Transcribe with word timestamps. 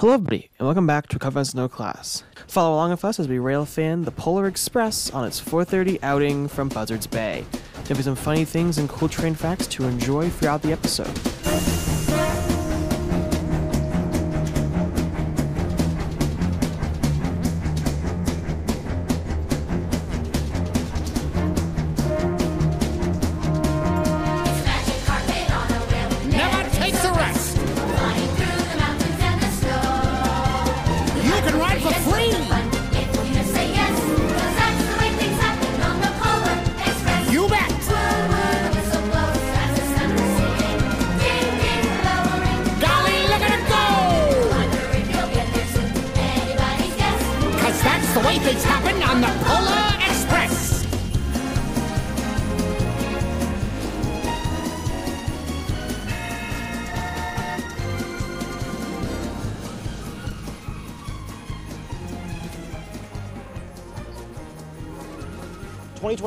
Hello, 0.00 0.14
everybody, 0.14 0.48
and 0.58 0.64
welcome 0.66 0.86
back 0.86 1.08
to 1.08 1.18
as 1.18 1.54
No 1.54 1.68
Class. 1.68 2.24
Follow 2.46 2.72
along 2.74 2.90
with 2.90 3.04
us 3.04 3.20
as 3.20 3.28
we 3.28 3.38
rail 3.38 3.66
fan 3.66 4.04
the 4.04 4.10
Polar 4.10 4.46
Express 4.46 5.10
on 5.10 5.26
its 5.26 5.38
4:30 5.38 5.98
outing 6.02 6.48
from 6.48 6.70
Buzzards 6.70 7.06
Bay. 7.06 7.44
There'll 7.84 7.98
be 7.98 8.02
some 8.02 8.16
funny 8.16 8.46
things 8.46 8.78
and 8.78 8.88
cool 8.88 9.10
train 9.10 9.34
facts 9.34 9.66
to 9.66 9.84
enjoy 9.84 10.30
throughout 10.30 10.62
the 10.62 10.72
episode. 10.72 11.89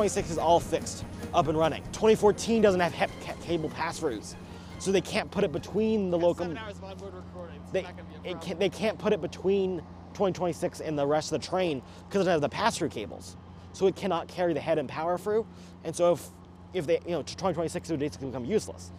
2026 0.04 0.30
is 0.32 0.38
all 0.38 0.60
fixed, 0.60 1.04
up 1.32 1.48
and 1.48 1.56
running. 1.56 1.82
2014 1.92 2.60
doesn't 2.60 2.80
have 2.80 2.92
HEP 2.92 3.10
cable 3.40 3.70
pass-throughs, 3.70 4.34
so 4.78 4.92
they 4.92 5.00
can't 5.00 5.30
put 5.30 5.44
it 5.44 5.52
between 5.52 6.10
the 6.10 6.18
local. 6.18 6.46
They, 7.72 7.86
can, 8.42 8.58
they 8.58 8.68
can't 8.68 8.98
put 8.98 9.14
it 9.14 9.22
between 9.22 9.78
2026 10.12 10.80
and 10.80 10.98
the 10.98 11.06
rest 11.06 11.32
of 11.32 11.40
the 11.40 11.46
train 11.46 11.80
because 12.06 12.20
it 12.20 12.24
doesn't 12.24 12.32
have 12.32 12.40
the 12.42 12.50
pass-through 12.50 12.90
cables, 12.90 13.38
so 13.72 13.86
it 13.86 13.96
cannot 13.96 14.28
carry 14.28 14.52
the 14.52 14.60
head 14.60 14.78
end 14.78 14.90
power 14.90 15.16
through. 15.16 15.46
And 15.84 15.96
so 15.96 16.12
if 16.12 16.28
if 16.74 16.86
they 16.86 17.00
you 17.06 17.12
know 17.12 17.22
2026 17.22 17.88
would 17.88 18.00
basically 18.00 18.26
can 18.26 18.30
become 18.30 18.44
useless. 18.44 18.92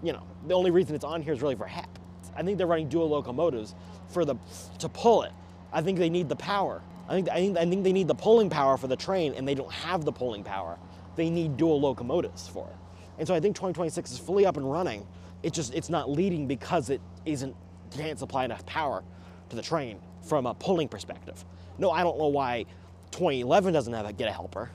You 0.00 0.12
know 0.12 0.22
the 0.46 0.54
only 0.54 0.70
reason 0.70 0.94
it's 0.94 1.04
on 1.04 1.22
here 1.22 1.32
is 1.32 1.42
really 1.42 1.56
for 1.56 1.66
HEP. 1.66 1.98
I 2.36 2.44
think 2.44 2.56
they're 2.56 2.68
running 2.68 2.88
dual 2.88 3.08
locomotives 3.08 3.74
for 4.06 4.24
the 4.24 4.36
to 4.78 4.88
pull 4.88 5.22
it. 5.22 5.32
I 5.72 5.82
think 5.82 5.98
they 5.98 6.10
need 6.10 6.28
the 6.28 6.36
power 6.36 6.82
I 7.08 7.14
think, 7.14 7.28
I 7.28 7.36
think, 7.36 7.58
I 7.58 7.66
think 7.66 7.84
they 7.84 7.92
need 7.92 8.08
the 8.08 8.14
pulling 8.14 8.48
power 8.48 8.76
for 8.76 8.86
the 8.86 8.96
train 8.96 9.34
and 9.34 9.46
they 9.46 9.54
don't 9.54 9.72
have 9.72 10.04
the 10.04 10.12
pulling 10.12 10.44
power. 10.44 10.78
They 11.16 11.28
need 11.30 11.56
dual 11.56 11.80
locomotives 11.80 12.48
for 12.48 12.66
it. 12.68 12.76
And 13.18 13.26
so 13.26 13.34
I 13.34 13.40
think 13.40 13.54
2026 13.54 14.12
is 14.12 14.18
fully 14.18 14.46
up 14.46 14.56
and 14.56 14.70
running. 14.70 15.06
It 15.42 15.52
just, 15.52 15.74
it's 15.74 15.90
not 15.90 16.08
leading 16.10 16.46
because 16.46 16.90
it 16.90 17.00
isn't, 17.26 17.54
can't 17.90 18.18
supply 18.18 18.44
enough 18.44 18.64
power 18.64 19.02
to 19.50 19.56
the 19.56 19.62
train 19.62 20.00
from 20.22 20.46
a 20.46 20.54
pulling 20.54 20.88
perspective. 20.88 21.44
No, 21.78 21.90
I 21.90 22.02
don't 22.02 22.18
know 22.18 22.28
why 22.28 22.64
2011 23.10 23.72
doesn't 23.72 23.92
have 23.92 24.06
a 24.06 24.12
get 24.12 24.28
a 24.28 24.32
helper. 24.32 24.70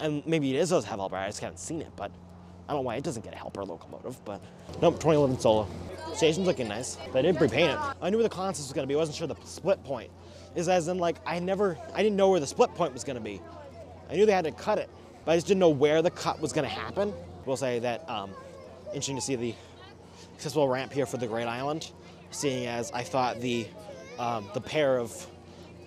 And 0.00 0.24
maybe 0.26 0.54
it 0.56 0.60
is 0.60 0.70
does 0.70 0.84
have 0.84 0.98
a 0.98 1.02
helper, 1.02 1.16
I 1.16 1.26
just 1.26 1.40
haven't 1.40 1.58
seen 1.58 1.82
it, 1.82 1.90
but 1.96 2.10
I 2.68 2.72
don't 2.72 2.82
know 2.82 2.86
why 2.86 2.96
it 2.96 3.04
doesn't 3.04 3.24
get 3.24 3.34
a 3.34 3.36
helper 3.36 3.64
locomotive, 3.64 4.22
but 4.24 4.40
nope, 4.80 4.94
2011 4.94 5.40
solo. 5.40 5.68
Station's 6.14 6.46
looking 6.46 6.68
nice. 6.68 6.96
They 7.12 7.22
did 7.22 7.40
repaint 7.40 7.72
it. 7.72 7.78
I 8.00 8.10
knew 8.10 8.16
where 8.16 8.24
the 8.24 8.28
consist 8.28 8.68
was 8.68 8.72
gonna 8.72 8.86
be, 8.86 8.94
I 8.94 8.98
wasn't 8.98 9.16
sure 9.16 9.26
the 9.26 9.36
split 9.44 9.82
point. 9.84 10.10
Is 10.54 10.68
as 10.68 10.88
in 10.88 10.98
like 10.98 11.16
I 11.26 11.38
never 11.38 11.78
I 11.94 12.02
didn't 12.02 12.16
know 12.16 12.30
where 12.30 12.40
the 12.40 12.46
split 12.46 12.74
point 12.74 12.92
was 12.92 13.04
gonna 13.04 13.20
be. 13.20 13.40
I 14.10 14.14
knew 14.14 14.26
they 14.26 14.32
had 14.32 14.44
to 14.44 14.52
cut 14.52 14.78
it, 14.78 14.88
but 15.24 15.32
I 15.32 15.36
just 15.36 15.46
didn't 15.46 15.60
know 15.60 15.68
where 15.68 16.02
the 16.02 16.10
cut 16.10 16.40
was 16.40 16.52
gonna 16.52 16.68
happen. 16.68 17.12
We'll 17.44 17.56
say 17.56 17.78
that 17.80 18.08
um, 18.08 18.30
interesting 18.88 19.16
to 19.16 19.22
see 19.22 19.36
the 19.36 19.54
accessible 20.34 20.68
ramp 20.68 20.92
here 20.92 21.06
for 21.06 21.16
the 21.16 21.26
Great 21.26 21.46
Island, 21.46 21.90
seeing 22.30 22.66
as 22.66 22.90
I 22.92 23.02
thought 23.02 23.40
the 23.40 23.66
um, 24.18 24.48
the 24.54 24.60
pair 24.60 24.98
of 24.98 25.26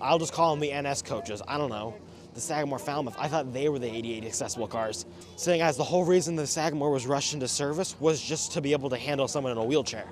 I'll 0.02 0.20
just 0.20 0.34
call 0.34 0.56
them 0.56 0.60
the 0.60 0.82
NS 0.82 1.04
coaches. 1.04 1.42
I 1.48 1.58
don't 1.58 1.70
know. 1.70 1.96
The 2.34 2.42
Sagamore 2.42 2.80
Falmouth. 2.80 3.16
I 3.20 3.28
thought 3.28 3.54
they 3.54 3.68
were 3.70 3.78
the 3.78 3.94
88 3.94 4.24
accessible 4.24 4.68
cars. 4.68 5.06
Seeing 5.36 5.62
as 5.62 5.76
the 5.78 5.84
whole 5.84 6.06
reason 6.06 6.36
the 6.36 6.48
Sagamore 6.48 6.90
was 6.90 7.06
rushed 7.06 7.34
into 7.34 7.48
service 7.48 7.96
was 8.00 8.22
just 8.22 8.54
to 8.54 8.62
be 8.62 8.72
able 8.72 8.90
to 8.90 8.98
handle 8.98 9.28
someone 9.28 9.52
in 9.52 9.58
a 9.58 9.64
wheelchair. 9.64 10.06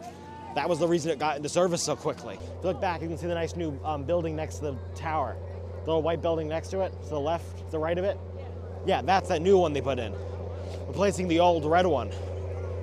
That 0.56 0.68
was 0.68 0.80
the 0.80 0.88
reason 0.88 1.12
it 1.12 1.20
got 1.20 1.38
into 1.38 1.50
service 1.50 1.82
so 1.82 1.96
quickly. 1.96 2.36
If 2.36 2.42
you 2.42 2.70
look 2.70 2.82
back, 2.82 3.02
you 3.02 3.08
can 3.08 3.18
see 3.18 3.28
the 3.28 3.36
nice 3.36 3.56
new 3.56 3.80
um, 3.84 4.04
building 4.04 4.36
next 4.36 4.56
to 4.56 4.62
the 4.62 4.78
tower. 4.96 5.38
The 5.84 5.86
little 5.86 6.02
white 6.02 6.22
building 6.22 6.48
next 6.48 6.70
to 6.70 6.82
it, 6.82 6.92
to 7.04 7.10
the 7.10 7.20
left, 7.20 7.66
to 7.66 7.72
the 7.72 7.80
right 7.80 7.98
of 7.98 8.04
it. 8.04 8.18
Yeah, 8.86 9.02
that's 9.02 9.30
that 9.30 9.42
new 9.42 9.58
one 9.58 9.74
they 9.74 9.82
put 9.82 10.00
in, 10.00 10.14
replacing 10.88 11.28
the 11.28 11.40
old 11.40 11.66
red 11.66 11.86
one. 11.86 12.12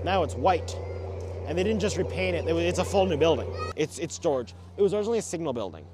Now 0.05 0.23
it's 0.23 0.35
white. 0.35 0.77
And 1.47 1.57
they 1.57 1.63
didn't 1.63 1.81
just 1.81 1.97
repaint 1.97 2.37
it, 2.37 2.49
it 2.49 2.57
it's 2.57 2.79
a 2.79 2.85
full 2.85 3.07
new 3.07 3.17
building. 3.17 3.49
It's, 3.77 3.99
it's 3.99 4.15
storage. 4.15 4.55
It 4.77 4.83
was 4.83 4.95
originally 4.95 5.19
a 5.19 5.23
signal 5.23 5.53
building. 5.53 5.85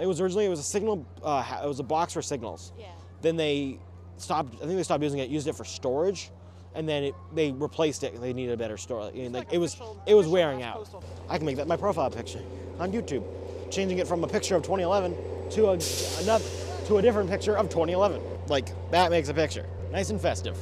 It 0.00 0.06
was 0.06 0.20
originally, 0.20 0.46
it 0.46 0.48
was 0.48 0.60
a 0.60 0.64
signal, 0.64 1.04
uh, 1.22 1.60
it 1.62 1.66
was 1.66 1.80
a 1.80 1.84
box 1.84 2.12
for 2.12 2.22
signals. 2.22 2.72
Yeah. 2.78 2.86
Then 3.20 3.36
they 3.36 3.80
stopped, 4.16 4.54
I 4.56 4.58
think 4.58 4.76
they 4.76 4.82
stopped 4.82 5.02
using 5.02 5.18
it, 5.18 5.28
used 5.28 5.48
it 5.48 5.56
for 5.56 5.64
storage. 5.64 6.30
And 6.78 6.88
then 6.88 7.02
it, 7.02 7.14
they 7.34 7.50
replaced 7.50 8.04
it, 8.04 8.20
they 8.20 8.32
needed 8.32 8.52
a 8.52 8.56
better 8.56 8.76
storage. 8.76 9.12
I 9.12 9.18
mean, 9.18 9.32
like, 9.32 9.46
like 9.46 9.54
it 9.54 9.58
was, 9.58 9.74
official- 9.74 10.00
it 10.06 10.14
was 10.14 10.28
wearing 10.28 10.62
out. 10.62 10.76
Postal. 10.76 11.02
I 11.28 11.36
can 11.36 11.44
make 11.44 11.56
that 11.56 11.66
my 11.66 11.76
profile 11.76 12.08
picture 12.08 12.40
on 12.78 12.92
YouTube, 12.92 13.24
changing 13.68 13.98
it 13.98 14.06
from 14.06 14.22
a 14.22 14.28
picture 14.28 14.54
of 14.54 14.62
2011 14.62 15.16
to 15.50 15.66
a, 15.66 16.22
another, 16.22 16.44
to 16.86 16.98
a 16.98 17.02
different 17.02 17.28
picture 17.28 17.58
of 17.58 17.68
2011. 17.68 18.22
Like, 18.46 18.68
that 18.92 19.10
makes 19.10 19.28
a 19.28 19.34
picture. 19.34 19.66
Nice 19.90 20.10
and 20.10 20.20
festive. 20.20 20.56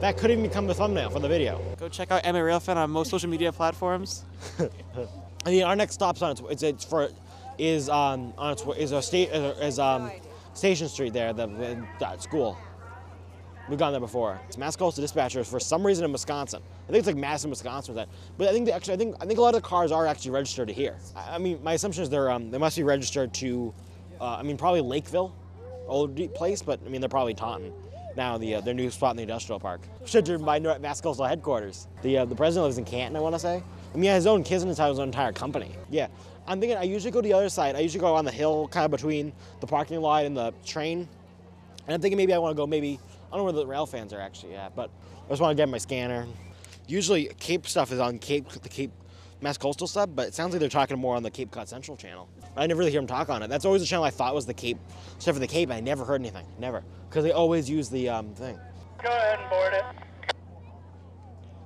That 0.00 0.18
could 0.18 0.30
even 0.30 0.42
become 0.42 0.66
the 0.66 0.74
thumbnail 0.74 1.08
for 1.08 1.20
the 1.20 1.28
video. 1.28 1.58
Go 1.80 1.88
check 1.88 2.10
out 2.10 2.22
MA 2.26 2.32
Railfan 2.40 2.76
on 2.76 2.90
most 2.90 3.10
social 3.10 3.30
media 3.30 3.50
platforms. 3.50 4.24
I 5.46 5.50
mean, 5.50 5.62
our 5.62 5.74
next 5.74 5.94
stop's 5.94 6.20
on 6.20 6.32
its 6.32 6.42
it's, 6.50 6.62
it's 6.62 6.84
for 6.84 7.08
is 7.56 7.88
um 7.88 8.34
on 8.36 8.52
its 8.52 8.62
is 8.76 8.92
a 8.92 9.00
state 9.00 9.30
is 9.30 9.78
um 9.78 10.10
Station 10.52 10.88
Street 10.88 11.14
there 11.14 11.32
the, 11.32 11.46
the 11.46 11.86
that 11.98 12.22
school. 12.22 12.58
We've 13.68 13.78
gone 13.78 13.92
there 13.92 14.00
before. 14.00 14.40
It's 14.46 14.56
Mass 14.56 14.76
Coastal 14.76 15.02
Dispatchers 15.02 15.46
for 15.46 15.58
some 15.58 15.84
reason 15.84 16.04
in 16.04 16.12
Wisconsin. 16.12 16.62
I 16.84 16.92
think 16.92 16.98
it's 16.98 17.08
like 17.08 17.16
Madison, 17.16 17.50
Wisconsin, 17.50 17.94
or 17.94 17.96
that. 17.96 18.08
But 18.38 18.48
I 18.48 18.52
think 18.52 18.68
actually, 18.68 18.94
I 18.94 18.96
think 18.96 19.16
I 19.20 19.26
think 19.26 19.38
a 19.40 19.42
lot 19.42 19.56
of 19.56 19.62
the 19.62 19.68
cars 19.68 19.90
are 19.90 20.06
actually 20.06 20.30
registered 20.30 20.68
to 20.68 20.74
here. 20.74 20.94
I, 21.16 21.34
I 21.34 21.38
mean, 21.38 21.60
my 21.64 21.72
assumption 21.72 22.04
is 22.04 22.08
they're 22.08 22.30
um 22.30 22.52
they 22.52 22.58
must 22.58 22.76
be 22.76 22.84
registered 22.84 23.34
to, 23.34 23.74
uh, 24.20 24.36
I 24.36 24.44
mean 24.44 24.56
probably 24.56 24.82
Lakeville, 24.82 25.34
old 25.88 26.16
place, 26.34 26.62
but 26.62 26.78
I 26.86 26.88
mean 26.88 27.00
they're 27.00 27.08
probably 27.10 27.34
Taunton. 27.34 27.72
Now 28.16 28.38
the 28.38 28.54
uh, 28.54 28.60
their 28.60 28.72
new 28.72 28.88
spot 28.88 29.10
in 29.10 29.16
the 29.16 29.24
industrial 29.24 29.58
park. 29.58 29.80
Should 30.06 30.26
driven 30.26 30.46
by 30.46 30.60
Nor- 30.60 30.78
Mass 30.78 31.00
Coastal 31.00 31.26
headquarters. 31.26 31.88
The 32.02 32.18
uh, 32.18 32.24
the 32.24 32.36
president 32.36 32.66
lives 32.66 32.78
in 32.78 32.84
Canton, 32.84 33.16
I 33.16 33.20
want 33.20 33.34
to 33.34 33.40
say. 33.40 33.56
I 33.92 33.94
mean, 33.94 34.04
he 34.04 34.08
has 34.08 34.22
his 34.22 34.26
own 34.28 34.44
kids 34.44 34.62
and 34.62 34.70
his 34.70 34.78
own 34.78 35.00
entire 35.00 35.32
company. 35.32 35.74
Yeah, 35.90 36.06
I'm 36.46 36.60
thinking 36.60 36.78
I 36.78 36.84
usually 36.84 37.10
go 37.10 37.20
to 37.20 37.26
the 37.26 37.34
other 37.34 37.48
side. 37.48 37.74
I 37.74 37.80
usually 37.80 38.00
go 38.00 38.14
on 38.14 38.24
the 38.24 38.30
hill, 38.30 38.68
kind 38.68 38.84
of 38.84 38.92
between 38.92 39.32
the 39.58 39.66
parking 39.66 40.00
lot 40.00 40.24
and 40.24 40.36
the 40.36 40.54
train. 40.64 41.08
And 41.86 41.94
I'm 41.94 42.00
thinking 42.00 42.16
maybe 42.16 42.32
I 42.32 42.38
want 42.38 42.52
to 42.52 42.56
go 42.56 42.66
maybe 42.66 42.98
I 43.36 43.38
don't 43.38 43.48
know 43.48 43.52
where 43.52 43.64
the 43.64 43.66
rail 43.66 43.84
fans 43.84 44.14
are 44.14 44.18
actually 44.18 44.56
at, 44.56 44.74
but 44.74 44.88
I 45.26 45.28
just 45.28 45.42
want 45.42 45.54
to 45.54 45.60
get 45.60 45.68
my 45.68 45.76
scanner. 45.76 46.26
Usually 46.86 47.26
Cape 47.38 47.66
stuff 47.66 47.92
is 47.92 48.00
on 48.00 48.18
Cape 48.18 48.48
the 48.48 48.68
Cape 48.70 48.90
Mass 49.42 49.58
Coastal 49.58 49.86
sub, 49.86 50.16
but 50.16 50.28
it 50.28 50.34
sounds 50.34 50.54
like 50.54 50.60
they're 50.60 50.70
talking 50.70 50.98
more 50.98 51.14
on 51.14 51.22
the 51.22 51.30
Cape 51.30 51.50
Cod 51.50 51.68
Central 51.68 51.98
channel. 51.98 52.30
I 52.56 52.66
never 52.66 52.78
really 52.78 52.92
hear 52.92 53.00
them 53.02 53.06
talk 53.06 53.28
on 53.28 53.42
it. 53.42 53.48
That's 53.48 53.66
always 53.66 53.82
the 53.82 53.86
channel 53.86 54.06
I 54.06 54.10
thought 54.10 54.34
was 54.34 54.46
the 54.46 54.54
Cape 54.54 54.78
stuff 55.18 55.34
for 55.34 55.40
the 55.40 55.46
Cape. 55.46 55.70
I 55.70 55.80
never 55.80 56.02
heard 56.02 56.22
anything, 56.22 56.46
never, 56.58 56.82
because 57.10 57.24
they 57.24 57.32
always 57.32 57.68
use 57.68 57.90
the 57.90 58.08
um, 58.08 58.32
thing. 58.36 58.58
Go 59.02 59.10
ahead 59.10 59.38
and 59.38 59.50
board 59.50 59.74
it. 59.74 59.84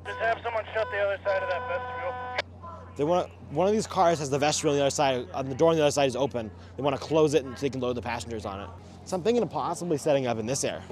Just 0.07 0.19
have 0.19 0.41
someone 0.43 0.65
shut 0.75 0.89
the 0.91 0.99
other 0.99 1.19
side 1.25 1.41
of 1.41 1.51
that 1.51 1.69
vestibule. 1.69 2.95
They 2.97 3.05
want 3.05 3.29
to, 3.29 3.55
one 3.55 3.69
of 3.69 3.73
these 3.73 3.87
cars 3.87 4.19
has 4.19 4.29
the 4.29 4.41
vestibule 4.41 4.73
on 4.73 4.79
the 4.79 4.83
other 4.83 4.91
side, 4.91 5.29
on 5.33 5.49
the 5.49 5.55
door 5.55 5.71
on 5.71 5.77
the 5.77 5.83
other 5.83 5.93
side 5.93 6.09
is 6.09 6.17
open. 6.17 6.51
They 6.77 6.83
want 6.83 6.97
to 6.97 7.01
close 7.01 7.35
it 7.35 7.45
and 7.45 7.57
so 7.57 7.63
they 7.63 7.71
can 7.71 7.81
load 7.81 7.95
the 7.95 8.03
passengers 8.03 8.45
on 8.45 8.61
it. 8.61 8.69
So 9.05 9.15
I'm 9.15 9.23
thinking 9.23 9.45
of 9.45 9.51
possibly 9.51 9.99
setting 9.99 10.27
up 10.27 10.41
in 10.41 10.47
this 10.47 10.65
area. 10.65 10.83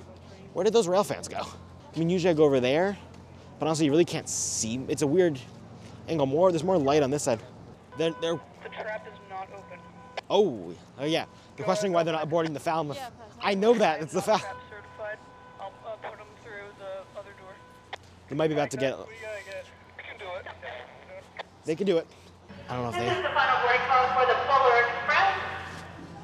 Where 0.53 0.65
did 0.65 0.73
those 0.73 0.89
rail 0.89 1.05
fans 1.05 1.29
go? 1.29 1.41
I 1.41 1.99
mean, 1.99 2.11
usually 2.11 2.31
I 2.31 2.35
go 2.35 2.45
over 2.45 2.61
there, 2.61 2.97
but 3.59 3.67
honestly, 3.67 3.87
you 3.87 3.91
really 3.91 4.05
can't 4.05 4.29
see. 4.29 4.81
It's 4.89 5.03
a 5.03 5.07
weird 5.07 5.39
angle. 6.09 6.27
More, 6.27 6.51
there's 6.51 6.65
more 6.65 6.79
light 6.79 7.03
on 7.03 7.11
this 7.11 7.23
side. 7.23 7.41
They're, 7.97 8.15
they're 8.21 8.39
The 8.63 8.69
trap 8.71 9.07
is 9.07 9.19
not 9.29 9.49
open. 9.53 9.79
oh, 10.31 10.75
oh 10.99 11.05
yeah. 11.05 11.27
They're 11.57 11.65
questioning 11.65 11.93
why 11.93 12.05
they're 12.05 12.15
not 12.15 12.31
boarding 12.31 12.53
the 12.53 12.61
Falmouth. 12.61 12.97
Yeah, 12.97 13.11
I 13.43 13.55
know 13.55 13.75
that. 13.75 14.01
It's 14.01 14.13
the 14.13 14.23
Fal. 14.23 14.39
Trap 14.39 14.57
certified. 14.71 15.19
I'll 15.59 15.73
uh, 15.85 15.97
put 15.97 16.19
them 16.19 16.29
through 16.45 16.71
the 16.79 17.19
other 17.19 17.35
door. 17.35 17.51
They 18.29 18.37
might 18.37 18.47
be 18.47 18.55
about 18.55 18.71
to 18.71 18.77
get. 18.77 18.97
What 18.97 19.09
do 19.09 19.15
get? 19.19 19.67
We 19.97 20.03
can 20.05 20.19
do 20.19 20.27
it. 20.39 20.47
Yeah, 20.47 20.55
we 20.55 21.03
can 21.03 21.09
do 21.09 21.17
it. 21.19 21.47
They 21.65 21.75
can 21.75 21.87
do 21.87 21.97
it. 21.99 22.07
I 22.69 22.75
don't 22.75 22.83
know 22.85 22.91
if 22.91 22.95
they. 22.95 23.11
This 23.11 23.11
is 23.11 23.17
they. 23.17 23.23
the 23.27 23.35
final 23.35 23.59
boarding 23.67 23.83
call 23.91 24.07
for 24.15 24.27
the 24.31 24.39
Polar 24.47 24.87
Express. 24.87 25.35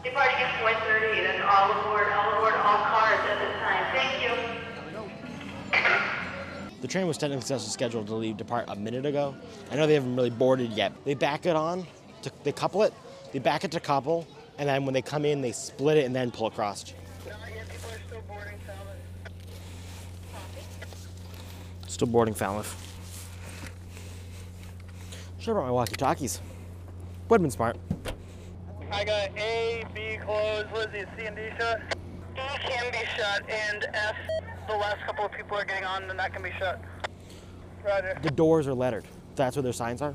Departing 0.06 0.38
at 0.38 0.54
4:30, 0.62 1.34
and 1.34 1.42
all 1.42 1.74
aboard, 1.74 2.06
all 2.14 2.30
aboard, 2.38 2.54
all 2.62 2.93
The 6.84 6.88
train 6.88 7.06
was 7.06 7.16
technically 7.16 7.46
supposed 7.46 7.72
scheduled 7.72 8.08
to 8.08 8.14
leave 8.14 8.36
depart 8.36 8.66
a 8.68 8.76
minute 8.76 9.06
ago. 9.06 9.34
I 9.70 9.76
know 9.76 9.86
they 9.86 9.94
haven't 9.94 10.16
really 10.16 10.28
boarded 10.28 10.70
yet. 10.72 10.92
They 11.06 11.14
back 11.14 11.46
it 11.46 11.56
on, 11.56 11.86
to, 12.20 12.30
they 12.42 12.52
couple 12.52 12.82
it 12.82 12.92
They 13.32 13.38
back 13.38 13.64
it 13.64 13.70
to 13.70 13.80
couple, 13.80 14.26
and 14.58 14.68
then 14.68 14.84
when 14.84 14.92
they 14.92 15.00
come 15.00 15.24
in, 15.24 15.40
they 15.40 15.52
split 15.52 15.96
it 15.96 16.04
and 16.04 16.14
then 16.14 16.30
pull 16.30 16.46
across. 16.46 16.92
Still 21.86 22.06
boarding 22.06 22.34
Falmouth. 22.34 22.76
Should 25.38 25.46
have 25.46 25.54
brought 25.54 25.64
my 25.64 25.70
walkie-talkies. 25.70 26.42
Would 27.30 27.36
have 27.36 27.42
been 27.42 27.50
smart. 27.50 27.78
I 28.92 29.06
got 29.06 29.30
A, 29.38 29.84
B 29.94 30.18
closed. 30.22 30.70
What 30.70 30.94
is 30.94 31.04
it? 31.04 31.08
C 31.18 31.24
and 31.24 31.34
D 31.34 31.48
shut? 31.58 31.80
E 32.34 32.58
can 32.60 32.92
be 32.92 32.98
shut, 33.16 33.48
and 33.48 33.86
F. 33.94 34.16
The 34.66 34.76
last 34.76 35.04
couple 35.06 35.26
of 35.26 35.32
people 35.32 35.56
are 35.58 35.64
getting 35.64 35.84
on, 35.84 36.06
then 36.08 36.16
that 36.16 36.32
can 36.32 36.42
be 36.42 36.52
shut. 36.58 36.80
Roger. 37.84 38.18
The 38.22 38.30
doors 38.30 38.66
are 38.66 38.74
lettered. 38.74 39.04
That's 39.36 39.56
what 39.56 39.62
their 39.62 39.72
signs 39.72 40.00
are. 40.00 40.14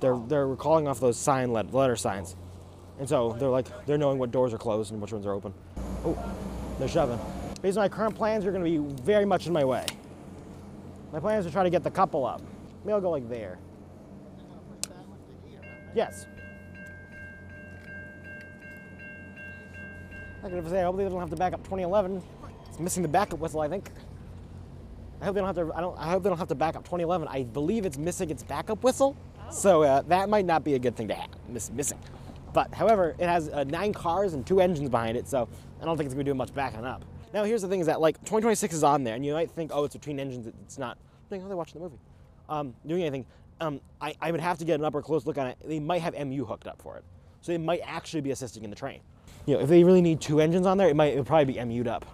They're 0.00 0.18
they're 0.26 0.56
calling 0.56 0.88
off 0.88 1.00
those 1.00 1.16
sign 1.16 1.52
let, 1.52 1.72
letter 1.72 1.96
signs, 1.96 2.34
and 2.98 3.08
so 3.08 3.36
they're 3.38 3.48
like 3.48 3.68
they're 3.86 3.98
knowing 3.98 4.18
what 4.18 4.32
doors 4.32 4.52
are 4.52 4.58
closed 4.58 4.92
and 4.92 5.00
which 5.00 5.12
ones 5.12 5.24
are 5.26 5.32
open. 5.32 5.54
Oh, 6.04 6.18
they're 6.78 6.88
shoving. 6.88 7.18
Based 7.62 7.78
on 7.78 7.84
my 7.84 7.88
current 7.88 8.14
plans, 8.14 8.44
you're 8.44 8.52
going 8.52 8.64
to 8.64 8.70
be 8.70 9.02
very 9.02 9.24
much 9.24 9.46
in 9.46 9.52
my 9.52 9.64
way. 9.64 9.86
My 11.12 11.20
plan 11.20 11.38
is 11.38 11.46
to 11.46 11.52
try 11.52 11.62
to 11.62 11.70
get 11.70 11.84
the 11.84 11.90
couple 11.90 12.26
up. 12.26 12.42
Maybe 12.84 12.92
I'll 12.92 13.00
go 13.00 13.10
like 13.10 13.28
there. 13.28 13.58
Yes. 15.94 16.26
I 20.42 20.50
could 20.50 20.68
say 20.68 20.80
I 20.80 20.84
hope 20.84 20.96
they 20.98 21.04
don't 21.04 21.20
have 21.20 21.30
to 21.30 21.36
back 21.36 21.54
up 21.54 21.62
2011. 21.62 22.22
It's 22.74 22.80
missing 22.80 23.04
the 23.04 23.08
backup 23.08 23.38
whistle, 23.38 23.60
I 23.60 23.68
think. 23.68 23.88
I 25.20 25.26
hope 25.26 25.36
they 25.36 25.40
don't 25.40 25.46
have 25.46 25.68
to. 25.68 25.72
I 25.76 25.80
don't. 25.80 25.96
I 25.96 26.10
hope 26.10 26.24
they 26.24 26.28
don't 26.28 26.38
have 26.38 26.48
to 26.48 26.56
back 26.56 26.74
up 26.74 26.82
2011. 26.82 27.28
I 27.28 27.44
believe 27.44 27.86
it's 27.86 27.96
missing 27.96 28.30
its 28.30 28.42
backup 28.42 28.82
whistle, 28.82 29.16
so 29.48 29.84
uh, 29.84 30.02
that 30.02 30.28
might 30.28 30.44
not 30.44 30.64
be 30.64 30.74
a 30.74 30.78
good 30.80 30.96
thing 30.96 31.06
to 31.06 31.14
have. 31.14 31.30
Miss 31.48 31.70
missing, 31.70 32.00
but 32.52 32.74
however, 32.74 33.14
it 33.20 33.28
has 33.28 33.48
uh, 33.48 33.62
nine 33.62 33.92
cars 33.92 34.34
and 34.34 34.44
two 34.44 34.60
engines 34.60 34.88
behind 34.88 35.16
it, 35.16 35.28
so 35.28 35.48
I 35.80 35.84
don't 35.84 35.96
think 35.96 36.06
it's 36.06 36.14
gonna 36.14 36.24
do 36.24 36.34
much 36.34 36.52
backing 36.52 36.84
up. 36.84 37.04
Now 37.32 37.44
here's 37.44 37.62
the 37.62 37.68
thing: 37.68 37.78
is 37.78 37.86
that 37.86 38.00
like 38.00 38.16
2026 38.22 38.74
is 38.74 38.82
on 38.82 39.04
there, 39.04 39.14
and 39.14 39.24
you 39.24 39.34
might 39.34 39.52
think, 39.52 39.70
oh, 39.72 39.84
it's 39.84 39.94
between 39.94 40.18
engines. 40.18 40.48
It's 40.64 40.76
not. 40.76 40.98
Oh, 41.30 41.38
they're 41.38 41.56
watching 41.56 41.80
the 41.80 41.88
movie, 41.88 42.00
um, 42.48 42.74
doing 42.84 43.02
anything. 43.02 43.24
Um, 43.60 43.80
I, 44.00 44.16
I 44.20 44.32
would 44.32 44.40
have 44.40 44.58
to 44.58 44.64
get 44.64 44.80
an 44.80 44.84
upper 44.84 45.00
close 45.00 45.26
look 45.26 45.38
on 45.38 45.46
it. 45.46 45.58
They 45.64 45.78
might 45.78 46.02
have 46.02 46.14
MU 46.26 46.44
hooked 46.44 46.66
up 46.66 46.82
for 46.82 46.96
it, 46.96 47.04
so 47.40 47.52
they 47.52 47.58
might 47.58 47.82
actually 47.84 48.22
be 48.22 48.32
assisting 48.32 48.64
in 48.64 48.70
the 48.70 48.76
train. 48.76 48.98
You 49.46 49.54
know, 49.54 49.60
if 49.60 49.68
they 49.68 49.84
really 49.84 50.02
need 50.02 50.20
two 50.20 50.40
engines 50.40 50.66
on 50.66 50.76
there, 50.76 50.88
it 50.88 50.96
might 50.96 51.12
it 51.12 51.18
would 51.18 51.26
probably 51.28 51.52
be 51.54 51.64
MU'd 51.64 51.86
up. 51.86 52.04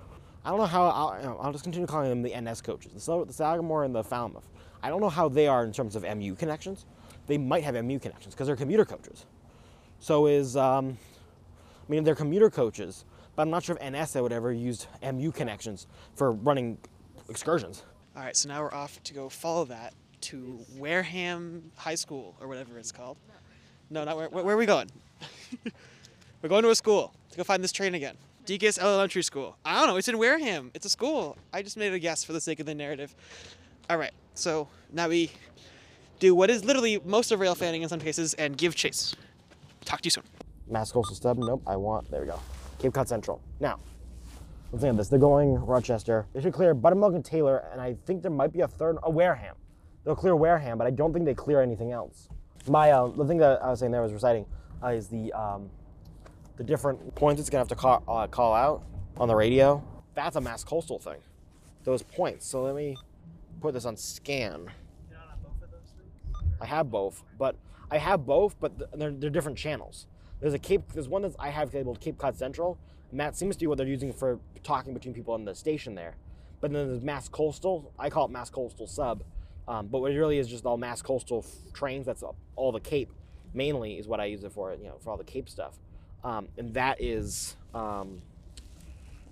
I 0.51 0.53
don't 0.53 0.59
know 0.59 0.67
how. 0.67 0.87
I'll, 0.87 1.39
I'll 1.41 1.53
just 1.53 1.63
continue 1.63 1.87
calling 1.87 2.11
them 2.11 2.23
the 2.23 2.35
NS 2.37 2.61
coaches, 2.63 2.93
the, 2.93 2.99
Sal- 2.99 3.25
the 3.25 3.33
Sagamore 3.33 3.85
and 3.85 3.95
the 3.95 4.03
Falmouth. 4.03 4.49
I 4.83 4.89
don't 4.89 5.01
know 5.01 5.09
how 5.09 5.29
they 5.29 5.47
are 5.47 5.65
in 5.65 5.73
terms 5.73 5.95
of 5.95 6.03
MU 6.03 6.35
connections. 6.35 6.87
They 7.29 7.39
might 7.39 7.63
have 7.63 7.77
MU 7.85 8.01
connections 8.01 8.35
because 8.35 8.49
they're 8.49 8.57
commuter 8.57 8.85
coaches. 8.85 9.27
So 10.01 10.27
is, 10.27 10.57
um, 10.57 10.99
I 11.87 11.93
mean, 11.93 12.03
they're 12.03 12.17
commuter 12.17 12.51
coaches, 12.51 13.05
but 13.37 13.43
I'm 13.43 13.51
not 13.51 13.63
sure 13.63 13.79
if 13.81 13.93
NS 13.93 14.17
would 14.17 14.33
ever 14.33 14.53
used 14.53 14.89
MU 15.01 15.31
connections 15.31 15.87
for 16.17 16.33
running 16.33 16.79
excursions. 17.29 17.85
All 18.17 18.25
right, 18.25 18.37
so 18.37 18.49
now 18.49 18.61
we're 18.61 18.75
off 18.75 19.01
to 19.05 19.15
go 19.15 19.29
follow 19.29 19.67
that 19.67 19.95
to 20.23 20.59
Wareham 20.75 21.71
High 21.77 21.95
School 21.95 22.35
or 22.41 22.49
whatever 22.49 22.77
it's 22.77 22.91
called. 22.91 23.19
No, 23.89 24.03
not 24.03 24.17
where. 24.17 24.29
Where, 24.29 24.43
where 24.43 24.57
are 24.57 24.59
we 24.59 24.67
going? 24.67 24.91
we're 26.43 26.49
going 26.49 26.65
to 26.65 26.71
a 26.71 26.75
school 26.75 27.15
to 27.31 27.37
go 27.37 27.45
find 27.45 27.63
this 27.63 27.71
train 27.71 27.95
again. 27.95 28.17
Deacon's 28.51 28.79
Elementary 28.81 29.23
School. 29.23 29.57
I 29.65 29.79
don't 29.79 29.87
know. 29.87 29.97
It's 29.97 30.09
in 30.09 30.19
Wareham. 30.19 30.73
It's 30.75 30.85
a 30.85 30.89
school. 30.89 31.39
I 31.53 31.63
just 31.63 31.77
made 31.77 31.93
a 31.93 32.01
guess 32.01 32.25
for 32.25 32.33
the 32.33 32.41
sake 32.41 32.59
of 32.59 32.67
the 32.67 32.75
narrative. 32.75 33.15
All 33.89 33.97
right, 33.97 34.11
so 34.35 34.67
now 34.93 35.09
we 35.09 35.31
do 36.19 36.35
what 36.35 36.51
is 36.51 36.65
literally 36.65 37.01
most 37.05 37.31
of 37.31 37.39
rail 37.39 37.55
fanning 37.55 37.83
in 37.83 37.89
some 37.89 38.01
cases 38.01 38.35
and 38.35 38.59
give 38.59 38.75
chase. 38.75 39.15
Talk 39.85 40.01
to 40.01 40.07
you 40.09 40.11
soon. 40.11 40.25
Mass 40.69 40.91
Coastal 40.91 41.15
Sub. 41.15 41.39
Nope, 41.39 41.63
I 41.65 41.77
want. 41.77 42.11
There 42.11 42.23
we 42.23 42.27
go. 42.27 42.41
Cape 42.81 42.93
Cod 42.93 43.09
Central. 43.09 43.41
Now, 43.61 43.79
let's 44.73 44.83
think 44.83 44.91
of 44.91 44.97
this. 44.97 45.07
They're 45.07 45.21
going 45.21 45.55
Rochester. 45.55 46.27
They 46.33 46.43
should 46.43 46.53
clear 46.53 46.75
Buttermilk 46.75 47.15
and 47.15 47.25
Taylor, 47.25 47.69
and 47.71 47.81
I 47.81 47.95
think 48.05 48.21
there 48.21 48.33
might 48.33 48.53
be 48.53 48.63
a 48.63 48.69
third. 48.69 48.97
A 49.05 49.11
Wareham. 49.11 49.55
They'll 50.03 50.17
clear 50.17 50.35
Wareham, 50.35 50.77
but 50.77 50.89
I 50.89 50.91
don't 50.91 51.13
think 51.13 51.25
they 51.25 51.35
clear 51.35 51.63
anything 51.63 51.93
else. 51.93 52.29
My 52.67 52.91
uh, 52.91 53.07
the 53.07 53.25
thing 53.25 53.39
that 53.39 53.63
I 53.63 53.71
was 53.71 53.79
saying 53.79 53.93
there 53.93 54.03
was 54.03 54.13
reciting 54.13 54.45
uh, 54.83 54.89
is 54.89 55.07
the 55.07 55.33
um, 55.35 55.71
the 56.61 56.65
different 56.65 57.15
points 57.15 57.41
it's 57.41 57.49
gonna 57.49 57.61
have 57.61 57.69
to 57.69 57.75
call, 57.75 58.05
uh, 58.07 58.27
call 58.27 58.53
out 58.53 58.85
on 59.17 59.29
the 59.29 59.35
radio. 59.35 59.83
That's 60.13 60.37
a 60.37 60.43
Mass 60.43 60.63
Coastal 60.63 60.99
thing. 60.99 61.17
Those 61.85 62.03
points. 62.03 62.47
So 62.47 62.63
let 62.63 62.75
me 62.75 62.99
put 63.63 63.73
this 63.73 63.87
on 63.87 63.97
scan. 63.97 64.67
I 66.61 66.67
have 66.67 66.91
both, 66.91 67.25
but 67.39 67.57
I 67.91 67.97
have 67.97 68.27
both, 68.27 68.61
but 68.61 68.93
they're, 68.99 69.11
they're 69.11 69.31
different 69.31 69.57
channels. 69.57 70.07
There's 70.41 70.53
a 70.53 70.59
Cape. 70.59 70.83
There's 70.93 71.09
one 71.09 71.23
that 71.23 71.35
I 71.39 71.49
have 71.49 71.73
labeled 71.73 71.99
Cape 71.99 72.19
Cod 72.19 72.37
Central, 72.37 72.77
and 73.11 73.19
that 73.19 73.39
seems 73.39 73.57
to 73.57 73.61
be 73.61 73.67
what 73.67 73.79
they're 73.79 73.87
using 73.87 74.13
for 74.13 74.39
talking 74.63 74.93
between 74.93 75.15
people 75.15 75.33
on 75.33 75.47
the 75.47 75.55
station 75.55 75.95
there. 75.95 76.17
But 76.61 76.73
then 76.75 76.89
there's 76.89 77.03
Mass 77.03 77.27
Coastal. 77.27 77.91
I 77.99 78.11
call 78.11 78.27
it 78.27 78.31
Mass 78.31 78.51
Coastal 78.51 78.87
Sub, 78.87 79.25
um, 79.67 79.87
but 79.87 80.03
what 80.03 80.13
it 80.13 80.19
really 80.19 80.37
is 80.37 80.47
just 80.47 80.67
all 80.67 80.77
Mass 80.77 81.01
Coastal 81.01 81.43
trains. 81.73 82.05
That's 82.05 82.23
all 82.55 82.71
the 82.71 82.81
Cape, 82.81 83.11
mainly 83.55 83.95
is 83.95 84.07
what 84.07 84.21
I 84.21 84.27
use 84.27 84.45
it 84.45 84.53
for. 84.53 84.75
You 84.75 84.89
know, 84.89 84.99
for 85.01 85.09
all 85.09 85.17
the 85.17 85.25
Cape 85.25 85.49
stuff, 85.49 85.79
um, 86.25 86.49
and 86.59 86.75
that 86.75 87.01
is 87.01 87.57
um, 87.75 88.23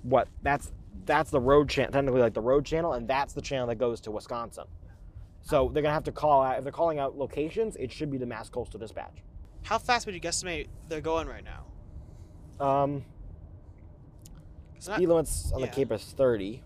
what 0.02 0.29
that's 0.43 0.73
that's 1.05 1.31
the 1.31 1.40
road 1.40 1.69
channel, 1.69 1.93
technically 1.93 2.20
like 2.20 2.35
the 2.35 2.40
road 2.40 2.64
channel, 2.64 2.93
and 2.94 3.08
that's 3.08 3.32
the 3.32 3.40
channel 3.43 3.67
that 3.69 3.76
goes 3.76 4.00
to 4.02 4.11
Wisconsin. 4.11 4.64
So 5.43 5.70
they're 5.73 5.82
gonna 5.82 5.94
have 5.94 6.05
to 6.05 6.12
call 6.12 6.43
out 6.43 6.58
if 6.58 6.64
they're 6.64 6.73
calling 6.73 6.99
out 6.99 7.17
locations. 7.17 7.76
It 7.76 7.90
should 7.93 8.11
be 8.11 8.19
the 8.19 8.26
Mass 8.26 8.49
Coastal 8.50 8.79
Dispatch. 8.81 9.23
How 9.62 9.79
fast 9.79 10.06
would 10.06 10.14
you 10.14 10.20
guesstimate 10.20 10.69
they're 10.88 11.00
going 11.00 11.26
right 11.29 11.44
now? 11.44 11.64
Um, 12.64 13.05
It's 14.76 14.88
not- 14.88 14.96
speed 14.96 15.08
limits 15.08 15.52
on 15.52 15.61
the. 15.61 15.69
Cape 15.69 15.93
is 15.93 16.05
30, 16.12 16.62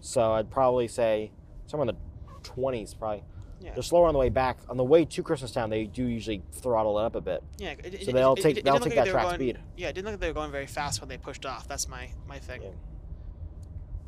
so 0.00 0.32
I'd 0.32 0.50
probably 0.50 0.88
say 0.88 1.32
somewhere 1.66 1.88
in 1.88 1.94
the 1.94 2.40
20s. 2.42 2.94
Probably. 2.94 3.24
Yeah. 3.60 3.72
They're 3.74 3.82
slower 3.82 4.06
on 4.06 4.12
the 4.12 4.18
way 4.18 4.28
back. 4.28 4.58
On 4.68 4.76
the 4.76 4.84
way 4.84 5.04
to 5.04 5.22
Christmastown, 5.22 5.70
they 5.70 5.84
do 5.86 6.04
usually 6.04 6.42
throttle 6.52 6.98
it 6.98 7.04
up 7.04 7.14
a 7.14 7.20
bit. 7.20 7.42
Yeah, 7.58 7.70
it, 7.70 7.94
it- 7.94 8.04
So 8.04 8.12
they'll 8.12 8.34
it- 8.34 8.42
take- 8.42 8.64
they'll 8.64 8.74
take 8.78 8.94
like 8.94 8.94
that 8.96 9.04
they 9.06 9.10
were 9.10 9.14
track 9.14 9.24
going- 9.24 9.34
speed. 9.36 9.58
Yeah, 9.76 9.88
it 9.88 9.94
didn't 9.94 10.04
look 10.06 10.12
like 10.14 10.20
they 10.20 10.28
were 10.28 10.34
going 10.34 10.50
very 10.52 10.66
fast 10.66 11.00
when 11.00 11.08
they 11.08 11.16
pushed 11.18 11.46
off. 11.46 11.66
That's 11.66 11.88
my 11.88 12.10
my 12.28 12.38
thing. 12.38 12.62
Yeah. 12.62 12.68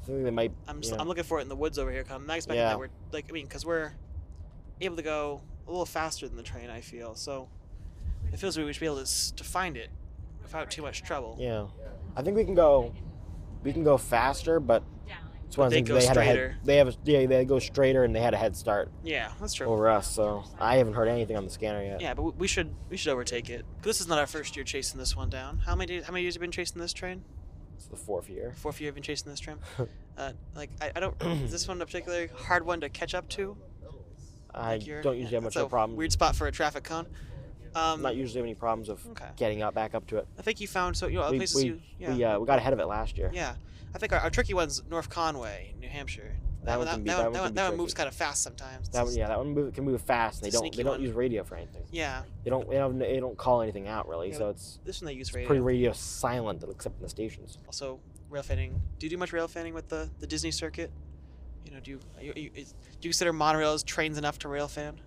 I 0.02 0.06
think 0.06 0.24
they 0.24 0.30
might. 0.30 0.52
I'm 0.66 0.80
just, 0.80 0.94
I'm 0.98 1.06
looking 1.08 1.24
for 1.24 1.38
it 1.38 1.42
in 1.42 1.48
the 1.48 1.56
woods 1.56 1.78
over 1.78 1.90
here. 1.90 2.02
'cause 2.02 2.12
I'm 2.12 2.26
not 2.26 2.36
expecting 2.36 2.60
Yeah. 2.62 2.70
that 2.70 2.78
we're 2.78 2.88
like 3.12 3.26
I 3.28 3.32
mean, 3.32 3.46
because 3.46 3.64
we're 3.66 3.92
able 4.80 4.96
to 4.96 5.02
go 5.02 5.42
a 5.66 5.70
little 5.70 5.86
faster 5.86 6.26
than 6.28 6.36
the 6.36 6.42
train. 6.42 6.70
I 6.70 6.80
feel 6.80 7.14
so. 7.14 7.48
It 8.32 8.38
feels 8.38 8.56
like 8.56 8.66
we 8.66 8.72
should 8.72 8.80
be 8.80 8.86
able 8.86 9.04
to 9.04 9.34
to 9.36 9.44
find 9.44 9.76
it 9.76 9.90
without 10.42 10.70
too 10.70 10.82
much 10.82 11.02
trouble. 11.02 11.36
Yeah, 11.38 11.66
I 12.16 12.22
think 12.22 12.36
we 12.36 12.44
can 12.44 12.54
go. 12.54 12.92
We 13.64 13.72
can 13.72 13.82
go 13.84 13.96
faster, 13.98 14.60
but 14.60 14.82
it's 15.48 15.56
one 15.58 15.66
of 15.66 15.72
they 15.72 15.80
the 15.82 15.86
things 15.94 16.00
they 16.04 16.06
had 16.06 16.16
a 16.16 16.20
straighter. 16.22 16.48
head. 16.50 16.58
They 16.64 16.76
have 16.76 16.88
a, 16.88 16.94
yeah, 17.04 17.26
they 17.26 17.44
go 17.44 17.58
straighter, 17.58 18.04
and 18.04 18.14
they 18.14 18.20
had 18.20 18.34
a 18.34 18.36
head 18.36 18.54
start 18.54 18.90
Yeah, 19.02 19.32
that's 19.40 19.54
true. 19.54 19.66
over 19.66 19.88
us. 19.88 20.08
So 20.14 20.44
I 20.60 20.76
haven't 20.76 20.92
heard 20.94 21.08
anything 21.08 21.36
on 21.36 21.44
the 21.44 21.50
scanner 21.50 21.82
yet. 21.82 22.00
Yeah, 22.00 22.14
but 22.14 22.22
we- 22.22 22.30
we 22.32 22.46
should 22.46 22.74
we 22.90 22.96
should 22.96 23.10
overtake 23.12 23.48
it. 23.50 23.64
This 23.82 24.00
is 24.00 24.06
not 24.08 24.18
our 24.18 24.26
first 24.26 24.56
year 24.56 24.64
chasing 24.64 24.98
this 24.98 25.16
one 25.16 25.30
down. 25.30 25.58
How 25.66 25.74
many 25.74 26.00
how 26.02 26.12
many 26.12 26.22
years 26.22 26.34
have 26.34 26.42
you 26.42 26.46
been 26.46 26.52
chasing 26.52 26.80
this 26.80 26.92
train? 26.92 27.24
It's 27.76 27.86
the 27.86 27.96
fourth 27.96 28.28
year. 28.28 28.52
Fourth 28.56 28.80
year 28.80 28.88
you've 28.88 28.94
been 28.94 29.02
chasing 29.02 29.30
this 29.30 29.40
train. 29.40 29.56
uh, 30.18 30.32
like 30.54 30.70
I, 30.80 30.92
I 30.96 31.00
don't. 31.00 31.20
is 31.22 31.50
this 31.52 31.66
one 31.66 31.80
a 31.82 31.86
particularly 31.86 32.28
hard 32.34 32.64
one 32.66 32.80
to 32.82 32.88
catch 32.88 33.14
up 33.14 33.28
to? 33.30 33.56
I 34.54 34.76
Like 34.76 35.02
don't 35.02 35.16
usually 35.16 35.34
have 35.34 35.42
much 35.44 35.56
of 35.56 35.66
a 35.66 35.68
problem. 35.68 35.96
Weird 35.96 36.12
spot 36.12 36.34
for 36.36 36.46
a 36.46 36.52
traffic 36.52 36.84
cone. 36.84 37.06
Um, 37.74 38.00
Not 38.02 38.16
usually 38.16 38.38
have 38.38 38.44
any 38.46 38.54
problems 38.54 38.88
of 38.88 39.06
Okay. 39.10 39.26
getting 39.36 39.62
up 39.62 39.74
back 39.74 39.94
up 39.94 40.06
to 40.08 40.16
it. 40.16 40.26
I 40.38 40.42
think 40.42 40.58
you 40.60 40.66
found 40.66 40.96
so 40.96 41.06
you 41.06 41.16
know 41.16 41.22
other 41.22 41.32
we, 41.32 41.38
places 41.38 41.56
we, 41.56 41.64
you 41.68 41.80
yeah 41.98 42.14
we, 42.14 42.24
uh, 42.24 42.38
we 42.38 42.46
got 42.46 42.58
ahead 42.58 42.72
of 42.72 42.80
it 42.80 42.86
last 42.86 43.16
year. 43.18 43.30
yeah. 43.32 43.54
I 43.94 43.98
think 43.98 44.12
our, 44.12 44.20
our 44.20 44.30
tricky 44.30 44.54
one's 44.54 44.82
North 44.88 45.08
Conway, 45.10 45.74
New 45.80 45.88
Hampshire. 45.88 46.36
That 46.64 46.76
one 46.76 46.86
that, 46.86 47.04
be- 47.04 47.10
that, 47.10 47.16
that 47.16 47.22
one, 47.24 47.24
one 47.24 47.32
that, 47.32 47.42
one, 47.42 47.54
that 47.54 47.76
moves 47.76 47.94
kind 47.94 48.08
of 48.08 48.14
fast 48.14 48.42
sometimes. 48.42 48.88
That 48.90 49.04
one, 49.04 49.14
yeah, 49.14 49.28
that 49.28 49.38
one 49.38 49.54
move, 49.54 49.72
can 49.72 49.84
move 49.84 50.02
fast. 50.02 50.42
And 50.42 50.52
they 50.52 50.56
don't 50.56 50.74
they 50.76 50.82
don't 50.82 50.94
one. 50.94 51.02
use 51.02 51.12
radio 51.14 51.42
for 51.44 51.56
anything. 51.56 51.84
Yeah. 51.90 52.22
They 52.44 52.50
don't 52.50 52.68
they 52.68 52.76
don't 52.76 52.98
they 52.98 53.20
don't 53.20 53.38
call 53.38 53.62
anything 53.62 53.88
out 53.88 54.08
really. 54.08 54.30
Yeah, 54.30 54.38
so 54.38 54.48
it's 54.50 54.78
This 54.84 55.00
one 55.00 55.06
they 55.06 55.14
use 55.14 55.32
radio. 55.32 55.46
pretty 55.46 55.60
radio 55.62 55.92
silent 55.92 56.62
except 56.68 56.96
in 56.96 57.02
the 57.02 57.08
stations. 57.08 57.58
Also, 57.66 58.00
rail 58.28 58.42
fanning. 58.42 58.82
Do 58.98 59.06
you 59.06 59.10
do 59.10 59.16
much 59.16 59.32
rail 59.32 59.48
fanning 59.48 59.72
with 59.72 59.88
the, 59.88 60.10
the 60.18 60.26
Disney 60.26 60.50
circuit? 60.50 60.90
You 61.64 61.72
know, 61.72 61.80
do 61.80 61.92
you, 61.92 62.00
you, 62.20 62.32
you 62.36 62.50
is, 62.54 62.72
do 62.72 63.08
you 63.08 63.10
consider 63.10 63.32
monorails 63.32 63.84
trains 63.84 64.18
enough 64.18 64.38
to 64.40 64.48
rail 64.48 64.68
fan? 64.68 65.00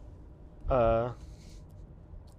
Uh, 0.69 1.11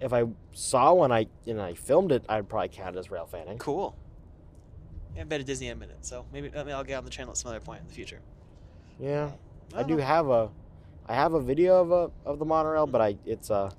if 0.00 0.12
I 0.12 0.24
saw 0.52 0.94
one, 0.94 1.12
I 1.12 1.26
and 1.46 1.60
I 1.60 1.74
filmed 1.74 2.10
it, 2.12 2.24
I'd 2.28 2.48
probably 2.48 2.70
count 2.70 2.96
it 2.96 2.98
as 2.98 3.10
rail 3.10 3.26
fanning. 3.26 3.58
Cool. 3.58 3.96
I 5.14 5.18
haven't 5.18 5.28
been 5.28 5.40
to 5.40 5.46
Disney 5.46 5.68
in 5.68 5.76
a 5.76 5.80
minute, 5.80 6.04
so 6.04 6.24
maybe, 6.32 6.50
maybe 6.54 6.72
I'll 6.72 6.84
get 6.84 6.94
on 6.96 7.04
the 7.04 7.10
channel 7.10 7.32
at 7.32 7.36
some 7.36 7.50
other 7.50 7.60
point 7.60 7.80
in 7.82 7.86
the 7.86 7.92
future. 7.92 8.20
Yeah, 8.98 9.30
I 9.74 9.78
don't 9.80 9.88
do 9.88 9.96
know. 9.96 10.02
have 10.04 10.28
a, 10.28 10.50
I 11.06 11.14
have 11.14 11.34
a 11.34 11.40
video 11.40 11.80
of 11.80 11.90
a 11.90 12.28
of 12.28 12.38
the 12.38 12.44
monorail, 12.44 12.86
but 12.86 13.00
I 13.00 13.16
it's 13.26 13.50
uh 13.50 13.70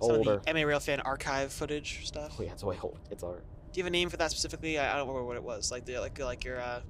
Some 0.00 0.16
older. 0.16 0.34
of 0.34 0.44
the 0.44 0.54
MA 0.54 0.62
Rail 0.62 0.80
fan 0.80 1.00
archive 1.00 1.52
footage 1.52 2.06
stuff. 2.06 2.36
Oh 2.38 2.42
yeah, 2.42 2.52
it's 2.52 2.62
way 2.64 2.76
old. 2.82 2.98
It's 3.10 3.22
older. 3.22 3.42
Do 3.72 3.78
you 3.80 3.84
have 3.84 3.88
a 3.88 3.90
name 3.90 4.08
for 4.10 4.16
that 4.18 4.30
specifically? 4.30 4.78
I, 4.78 4.92
I 4.92 4.96
don't 4.98 5.08
remember 5.08 5.26
what 5.26 5.36
it 5.36 5.42
was. 5.42 5.70
Like 5.72 5.84
the 5.84 5.98
like 5.98 6.18
like 6.18 6.44
your 6.44 6.60
uh, 6.60 6.80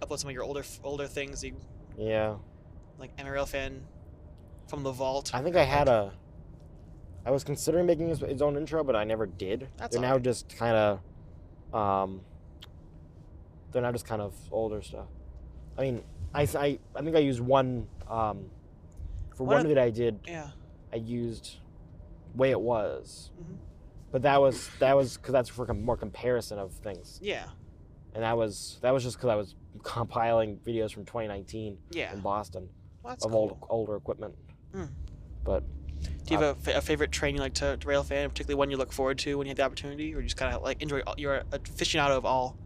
upload 0.00 0.18
some 0.18 0.28
of 0.30 0.34
your 0.34 0.44
older 0.44 0.62
older 0.82 1.06
things. 1.06 1.44
You 1.44 1.56
Yeah, 1.98 2.36
like 2.98 3.10
MA 3.22 3.30
Rail 3.30 3.46
fan 3.46 3.82
from 4.68 4.82
the 4.82 4.92
vault. 4.92 5.30
I 5.34 5.42
think 5.42 5.54
I 5.56 5.64
had 5.64 5.88
a, 5.88 6.12
I 7.24 7.30
was 7.30 7.44
considering 7.44 7.86
making 7.86 8.08
his, 8.08 8.20
his 8.20 8.42
own 8.42 8.56
intro, 8.56 8.82
but 8.82 8.96
I 8.96 9.04
never 9.04 9.26
did. 9.26 9.68
That's 9.76 9.92
they're 9.94 10.00
now 10.02 10.08
alright. 10.08 10.22
just 10.24 10.48
kind 10.56 10.74
of, 11.72 11.78
um, 11.78 12.20
they're 13.76 13.82
now 13.82 13.92
just 13.92 14.06
kind 14.06 14.22
of 14.22 14.34
older 14.50 14.80
stuff. 14.80 15.04
I 15.76 15.82
mean, 15.82 16.02
I, 16.34 16.42
I, 16.58 16.78
I 16.94 17.02
think 17.02 17.14
I 17.14 17.18
used 17.18 17.40
one, 17.40 17.86
um, 18.08 18.46
for 19.36 19.44
One 19.44 19.56
one 19.56 19.66
of- 19.66 19.68
that 19.68 19.76
I 19.78 19.90
did, 19.90 20.20
Yeah. 20.26 20.48
I 20.90 20.96
used 20.96 21.56
way 22.34 22.52
it 22.52 22.60
was, 22.60 23.32
Mhm. 23.38 23.56
but 24.12 24.22
that 24.22 24.40
was 24.40 24.70
that 24.78 24.96
was 24.96 25.18
because 25.18 25.32
that's 25.34 25.50
for 25.50 25.66
com- 25.66 25.84
more 25.84 25.96
comparison 25.98 26.58
of 26.58 26.72
things, 26.72 27.18
Yeah. 27.22 27.48
and 28.14 28.22
that 28.22 28.34
was 28.38 28.78
that 28.80 28.92
was 28.94 29.02
just 29.02 29.18
because 29.18 29.28
I 29.28 29.34
was 29.34 29.54
compiling 29.82 30.56
videos 30.60 30.90
from 30.94 31.04
2019 31.04 31.76
Yeah. 31.90 32.14
in 32.14 32.20
Boston 32.20 32.70
Well, 33.02 33.12
of 33.12 33.20
cool. 33.20 33.34
old 33.34 33.58
older 33.68 33.96
equipment. 33.96 34.34
Hmm. 34.72 34.84
But 35.44 35.64
Do 36.24 36.34
you 36.34 36.40
have 36.40 36.56
a, 36.56 36.60
fa- 36.60 36.76
a 36.78 36.80
favorite 36.80 37.12
train 37.12 37.34
you 37.34 37.40
like 37.42 37.54
to, 37.54 37.76
to 37.76 37.86
rail 37.88 38.02
fan, 38.02 38.28
particularly 38.30 38.58
one 38.58 38.70
you 38.70 38.76
look 38.78 38.92
forward 38.92 39.18
to 39.18 39.36
when 39.38 39.46
you 39.46 39.50
have 39.50 39.56
the 39.58 39.62
opportunity, 39.64 40.14
or 40.14 40.20
you 40.20 40.24
just 40.24 40.36
kind 40.38 40.54
of 40.54 40.62
like 40.62 40.80
enjoy? 40.82 41.00
all- 41.06 41.14
You're 41.18 41.36
a 41.52 41.58
aficionado 41.58 42.16
of 42.16 42.24
all, 42.24 42.56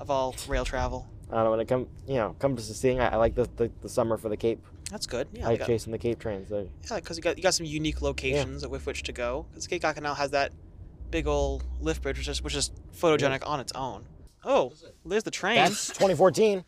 of 0.00 0.10
all 0.10 0.34
rail 0.48 0.64
travel. 0.64 1.08
I 1.30 1.34
don't 1.36 1.44
know 1.44 1.50
when 1.52 1.60
it 1.60 1.68
come 1.68 1.86
you 2.08 2.14
know 2.14 2.34
comes 2.38 2.66
to 2.66 2.74
seeing, 2.74 2.98
I, 3.00 3.10
I 3.10 3.16
like 3.16 3.34
the, 3.34 3.48
the 3.56 3.70
the 3.82 3.88
summer 3.88 4.16
for 4.16 4.28
the 4.28 4.36
Cape. 4.36 4.64
That's 4.90 5.06
good. 5.06 5.28
Yeah, 5.32 5.46
I 5.46 5.50
like 5.50 5.58
got- 5.60 5.66
chasing 5.68 5.92
the 5.92 5.98
Cape 5.98 6.18
trains. 6.18 6.50
Yeah, 6.50 6.96
because 6.96 7.16
you 7.16 7.22
got 7.22 7.36
you 7.36 7.42
got 7.42 7.54
some 7.54 7.66
unique 7.66 8.02
locations 8.02 8.66
with 8.66 8.86
which 8.86 9.04
to 9.04 9.12
go. 9.12 9.46
Because 9.50 9.66
Cape 9.68 9.82
Cod 9.82 9.94
Canal 9.94 10.14
has 10.16 10.32
that 10.32 10.52
big 11.10 11.26
old 11.28 11.64
lift 11.80 12.02
bridge, 12.02 12.18
which 12.18 12.26
is 12.28 12.42
which 12.42 12.56
is 12.56 12.72
photogenic 12.96 13.46
on 13.46 13.60
its 13.60 13.72
own. 13.72 14.04
Oh, 14.44 14.72
there's 15.04 15.22
the 15.22 15.30
train. 15.30 15.56
that's 15.56 15.88
2014, 15.88 16.64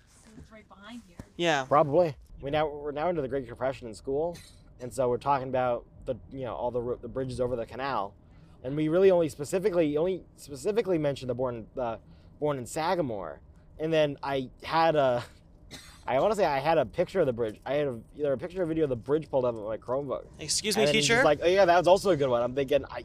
yeah. 1.36 1.64
probably. 1.64 2.14
We 2.40 2.50
now 2.50 2.68
we're 2.68 2.92
now 2.92 3.08
into 3.08 3.22
the 3.22 3.28
Great 3.28 3.46
Depression 3.48 3.88
in 3.88 3.94
school, 3.94 4.36
and 4.80 4.92
so 4.92 5.08
we're 5.08 5.16
talking 5.18 5.48
about 5.48 5.84
the 6.04 6.14
you 6.30 6.44
know 6.44 6.54
all 6.54 6.70
the 6.70 6.98
the 7.00 7.08
bridges 7.08 7.40
over 7.40 7.56
the 7.56 7.66
canal, 7.66 8.14
and 8.62 8.76
we 8.76 8.88
really 8.88 9.10
only 9.10 9.28
specifically 9.28 9.96
only 9.96 10.22
specifically 10.36 10.98
mentioned 10.98 11.30
the 11.30 11.34
Bourne 11.34 11.66
the 11.74 11.98
Bourne 12.42 12.58
in 12.58 12.66
Sagamore, 12.66 13.40
and 13.78 13.92
then 13.92 14.18
I 14.22 14.50
had 14.64 14.96
a. 14.96 15.22
I 16.04 16.18
want 16.18 16.32
to 16.32 16.36
say 16.36 16.44
I 16.44 16.58
had 16.58 16.76
a 16.76 16.84
picture 16.84 17.20
of 17.20 17.26
the 17.26 17.32
bridge. 17.32 17.60
I 17.64 17.74
had 17.74 17.86
a, 17.86 18.00
either 18.18 18.32
a 18.32 18.36
picture 18.36 18.60
or 18.60 18.66
video 18.66 18.82
of 18.84 18.90
the 18.90 18.96
bridge 18.96 19.30
pulled 19.30 19.44
up 19.44 19.54
on 19.54 19.64
my 19.64 19.76
Chromebook. 19.76 20.24
Excuse 20.40 20.76
me, 20.76 20.82
And 20.82 20.90
teacher. 20.92 21.22
like, 21.22 21.38
oh 21.40 21.46
yeah, 21.46 21.64
that 21.64 21.78
was 21.78 21.86
also 21.86 22.10
a 22.10 22.16
good 22.16 22.28
one. 22.28 22.42
I'm 22.42 22.52
thinking, 22.56 22.84
I, 22.90 23.04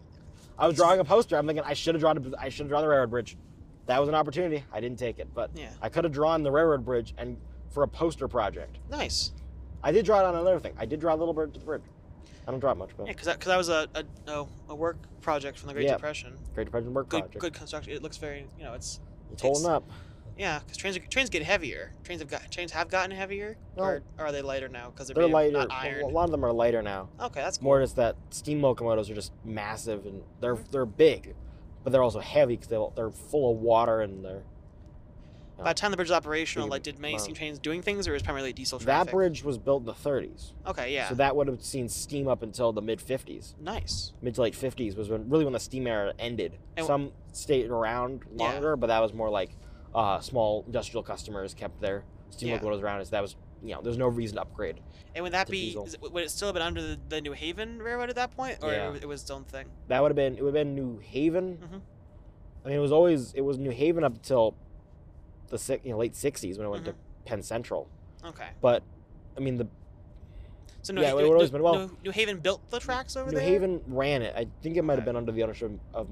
I 0.57 0.65
was 0.65 0.75
drawing 0.75 0.99
a 0.99 1.05
poster. 1.05 1.37
I'm 1.37 1.45
thinking 1.45 1.63
I 1.63 1.73
should 1.75 1.93
have 1.93 1.99
drawn, 2.01 2.17
a, 2.17 2.41
I 2.41 2.49
should 2.49 2.61
have 2.61 2.69
drawn 2.69 2.81
the 2.81 2.87
railroad 2.87 3.11
bridge. 3.11 3.37
That 3.85 3.99
was 3.99 4.09
an 4.09 4.15
opportunity. 4.15 4.63
I 4.73 4.79
didn't 4.81 4.97
take 4.97 5.19
it, 5.19 5.27
but 5.35 5.51
Yeah. 5.53 5.69
I 5.83 5.89
could 5.89 6.03
have 6.05 6.11
drawn 6.13 6.41
the 6.41 6.51
railroad 6.51 6.83
bridge 6.83 7.13
and 7.19 7.37
for 7.69 7.83
a 7.83 7.87
poster 7.87 8.27
project. 8.27 8.79
nice. 8.89 9.31
I 9.83 9.91
did 9.91 10.03
draw 10.03 10.19
it 10.21 10.25
on 10.25 10.33
another 10.33 10.59
thing. 10.59 10.73
I 10.79 10.87
did 10.87 10.99
draw 10.99 11.13
a 11.13 11.15
little 11.15 11.35
bit 11.35 11.53
to 11.53 11.59
the 11.59 11.65
bridge. 11.67 11.83
I 12.47 12.51
don't 12.51 12.59
draw 12.59 12.71
it 12.71 12.77
much, 12.79 12.89
but 12.97 13.05
Yeah, 13.05 13.13
because 13.13 13.27
that, 13.27 13.39
cause 13.39 13.47
that 13.47 13.57
was 13.57 13.69
a, 13.69 13.87
a, 13.93 14.03
no, 14.25 14.49
a 14.69 14.73
work 14.75 14.97
project 15.21 15.59
from 15.59 15.67
the 15.67 15.75
Great 15.75 15.85
Yeah. 15.85 15.93
Depression. 15.93 16.33
Great 16.55 16.63
Depression 16.65 16.91
work 16.95 17.09
Good, 17.09 17.19
project. 17.21 17.39
good 17.39 17.53
construction. 17.53 17.93
It 17.93 18.01
looks 18.01 18.17
very, 18.17 18.47
you 18.57 18.63
know, 18.63 18.73
it's 18.73 18.99
It's 19.31 19.41
holding 19.41 19.65
up. 19.65 19.83
yeah. 20.37 20.59
Because 20.59 20.77
trains 20.77 20.97
trains 21.09 21.29
get 21.29 21.43
heavier. 21.43 21.93
Trains 22.03 22.21
have 22.21 22.29
got 22.29 22.49
trains 22.51 22.71
have 22.71 22.89
gotten 22.89 23.11
heavier, 23.11 23.57
No. 23.75 23.83
or, 23.83 24.01
or 24.17 24.25
are 24.25 24.31
they 24.31 24.41
lighter 24.41 24.67
now? 24.69 24.89
Because 24.89 25.07
they're, 25.07 25.15
They're 25.15 25.27
lighter. 25.27 25.67
not 25.67 25.69
A 25.71 26.07
lot 26.07 26.25
of 26.25 26.31
them 26.31 26.43
are 26.45 26.51
lighter 26.53 26.81
now. 26.81 27.09
Okay, 27.19 27.41
that's 27.41 27.57
cool. 27.57 27.65
More 27.65 27.81
just 27.81 27.95
that 27.97 28.15
steam 28.29 28.61
locomotives 28.61 29.09
are 29.09 29.15
just 29.15 29.31
massive 29.43 30.05
and 30.05 30.23
they're 30.41 30.55
mm-hmm. 30.55 30.71
they're 30.71 30.85
big, 30.85 31.35
but 31.83 31.91
they're 31.91 32.03
also 32.03 32.19
heavy 32.19 32.55
because 32.55 32.67
they're, 32.69 32.87
they're 32.95 33.11
full 33.11 33.51
of 33.51 33.57
water 33.57 34.01
and 34.01 34.23
they're. 34.23 34.43
By 35.57 35.71
the 35.71 35.73
time 35.73 35.91
the 35.91 35.97
bridge 35.97 36.09
was 36.09 36.15
operational, 36.17 36.67
like, 36.67 36.83
did 36.83 36.99
many 36.99 37.17
steam 37.17 37.33
trains 37.35 37.57
doing 37.59 37.81
things, 37.81 38.07
or 38.07 38.13
was 38.13 38.21
it 38.21 38.25
primarily 38.25 38.53
diesel 38.53 38.77
trains? 38.79 38.85
That 38.85 39.11
bridge 39.11 39.43
was 39.43 39.57
built 39.57 39.81
in 39.81 39.85
the 39.87 39.93
30s. 39.93 40.53
Okay, 40.67 40.93
yeah. 40.93 41.09
So 41.09 41.15
that 41.15 41.35
would 41.35 41.47
have 41.47 41.63
seen 41.63 41.89
steam 41.89 42.27
up 42.27 42.43
until 42.43 42.71
the 42.71 42.81
mid 42.81 42.99
50s. 42.99 43.55
nice. 43.59 44.13
Mid 44.21 44.35
to 44.35 44.41
late 44.43 44.53
50s 44.53 44.95
was 44.95 45.09
when 45.09 45.29
really 45.29 45.43
when 45.45 45.53
the 45.53 45.59
steam 45.59 45.87
era 45.87 46.13
ended. 46.19 46.57
And- 46.75 46.85
Some 46.85 47.11
stayed 47.33 47.69
around 47.69 48.21
Yeah. 48.35 48.43
longer, 48.51 48.75
but 48.75 48.87
that 48.87 48.99
was 49.01 49.13
more 49.13 49.29
like 49.29 49.49
uh, 49.95 50.19
small 50.19 50.63
industrial 50.67 51.01
customers 51.01 51.53
kept 51.53 51.81
their 51.81 52.03
steam 52.29 52.49
Yeah. 52.49 52.55
locomotives 52.55 52.83
around. 52.83 53.03
So 53.05 53.11
that 53.11 53.21
was 53.21 53.35
you 53.63 53.73
know 53.73 53.81
there's 53.81 53.97
no 53.97 54.07
reason 54.07 54.35
to 54.35 54.43
upgrade. 54.43 54.79
And 55.15 55.23
would 55.23 55.33
that 55.33 55.49
be? 55.49 55.69
It, 55.75 56.11
would 56.11 56.23
it 56.23 56.29
still 56.29 56.49
have 56.49 56.53
been 56.53 56.61
under 56.61 56.81
the, 56.81 56.99
the 57.09 57.21
New 57.21 57.31
Haven 57.33 57.81
Railroad 57.81 58.09
at 58.09 58.15
that 58.17 58.35
point, 58.35 58.59
or 58.61 58.71
Yeah. 58.71 58.93
it, 58.93 59.01
it 59.01 59.07
was 59.07 59.23
its 59.23 59.31
own 59.31 59.43
thing? 59.45 59.65
That 59.87 60.03
would 60.03 60.09
have 60.11 60.15
been 60.15 60.37
it 60.37 60.43
would 60.43 60.49
have 60.55 60.65
been 60.65 60.75
New 60.75 60.99
Haven. 60.99 61.57
Mhm. 61.57 61.81
I 62.63 62.67
mean 62.69 62.77
it 62.77 62.81
was 62.81 62.91
always 62.91 63.33
it 63.33 63.41
was 63.41 63.57
New 63.57 63.71
Haven 63.71 64.03
up 64.03 64.13
until 64.13 64.55
the 65.47 65.79
you 65.83 65.91
know, 65.91 65.97
late 65.97 66.13
60s 66.13 66.57
when 66.57 66.67
it 66.67 66.69
went 66.69 66.83
Mm-hmm. 66.83 66.91
to 66.91 66.97
Penn 67.25 67.41
Central. 67.43 67.87
Okay. 68.25 68.47
But 68.61 68.83
I 69.35 69.39
mean 69.39 69.57
the 69.57 69.67
So 70.81 70.93
New, 70.93 71.01
Yeah, 71.01 71.11
it 71.11 71.15
would've 71.15 71.29
always 71.31 71.49
New- 71.51 71.57
been- 71.57 71.63
well- 71.63 71.75
New, 71.87 71.97
New 72.05 72.11
Haven 72.11 72.39
built 72.39 72.69
the 72.69 72.79
tracks 72.79 73.15
over 73.15 73.29
New 73.31 73.37
there. 73.37 73.45
New 73.45 73.51
Haven 73.53 73.81
ran 73.87 74.21
it. 74.21 74.33
I 74.35 74.47
think 74.61 74.77
it 74.77 74.83
might 74.83 74.95
have 74.95 75.05
been 75.05 75.15
under 75.15 75.31
the 75.31 75.43
ownership 75.43 75.71
of 75.93 76.07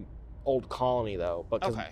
Old 0.46 0.70
Colony 0.70 1.16
though, 1.16 1.46
but 1.50 1.64
Okay. 1.64 1.90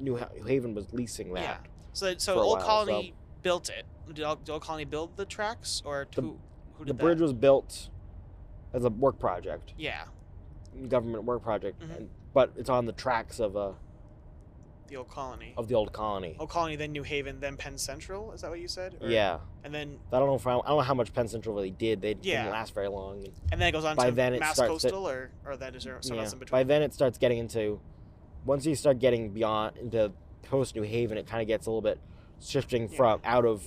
New, 0.00 0.16
Ha- 0.18 0.28
New 0.36 0.44
Haven 0.44 0.74
was 0.74 0.92
leasing 0.92 1.32
that. 1.34 1.40
Yeah. 1.42 1.56
So 1.92 2.14
so 2.18 2.38
a 2.38 2.42
Old 2.42 2.58
while, 2.58 2.66
Colony 2.66 3.14
built 3.42 3.68
it. 3.70 3.84
Did 4.12 4.24
Old, 4.24 4.44
did 4.44 4.52
Old 4.52 4.62
Colony 4.62 4.84
build 4.84 5.16
the 5.16 5.24
tracks, 5.24 5.82
or 5.84 6.06
The- 6.14 6.22
who 6.22 6.38
who 6.74 6.84
the 6.84 6.94
bridge 6.94 7.18
that? 7.18 7.24
was 7.24 7.32
built 7.32 7.88
as 8.72 8.84
a 8.84 8.90
work 8.90 9.18
project, 9.20 9.72
Yeah, 9.78 10.06
government 10.88 11.22
work 11.24 11.42
project, 11.42 11.80
Mhm. 11.80 11.96
and, 11.96 12.10
but 12.34 12.50
it's 12.56 12.68
on 12.68 12.86
the 12.86 12.92
tracks 12.92 13.38
of 13.38 13.56
uh 13.56 13.72
the 14.88 14.96
Old 14.96 15.08
Colony. 15.08 15.54
of 15.56 15.68
the 15.68 15.74
old 15.74 15.92
colony. 15.92 16.36
Old 16.38 16.50
Colony, 16.50 16.76
then 16.76 16.92
New 16.92 17.02
Haven, 17.02 17.40
then 17.40 17.56
Penn 17.56 17.78
Central. 17.78 18.32
Is 18.32 18.42
that 18.42 18.50
what 18.50 18.60
you 18.60 18.68
said? 18.68 18.96
Or- 19.00 19.08
Yeah, 19.08 19.38
And 19.64 19.74
then 19.74 19.98
I 20.12 20.18
don't 20.18 20.28
know 20.28 20.34
if 20.34 20.46
I, 20.46 20.52
I 20.52 20.54
don't 20.56 20.66
know 20.66 20.80
how 20.80 20.94
much 20.94 21.12
Penn 21.14 21.26
Central 21.28 21.54
really 21.54 21.70
did. 21.70 22.02
They 22.02 22.16
Yeah. 22.22 22.42
didn't 22.42 22.52
last 22.52 22.74
very 22.74 22.88
long. 22.88 23.24
And, 23.24 23.32
and 23.52 23.60
then 23.60 23.68
it 23.68 23.72
goes 23.72 23.84
on 23.84 23.96
By 23.96 24.10
to 24.10 24.12
then 24.12 24.34
it 24.34 24.40
Mass 24.40 24.56
to- 24.56 24.66
Coastal, 24.66 25.08
or 25.08 25.30
or 25.46 25.56
then 25.56 25.74
is 25.74 25.84
there 25.84 25.94
something 26.00 26.16
yeah, 26.16 26.22
else 26.24 26.32
in 26.34 26.38
between? 26.38 26.58
by 26.60 26.64
then 26.64 26.82
it 26.82 26.92
starts 26.92 27.16
getting 27.18 27.38
into 27.38 27.80
once 28.44 28.66
you 28.66 28.74
start 28.74 28.98
getting 28.98 29.30
beyond 29.30 29.76
into 29.78 30.12
post 30.42 30.76
New 30.76 30.82
Haven, 30.82 31.16
it 31.16 31.26
kind 31.26 31.40
of 31.40 31.48
gets 31.48 31.66
a 31.66 31.70
little 31.70 31.80
bit 31.82 31.98
shifting 32.40 32.88
Yeah. 32.90 32.96
from 32.96 33.20
out 33.24 33.46
of 33.46 33.64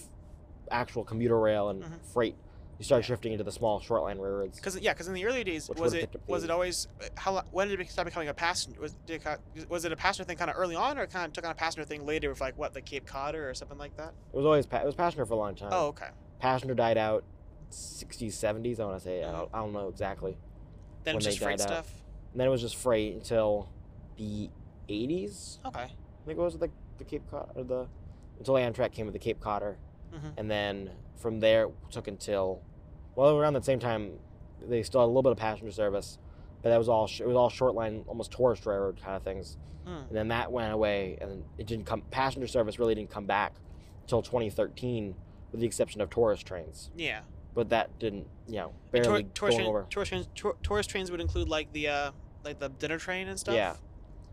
actual 0.69 1.03
commuter 1.03 1.39
rail 1.39 1.69
and 1.69 1.83
Mhm. 1.83 1.99
freight. 2.13 2.35
You 2.79 2.85
start 2.85 3.03
Yeah. 3.03 3.07
shifting 3.07 3.31
into 3.31 3.43
the 3.43 3.51
small 3.51 3.79
short 3.79 4.03
line 4.03 4.19
railroads. 4.19 4.57
Because 4.57 4.79
yeah, 4.79 4.93
because 4.93 5.07
in 5.07 5.13
the 5.15 5.25
early 5.25 5.43
days, 5.43 5.67
was 5.69 5.93
it 5.93 6.15
was 6.27 6.43
it 6.43 6.51
always 6.51 6.87
how 7.15 7.41
when 7.51 7.67
did 7.69 7.79
it 7.81 7.89
start 7.89 8.05
becoming 8.05 8.29
a 8.29 8.33
passenger? 8.33 8.79
Was 8.79 8.93
did 9.05 9.21
it, 9.55 9.69
was 9.69 9.83
it 9.85 9.91
a 9.91 9.95
passenger 9.95 10.25
thing 10.27 10.37
kind 10.37 10.51
of 10.51 10.57
early 10.57 10.75
on, 10.75 10.97
or 10.97 11.07
kind 11.07 11.25
of 11.25 11.33
took 11.33 11.43
on 11.45 11.51
a 11.51 11.55
passenger 11.55 11.85
thing 11.85 12.05
later 12.05 12.29
with 12.29 12.39
like 12.41 12.57
what 12.57 12.73
the 12.73 12.81
Cape 12.81 13.05
Codder 13.07 13.49
or 13.49 13.53
something 13.55 13.77
like 13.79 13.97
that? 13.97 14.13
It 14.31 14.35
was 14.37 14.45
always 14.45 14.65
pa- 14.67 14.77
it 14.81 14.85
was 14.85 14.95
passenger 14.95 15.25
for 15.25 15.33
a 15.33 15.37
long 15.37 15.55
time. 15.55 15.69
Oh, 15.71 15.87
okay. 15.87 16.09
passenger 16.39 16.75
died 16.75 16.97
out 16.99 17.23
60s 17.71 18.27
70s 18.33 18.79
i 18.79 18.85
want 18.85 18.97
to 18.97 19.03
say 19.03 19.23
I, 19.23 19.31
don't, 19.31 19.49
I 19.53 19.57
don't 19.57 19.73
know 19.73 19.89
exactly 19.89 20.37
Then 21.03 21.15
When 21.15 21.17
it's 21.17 21.25
they 21.25 21.31
just 21.31 21.43
freight 21.43 21.59
out. 21.59 21.67
stuff. 21.67 21.91
and 22.31 22.39
then 22.39 22.47
it 22.47 22.51
was 22.51 22.61
just 22.61 22.75
freight 22.77 23.13
until 23.15 23.67
the 24.17 24.49
80s 24.87 25.57
Okay. 25.65 25.81
i 25.81 25.87
think 26.25 26.37
it 26.37 26.41
was 26.41 26.57
the, 26.57 26.69
the 26.97 27.03
cape 27.03 27.23
codder 27.29 27.63
the 27.63 27.87
until 28.37 28.53
amtrak 28.53 28.91
came 28.93 29.05
with 29.05 29.13
the 29.13 29.19
cape 29.19 29.39
codder 29.41 29.77
Mhm. 30.13 30.31
and 30.37 30.49
then 30.49 30.91
from 31.17 31.39
there 31.39 31.65
it 31.65 31.71
took 31.91 32.07
until 32.07 32.61
well 33.15 33.37
around 33.37 33.53
the 33.53 33.61
same 33.63 33.79
time 33.79 34.11
they 34.67 34.83
still 34.83 35.01
had 35.01 35.05
a 35.05 35.07
little 35.07 35.23
bit 35.23 35.31
of 35.31 35.37
passenger 35.37 35.71
service 35.71 36.17
but 36.61 36.69
that 36.69 36.77
was 36.77 36.89
all 36.89 37.05
it 37.19 37.27
was 37.27 37.35
all 37.35 37.49
short 37.49 37.73
line 37.75 38.03
almost 38.07 38.31
tourist 38.31 38.65
railroad 38.65 38.99
kind 39.01 39.15
of 39.15 39.23
things 39.23 39.57
Hmm. 39.85 39.93
and 40.09 40.11
then 40.11 40.27
that 40.29 40.51
went 40.51 40.73
away 40.73 41.17
and 41.21 41.45
it 41.57 41.65
didn't 41.65 41.85
come 41.85 42.01
passenger 42.11 42.47
service 42.47 42.77
really 42.77 42.93
didn't 42.93 43.09
come 43.09 43.25
back 43.25 43.53
until 44.01 44.21
2013 44.21 45.15
with 45.51 45.61
the 45.61 45.65
exception 45.65 46.01
of 46.01 46.09
tourist 46.09 46.45
trains 46.45 46.89
Yeah. 46.95 47.21
but 47.53 47.69
that 47.69 47.97
didn't, 47.97 48.27
you 48.49 48.57
know, 48.57 48.73
And 48.83 48.91
barely 48.91 49.23
tourist, 49.23 49.35
going 49.39 49.53
train- 49.55 49.67
over. 49.67 49.85
tourist 49.89 50.09
trains. 50.09 50.27
tour- 50.35 50.57
tourist 50.61 50.89
trains 50.89 51.09
would 51.09 51.21
include 51.21 51.47
like 51.47 51.71
the 51.71 51.87
uh 51.87 52.11
like 52.43 52.59
the 52.59 52.67
dinner 52.69 52.97
train 52.97 53.27
and 53.29 53.39
stuff. 53.39 53.55
Yeah. 53.55 53.75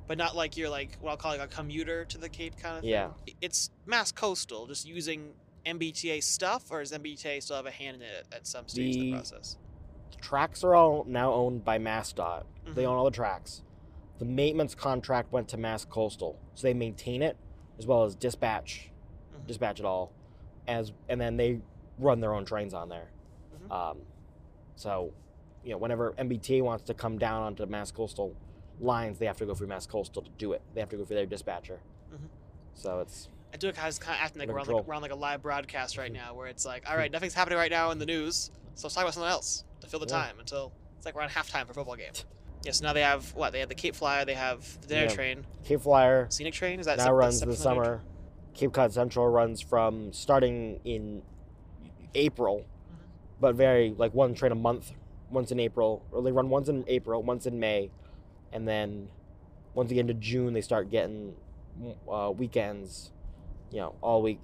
But 0.08 0.18
not 0.18 0.34
like 0.36 0.56
you're 0.56 0.68
like 0.68 0.96
what 1.00 1.12
I'll 1.12 1.16
call 1.16 1.30
like 1.32 1.40
a 1.40 1.46
commuter 1.46 2.04
to 2.06 2.18
the 2.18 2.28
Cape 2.28 2.56
kind 2.58 2.76
of 2.76 2.80
thing. 2.82 2.90
Yeah. 2.90 3.10
It's 3.40 3.70
mass 3.86 4.10
coastal, 4.12 4.66
just 4.66 4.86
using 4.86 5.34
MBTA 5.66 6.22
stuff, 6.22 6.70
or 6.70 6.80
does 6.80 6.92
MBTA 6.92 7.42
still 7.42 7.56
have 7.56 7.66
a 7.66 7.70
hand 7.70 7.96
in 7.96 8.02
it 8.02 8.26
at 8.32 8.46
some 8.46 8.66
stage 8.68 8.96
in 8.96 9.00
the 9.02 9.12
process? 9.12 9.28
The- 9.30 9.36
process? 9.36 9.58
Tracks 10.20 10.64
are 10.64 10.74
all 10.74 11.04
now 11.04 11.32
owned 11.32 11.64
by 11.64 11.78
MassDOT. 11.78 12.44
They 12.74 12.84
Mhm. 12.84 12.86
own 12.88 12.96
all 12.96 13.04
the 13.04 13.10
tracks. 13.10 13.62
The 14.18 14.24
maintenance 14.24 14.74
contract 14.74 15.32
went 15.32 15.48
to 15.50 15.56
Mass 15.56 15.84
Coastal, 15.84 16.38
so 16.54 16.66
they 16.66 16.72
maintain 16.74 17.20
it 17.22 17.36
as 17.78 17.86
well 17.86 18.04
as 18.04 18.14
dispatch, 18.14 18.90
Mhm. 19.34 19.46
dispatch 19.46 19.80
it 19.80 19.86
all, 19.86 20.12
as 20.66 20.92
and 21.08 21.20
then 21.20 21.36
they 21.36 21.60
run 21.98 22.20
their 22.20 22.32
own 22.32 22.44
trains 22.44 22.72
on 22.72 22.88
there. 22.88 23.10
Mhm. 23.68 23.70
Um, 23.70 24.02
so, 24.76 25.12
you 25.62 25.70
know, 25.72 25.78
whenever 25.78 26.14
MBTA 26.16 26.62
wants 26.62 26.84
to 26.84 26.94
come 26.94 27.18
down 27.18 27.42
onto 27.42 27.66
Mass 27.66 27.90
Coastal 27.90 28.34
lines, 28.80 29.18
they 29.18 29.26
have 29.26 29.36
to 29.38 29.46
go 29.46 29.54
through 29.54 29.66
Mass 29.68 29.86
Coastal 29.86 30.22
to 30.22 30.30
do 30.38 30.52
it. 30.52 30.62
They 30.72 30.80
have 30.80 30.88
to 30.90 30.96
go 30.96 31.04
through 31.04 31.16
their 31.16 31.26
dispatcher. 31.26 31.80
Mhm. 32.10 32.28
So 32.72 33.00
it's 33.00 33.28
I 33.54 33.56
do 33.56 33.68
it 33.68 33.76
kind 33.76 33.88
of, 33.88 34.00
kind 34.00 34.18
of 34.18 34.24
acting 34.24 34.40
like 34.40 34.48
we're 34.48 34.58
on 34.58 34.66
like. 34.66 34.84
We're 34.84 34.94
on 34.96 35.00
like 35.02 35.12
a 35.12 35.16
live 35.16 35.40
broadcast 35.40 35.96
right 35.96 36.12
now, 36.12 36.34
where 36.34 36.48
it's 36.48 36.66
like, 36.66 36.90
all 36.90 36.96
right, 36.96 37.10
nothing's 37.12 37.34
happening 37.34 37.56
right 37.56 37.70
now 37.70 37.92
in 37.92 37.98
the 38.00 38.04
news, 38.06 38.50
so 38.74 38.86
let's 38.88 38.96
talk 38.96 39.04
about 39.04 39.14
something 39.14 39.30
else 39.30 39.62
to 39.80 39.86
fill 39.86 40.00
the 40.00 40.06
Yeah. 40.06 40.18
time 40.22 40.40
until 40.40 40.72
it's 40.96 41.06
like 41.06 41.14
we're 41.14 41.22
on 41.22 41.28
halftime 41.28 41.64
for 41.64 41.70
a 41.70 41.74
football 41.74 41.94
game. 41.94 42.10
Yes, 42.64 42.80
now 42.80 42.92
they 42.92 43.02
have 43.02 43.32
what? 43.34 43.52
They 43.52 43.60
have 43.60 43.68
the 43.68 43.76
Cape 43.76 43.94
Flyer, 43.94 44.24
they 44.24 44.34
have 44.34 44.80
the 44.80 44.88
dinner 44.88 45.02
Yeah. 45.04 45.08
train, 45.14 45.46
Cape 45.64 45.82
Flyer. 45.82 46.26
scenic 46.30 46.52
train. 46.52 46.80
Is 46.80 46.86
that 46.86 46.98
now 46.98 47.12
runs 47.12 47.40
the 47.40 47.54
summer. 47.54 48.02
Cape 48.54 48.72
Cod 48.72 48.92
Central 48.92 49.28
runs 49.28 49.60
from 49.60 50.12
starting 50.12 50.80
in 50.84 51.22
April, 52.16 52.58
Mm-hmm. 52.92 53.04
but 53.40 53.54
very 53.54 53.94
like 53.96 54.14
one 54.14 54.34
train 54.34 54.50
a 54.50 54.56
month 54.56 54.92
once 55.30 55.52
in 55.52 55.60
April, 55.60 56.02
or 56.10 56.22
they 56.22 56.32
run 56.32 56.48
once 56.50 56.68
in 56.68 56.84
April, 56.88 57.22
once 57.22 57.46
in 57.46 57.60
May, 57.60 57.92
and 58.52 58.66
then 58.66 59.10
once 59.74 59.92
again 59.92 60.08
to 60.08 60.14
June 60.14 60.54
they 60.54 60.60
start 60.60 60.90
getting 60.90 61.36
uh, 62.10 62.32
weekends, 62.36 63.10
you 63.74 63.80
know, 63.80 63.96
all 64.00 64.22
week, 64.22 64.38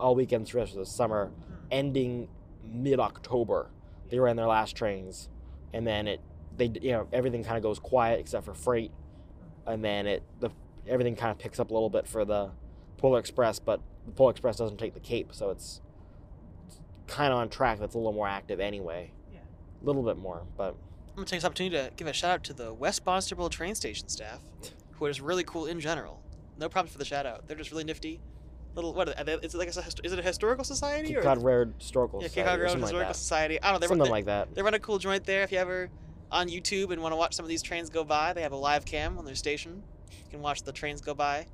all 0.00 0.16
weekends 0.16 0.50
for 0.50 0.56
the 0.56 0.62
rest 0.62 0.72
of 0.72 0.80
the 0.80 0.86
summer, 0.86 1.30
ending 1.70 2.26
mid 2.64 2.98
October. 2.98 3.70
They 4.10 4.18
ran 4.18 4.34
their 4.34 4.46
last 4.46 4.74
trains, 4.74 5.28
and 5.72 5.86
then 5.86 6.08
it 6.08 6.20
they 6.56 6.72
you 6.82 6.90
know 6.90 7.06
everything 7.12 7.44
kind 7.44 7.56
of 7.56 7.62
goes 7.62 7.78
quiet 7.78 8.18
except 8.18 8.44
for 8.44 8.54
freight, 8.54 8.90
and 9.66 9.84
then 9.84 10.08
it 10.08 10.24
the 10.40 10.50
everything 10.88 11.14
kind 11.14 11.30
of 11.30 11.38
picks 11.38 11.60
up 11.60 11.70
a 11.70 11.74
little 11.74 11.88
bit 11.88 12.08
for 12.08 12.24
the 12.24 12.50
Polar 12.98 13.20
Express, 13.20 13.60
but 13.60 13.80
the 14.04 14.10
Polar 14.10 14.32
Express 14.32 14.56
doesn't 14.56 14.78
take 14.78 14.94
the 14.94 15.00
Cape, 15.00 15.28
so 15.32 15.50
it's, 15.50 15.80
it's 16.66 16.80
kind 17.06 17.32
of 17.32 17.38
on 17.38 17.48
track. 17.48 17.78
That's 17.78 17.94
a 17.94 17.98
little 17.98 18.12
more 18.12 18.26
active 18.26 18.58
anyway. 18.58 19.12
Yeah. 19.32 19.38
A 19.80 19.84
little 19.84 20.02
bit 20.02 20.18
more, 20.18 20.42
but 20.56 20.74
I'm 21.10 21.14
gonna 21.14 21.26
take 21.26 21.38
this 21.38 21.44
opportunity 21.44 21.76
to 21.76 21.92
give 21.94 22.08
a 22.08 22.12
shout 22.12 22.30
out 22.32 22.44
to 22.44 22.52
the 22.52 22.74
West 22.74 23.04
Barnstable 23.04 23.48
train 23.48 23.76
station 23.76 24.08
staff, 24.08 24.40
who 24.92 25.04
are 25.04 25.10
just 25.10 25.20
really 25.20 25.44
cool 25.44 25.66
in 25.66 25.78
general. 25.78 26.20
No 26.58 26.68
problems 26.68 26.90
for 26.90 26.98
the 26.98 27.04
shout 27.04 27.26
out. 27.26 27.46
They're 27.46 27.56
just 27.56 27.70
really 27.70 27.84
nifty. 27.84 28.20
Little 28.76 28.92
what? 28.92 29.18
Are 29.18 29.24
they, 29.24 29.32
is 29.34 29.54
it 29.54 29.58
like 29.58 29.74
a, 29.74 29.82
is 30.04 30.12
it 30.12 30.18
a 30.18 30.22
historical 30.22 30.62
society 30.62 31.08
Cape 31.08 31.16
or 31.18 31.22
Cod 31.22 31.42
Rare 31.42 31.68
Historical 31.78 32.20
yeah, 32.20 32.28
Society 32.28 32.48
Cape 32.48 32.60
Cod 32.60 32.70
something 32.70 32.80
like 32.82 32.88
Historical. 32.90 33.14
Society? 33.14 33.62
I 33.62 33.72
don't 33.72 33.72
know. 33.74 33.78
They 33.78 33.86
run, 33.86 33.98
Something 33.98 34.04
they, 34.04 34.10
like 34.10 34.24
that. 34.26 34.54
they 34.54 34.62
run 34.62 34.74
a 34.74 34.78
cool 34.78 34.98
joint 34.98 35.24
there. 35.24 35.42
If 35.42 35.50
you 35.50 35.58
ever 35.58 35.88
on 36.30 36.48
YouTube 36.48 36.90
and 36.92 37.00
want 37.02 37.12
to 37.12 37.16
watch 37.16 37.34
some 37.34 37.44
of 37.44 37.48
these 37.48 37.62
trains 37.62 37.88
go 37.88 38.04
by, 38.04 38.34
they 38.34 38.42
have 38.42 38.52
a 38.52 38.56
live 38.56 38.84
cam 38.84 39.16
on 39.16 39.24
their 39.24 39.34
station. 39.34 39.82
You 40.10 40.30
can 40.30 40.42
watch 40.42 40.62
the 40.62 40.72
trains 40.72 41.00
go 41.00 41.14
by. 41.14 41.46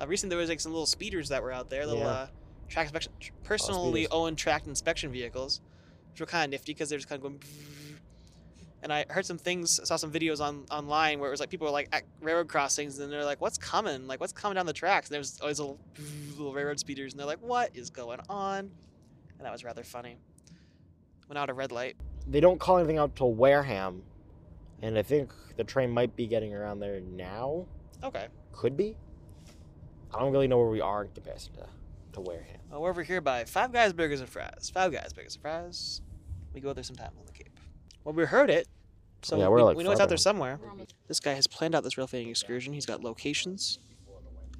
Uh, 0.00 0.06
recently, 0.08 0.30
there 0.30 0.38
was 0.40 0.48
like 0.48 0.58
some 0.60 0.72
little 0.72 0.86
speeders 0.86 1.28
that 1.28 1.42
were 1.44 1.52
out 1.52 1.70
there, 1.70 1.86
little 1.86 2.02
Yeah. 2.02 2.08
uh, 2.08 2.26
track 2.68 2.86
inspection, 2.86 3.12
personally 3.44 4.08
owned 4.08 4.36
track 4.36 4.66
inspection 4.66 5.12
vehicles, 5.12 5.60
which 6.10 6.20
were 6.20 6.26
kind 6.26 6.46
of 6.46 6.50
nifty 6.50 6.72
because 6.74 6.88
they're 6.88 6.98
just 6.98 7.08
kind 7.08 7.18
of 7.20 7.22
going. 7.22 7.40
And 8.84 8.92
I 8.92 9.06
heard 9.08 9.24
some 9.24 9.38
things, 9.38 9.80
saw 9.82 9.96
some 9.96 10.12
videos 10.12 10.42
on 10.42 10.66
online 10.70 11.18
where 11.18 11.30
it 11.30 11.32
was 11.32 11.40
like 11.40 11.48
people 11.48 11.66
were 11.66 11.72
like 11.72 11.88
at 11.90 12.02
railroad 12.20 12.48
crossings 12.48 12.98
and 12.98 13.10
they're 13.10 13.24
like, 13.24 13.40
"What's 13.40 13.56
coming? 13.56 14.06
Like, 14.06 14.20
what's 14.20 14.34
coming 14.34 14.56
down 14.56 14.66
the 14.66 14.74
tracks?" 14.74 15.08
And 15.08 15.14
there 15.14 15.20
was 15.20 15.40
always 15.40 15.58
little 15.58 15.80
little 16.36 16.52
railroad 16.52 16.78
speeders, 16.78 17.14
and 17.14 17.18
they're 17.18 17.26
like, 17.26 17.40
"What 17.40 17.70
is 17.74 17.88
going 17.88 18.20
on?" 18.28 18.70
And 19.38 19.40
that 19.40 19.50
was 19.50 19.64
rather 19.64 19.82
funny. 19.82 20.18
Went 21.28 21.38
out 21.38 21.48
a 21.48 21.54
red 21.54 21.72
light. 21.72 21.96
They 22.26 22.40
don't 22.40 22.60
call 22.60 22.76
anything 22.76 22.98
out 22.98 23.16
till 23.16 23.32
Wareham, 23.32 24.02
and 24.82 24.98
I 24.98 25.02
think 25.02 25.32
the 25.56 25.64
train 25.64 25.90
might 25.90 26.14
be 26.14 26.26
getting 26.26 26.54
around 26.54 26.80
there 26.80 27.00
now. 27.00 27.64
Okay. 28.02 28.26
Could 28.52 28.76
be. 28.76 28.98
I 30.12 30.20
don't 30.20 30.30
really 30.30 30.46
know 30.46 30.58
where 30.58 30.68
we 30.68 30.82
are 30.82 31.04
in 31.04 31.10
comparison 31.10 31.54
to, 31.54 31.66
to 32.12 32.20
Wareham. 32.20 32.60
Well, 32.70 32.82
we're 32.82 32.90
over 32.90 33.02
here 33.02 33.22
by 33.22 33.44
Five 33.44 33.72
Guys 33.72 33.94
Burgers 33.94 34.20
and 34.20 34.28
Fries. 34.28 34.70
Five 34.72 34.92
Guys 34.92 35.14
Burgers 35.14 35.36
and 35.36 35.42
Fries. 35.42 36.02
We 36.52 36.60
go 36.60 36.74
there 36.74 36.84
sometime 36.84 37.12
on 37.18 37.24
the 37.24 37.32
Cape. 37.32 37.33
Well, 38.04 38.14
we 38.14 38.24
heard 38.24 38.50
it, 38.50 38.68
so 39.22 39.36
Yeah, 39.38 39.44
we, 39.44 39.52
we're, 39.52 39.62
like, 39.62 39.76
we 39.76 39.84
know 39.84 39.90
it's 39.90 40.00
out 40.00 40.08
there 40.08 40.18
somewhere. 40.18 40.60
This 41.08 41.20
guy 41.20 41.32
has 41.32 41.46
planned 41.46 41.74
out 41.74 41.82
this 41.82 41.96
rail 41.96 42.06
fanning 42.06 42.28
excursion. 42.28 42.72
He's 42.74 42.86
got 42.86 43.02
locations. 43.02 43.78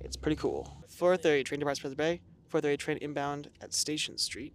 It's 0.01 0.17
pretty 0.17 0.37
cool. 0.37 0.77
4:30 0.89 1.45
train 1.45 1.61
departs 1.61 1.81
Pleasant 1.81 1.99
Bay. 1.99 2.21
4:30 2.53 2.79
train 2.79 2.97
inbound 2.99 3.51
at 3.61 3.73
Station 3.75 4.17
Street. 4.19 4.55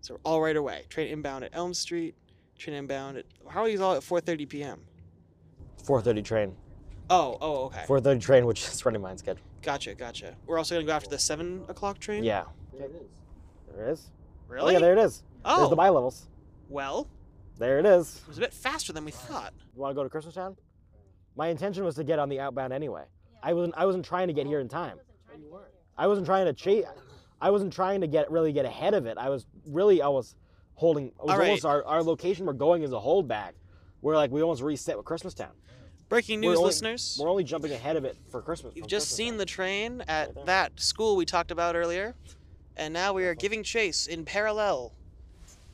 So 0.00 0.14
we're 0.14 0.20
all 0.24 0.40
right 0.40 0.56
away. 0.56 0.86
Train 0.88 1.08
inbound 1.08 1.44
at 1.44 1.50
Elm 1.54 1.74
Street. 1.74 2.14
Train 2.58 2.76
inbound 2.76 3.18
at 3.18 3.26
how 3.48 3.62
are 3.62 3.66
these 3.66 3.80
all 3.80 3.94
at 3.94 4.02
4:30 4.02 4.48
p.m. 4.48 4.80
4:30 5.84 6.24
train. 6.24 6.56
Oh, 7.10 7.36
oh, 7.40 7.64
okay. 7.66 7.84
4:30 7.86 8.20
train, 8.20 8.46
which 8.46 8.66
is 8.66 8.84
running 8.84 9.02
mine 9.02 9.18
schedule. 9.18 9.42
Gotcha, 9.62 9.94
gotcha. 9.94 10.36
We're 10.46 10.58
also 10.58 10.74
gonna 10.74 10.86
go 10.86 10.92
after 10.92 11.10
the 11.10 11.18
seven 11.18 11.64
o'clock 11.68 11.98
train. 11.98 12.24
Yeah. 12.24 12.44
There 12.72 12.86
it 12.86 12.94
is. 12.94 13.08
There 13.74 13.88
it 13.88 13.92
is. 13.92 14.10
Oh, 14.10 14.54
Really? 14.54 14.72
yeah, 14.74 14.78
there 14.80 14.92
it 14.94 14.98
is. 14.98 15.22
Oh. 15.44 15.58
There's 15.58 15.68
the 15.70 15.74
oh. 15.74 15.76
bi 15.76 15.88
levels. 15.90 16.28
well, 16.68 17.08
There 17.60 17.78
it 17.78 17.84
is. 17.86 18.16
it 18.22 18.26
was 18.28 18.38
a 18.38 18.40
bit 18.40 18.54
faster 18.54 18.92
than 18.92 19.04
we 19.04 19.10
thought. 19.12 19.52
You 19.74 19.80
want 19.82 19.92
to 19.92 19.94
go 19.94 20.02
to 20.02 20.08
Christmas 20.08 20.34
Town? 20.34 20.56
My 21.36 21.48
intention 21.48 21.84
was 21.84 21.94
to 21.96 22.04
get 22.04 22.18
on 22.18 22.28
the 22.28 22.40
outbound 22.40 22.72
anyway. 22.72 23.04
I 23.42 23.52
wasn't. 23.52 23.74
I 23.76 23.84
wasn't 23.86 24.04
trying 24.04 24.28
to 24.28 24.32
get 24.34 24.46
here 24.46 24.60
in 24.60 24.68
time. 24.68 24.98
I 25.96 26.06
wasn't 26.06 26.26
trying 26.26 26.46
to 26.46 26.52
chase. 26.54 26.84
I 27.40 27.50
wasn't 27.50 27.72
trying 27.72 28.00
to 28.00 28.06
get 28.06 28.30
really 28.30 28.52
get 28.52 28.64
ahead 28.64 28.94
of 28.94 29.06
it. 29.06 29.18
I 29.18 29.28
was 29.28 29.46
really 29.66 30.00
almost 30.02 30.36
holding. 30.74 31.08
It 31.08 31.14
was 31.20 31.30
All 31.30 31.38
right. 31.38 31.48
almost 31.48 31.64
our, 31.64 31.84
our 31.84 32.02
location 32.02 32.46
we're 32.46 32.54
going 32.54 32.82
is 32.82 32.92
a 32.92 32.96
holdback. 32.96 33.52
We're 34.02 34.16
like 34.16 34.30
we 34.30 34.42
almost 34.42 34.62
reset 34.62 34.96
with 34.96 35.04
Christmas 35.06 35.34
Town. 35.34 35.52
Breaking 36.08 36.40
We're 36.40 36.48
news, 36.50 36.58
only- 36.58 36.66
listeners. 36.68 37.18
We're 37.20 37.28
only 37.30 37.44
jumping 37.44 37.72
ahead 37.72 37.96
of 37.96 38.04
it 38.06 38.16
for 38.30 38.40
Christmas. 38.42 38.74
You've 38.74 38.86
just 38.86 39.04
Christmas 39.08 39.16
seen 39.16 39.32
Town. 39.32 39.38
the 39.38 39.44
train 39.46 40.00
at 40.08 40.34
there. 40.34 40.44
that 40.46 40.80
school 40.80 41.14
we 41.16 41.24
talked 41.26 41.50
about 41.50 41.76
earlier, 41.76 42.14
and 42.76 42.92
now 42.94 43.12
we 43.12 43.24
are 43.26 43.34
giving 43.34 43.62
chase 43.62 44.06
in 44.06 44.24
parallel 44.24 44.92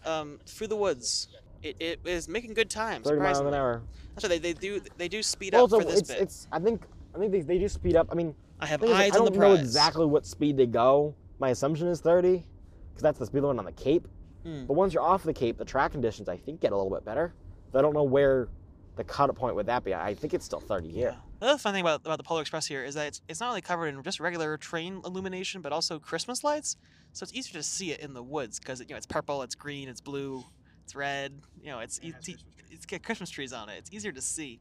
um, 0.05 0.39
through 0.47 0.67
the 0.67 0.77
woods. 0.77 1.29
It, 1.63 1.77
it 1.81 2.01
is 2.05 2.29
making 2.29 2.55
good 2.55 2.71
time. 2.71 3.03
30 3.03 3.21
miles 3.21 3.39
an 3.41 3.55
hour. 3.55 3.83
That's 4.15 4.29
right. 4.29 4.41
They, 4.41 4.53
they 4.53 4.59
do 4.59 4.81
they 4.97 5.09
do 5.09 5.23
speed 5.23 5.53
Well, 5.53 5.65
up 5.65 5.71
so 5.71 5.81
for 5.81 5.87
this 5.87 6.01
it's, 6.01 6.09
bit. 6.11 6.21
it's. 6.21 6.49
I 6.53 6.59
think. 6.59 6.83
I 7.15 7.19
think 7.19 7.33
they, 7.33 7.41
they 7.41 7.59
do 7.59 7.69
speed 7.69 7.97
up. 7.97 8.09
I 8.13 8.15
mean, 8.15 8.35
I 8.61 8.67
have 8.67 8.83
eyes 8.83 8.91
I 9.13 9.17
don't 9.17 9.33
know 9.35 9.39
prize. 9.39 9.61
exactly 9.61 10.05
what 10.07 10.27
speed 10.27 10.57
they 10.57 10.67
go. 10.67 11.15
My 11.39 11.51
assumption 11.51 11.89
is 11.89 12.01
30, 12.01 12.45
because 12.91 13.03
that's 13.03 13.19
the 13.19 13.27
speed 13.27 13.41
limit 13.41 13.59
on 13.59 13.65
the 13.65 13.73
Cape. 13.73 14.07
Hmm. 14.45 14.67
But 14.67 14.75
once 14.75 14.93
you're 14.93 15.03
off 15.03 15.23
the 15.23 15.33
Cape, 15.33 15.57
the 15.59 15.65
track 15.65 15.93
conditions 15.93 16.29
I 16.29 16.37
think 16.37 16.61
get 16.61 16.73
a 16.73 16.77
little 16.77 16.91
bit 16.95 17.05
better. 17.05 17.35
So 17.73 17.79
I 17.79 17.83
don't 17.83 17.95
know 17.95 18.05
where 18.05 18.49
the 18.97 19.05
cut 19.05 19.35
point 19.35 19.55
would 19.57 19.67
that 19.67 19.85
be. 19.85 19.95
I 19.95 20.15
think 20.15 20.35
it's 20.35 20.45
still 20.45 20.61
30 20.61 20.89
here. 20.89 21.09
Yeah. 21.11 21.17
The 21.41 21.47
other 21.49 21.59
fun 21.59 21.75
thing 21.75 21.83
about, 21.83 22.01
about 22.05 22.17
the 22.17 22.25
Polar 22.25 22.41
Express 22.41 22.67
here 22.67 22.83
is 22.85 22.95
that 22.95 23.09
it's, 23.09 23.23
it's 23.29 23.41
not 23.41 23.51
only 23.51 23.61
covered 23.61 23.89
in 23.89 24.03
just 24.03 24.21
regular 24.21 24.57
train 24.57 25.03
illumination, 25.05 25.61
but 25.61 25.73
also 25.73 25.99
Christmas 25.99 26.43
lights. 26.43 26.77
So 27.13 27.25
it's 27.25 27.35
easier 27.35 27.55
to 27.61 27.63
see 27.63 27.93
it 27.93 28.01
in 28.01 28.15
the 28.15 28.23
woods 28.23 28.59
because 28.59 28.81
you 28.81 28.87
know 28.89 28.97
it's 28.97 29.07
purple, 29.07 29.43
it's 29.43 29.55
green, 29.55 29.89
it's 29.89 30.01
blue, 30.01 30.45
it's 30.87 30.95
red. 30.95 31.33
You 31.61 31.71
know, 31.73 31.81
it's 31.81 31.99
it's, 32.01 32.29
it's 32.71 32.87
got 32.87 33.03
Christmas 33.03 33.29
trees 33.29 33.53
on 33.53 33.69
it. 33.69 33.75
It's 33.79 33.93
easier 33.93 34.13
to 34.13 34.21
see. 34.23 34.61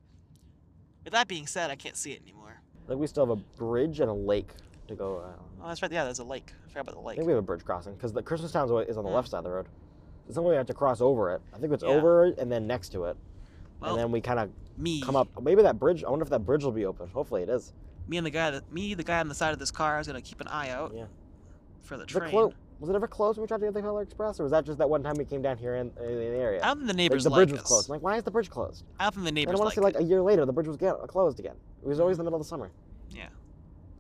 With 1.04 1.14
that 1.14 1.28
being 1.28 1.46
said, 1.46 1.70
I 1.70 1.76
can't 1.76 1.96
see 1.96 2.14
it 2.14 2.22
anymore. 2.24 2.62
I 2.84 2.88
think 2.88 3.00
we 3.00 3.06
still 3.06 3.28
have 3.28 3.38
a 3.38 3.42
bridge 3.58 4.00
and 4.00 4.10
a 4.10 4.14
lake 4.14 4.50
to 4.88 4.96
go. 4.96 5.18
Uh, 5.20 5.42
Oh, 5.64 5.68
that's 5.70 5.82
right. 5.82 5.92
Yeah, 5.92 6.04
there's 6.04 6.20
a 6.20 6.24
lake. 6.24 6.52
I 6.66 6.70
forgot 6.70 6.82
about 6.82 6.96
the 6.96 7.00
lake. 7.02 7.06
I 7.06 7.10
lake. 7.10 7.16
think 7.18 7.28
we 7.28 7.34
have 7.34 7.40
a 7.44 7.46
bridge 7.46 7.64
crossing 7.64 7.94
because 7.94 8.12
the 8.14 8.22
Christmas 8.24 8.52
Town 8.52 8.66
is 8.88 8.98
on 8.98 9.04
the 9.04 9.10
Hmm. 9.10 9.16
left 9.16 9.30
side 9.30 9.40
of 9.40 9.44
the 9.46 9.50
road. 9.52 9.68
So 10.28 10.34
somewhere 10.34 10.54
we 10.54 10.58
have 10.58 10.66
to 10.68 10.74
cross 10.74 11.00
over 11.02 11.32
it. 11.34 11.42
I 11.54 11.58
think 11.60 11.72
it's 11.74 11.84
Yeah. 11.84 11.90
over 11.90 12.26
it 12.26 12.38
and 12.40 12.52
then 12.52 12.66
next 12.68 12.90
to 12.94 13.06
it, 13.06 13.18
Well, 13.80 13.92
and 13.92 14.00
then 14.00 14.12
we 14.12 14.20
kind 14.22 14.40
of 14.40 14.50
me, 14.78 15.02
come 15.02 15.16
up. 15.16 15.28
Maybe 15.42 15.62
that 15.64 15.78
bridge. 15.80 16.04
I 16.04 16.10
wonder 16.10 16.24
if 16.24 16.30
that 16.30 16.46
bridge 16.46 16.64
will 16.64 16.72
be 16.72 16.86
open. 16.86 17.08
Hopefully 17.10 17.44
it 17.44 17.50
is. 17.50 17.72
me 18.08 18.18
and 18.18 18.26
the 18.26 18.32
guy 18.32 18.52
that 18.52 18.72
me, 18.72 18.94
the 18.96 19.04
guy 19.04 19.20
on 19.20 19.28
the 19.30 19.34
side 19.36 19.54
of 19.54 19.58
this 19.60 19.72
car, 19.72 20.00
is 20.00 20.06
gonna 20.08 20.22
keep 20.22 20.40
an 20.42 20.48
eye 20.48 20.70
out 20.70 20.94
Yeah. 20.96 21.06
for 21.82 21.98
the 21.98 22.04
Was 22.06 22.16
it, 22.16 22.20
train. 22.20 22.30
clo- 22.32 22.54
was 22.80 22.90
it 22.90 22.96
ever 22.96 23.08
closed 23.08 23.38
when 23.38 23.44
we 23.44 23.48
tried 23.48 23.60
to 23.60 23.66
get 23.66 23.74
the 23.74 23.82
Polar 23.82 24.02
Express, 24.02 24.40
or 24.40 24.44
was 24.44 24.52
that 24.52 24.66
just 24.66 24.78
that 24.80 24.90
one 24.90 25.02
time 25.04 25.16
we 25.18 25.26
came 25.26 25.42
down 25.42 25.58
here 25.58 25.76
in, 25.76 25.88
in 26.00 26.06
the 26.06 26.26
area? 26.38 26.62
I 26.64 26.68
don't 26.68 26.78
think 26.78 26.88
the 26.88 26.94
Like, 26.94 26.98
neighbors 26.98 27.24
the 27.24 27.30
like 27.30 27.38
bridge 27.38 27.52
was 27.52 27.62
us. 27.62 27.68
closed. 27.68 27.90
I'm 27.90 27.94
like, 27.96 28.02
why 28.04 28.18
is 28.18 28.24
the 28.24 28.32
bridge 28.32 28.50
closed? 28.50 28.84
I 29.00 29.04
don't 29.06 29.14
think 29.24 29.36
the 29.36 29.42
And 29.44 29.50
I 29.52 29.54
want 29.54 29.60
like. 29.66 29.74
to 29.76 29.80
say 29.80 29.84
like 29.84 30.00
a 30.00 30.04
year 30.04 30.22
later, 30.22 30.46
the 30.46 30.54
bridge 30.54 30.68
was 30.68 30.78
get, 30.78 30.96
closed 31.08 31.40
again. 31.40 31.56
It 31.84 31.88
was 31.88 32.00
always 32.00 32.16
in 32.16 32.20
the 32.20 32.24
middle 32.26 32.40
of 32.40 32.46
the 32.46 32.50
summer. 32.50 32.72
Yeah. 33.12 33.28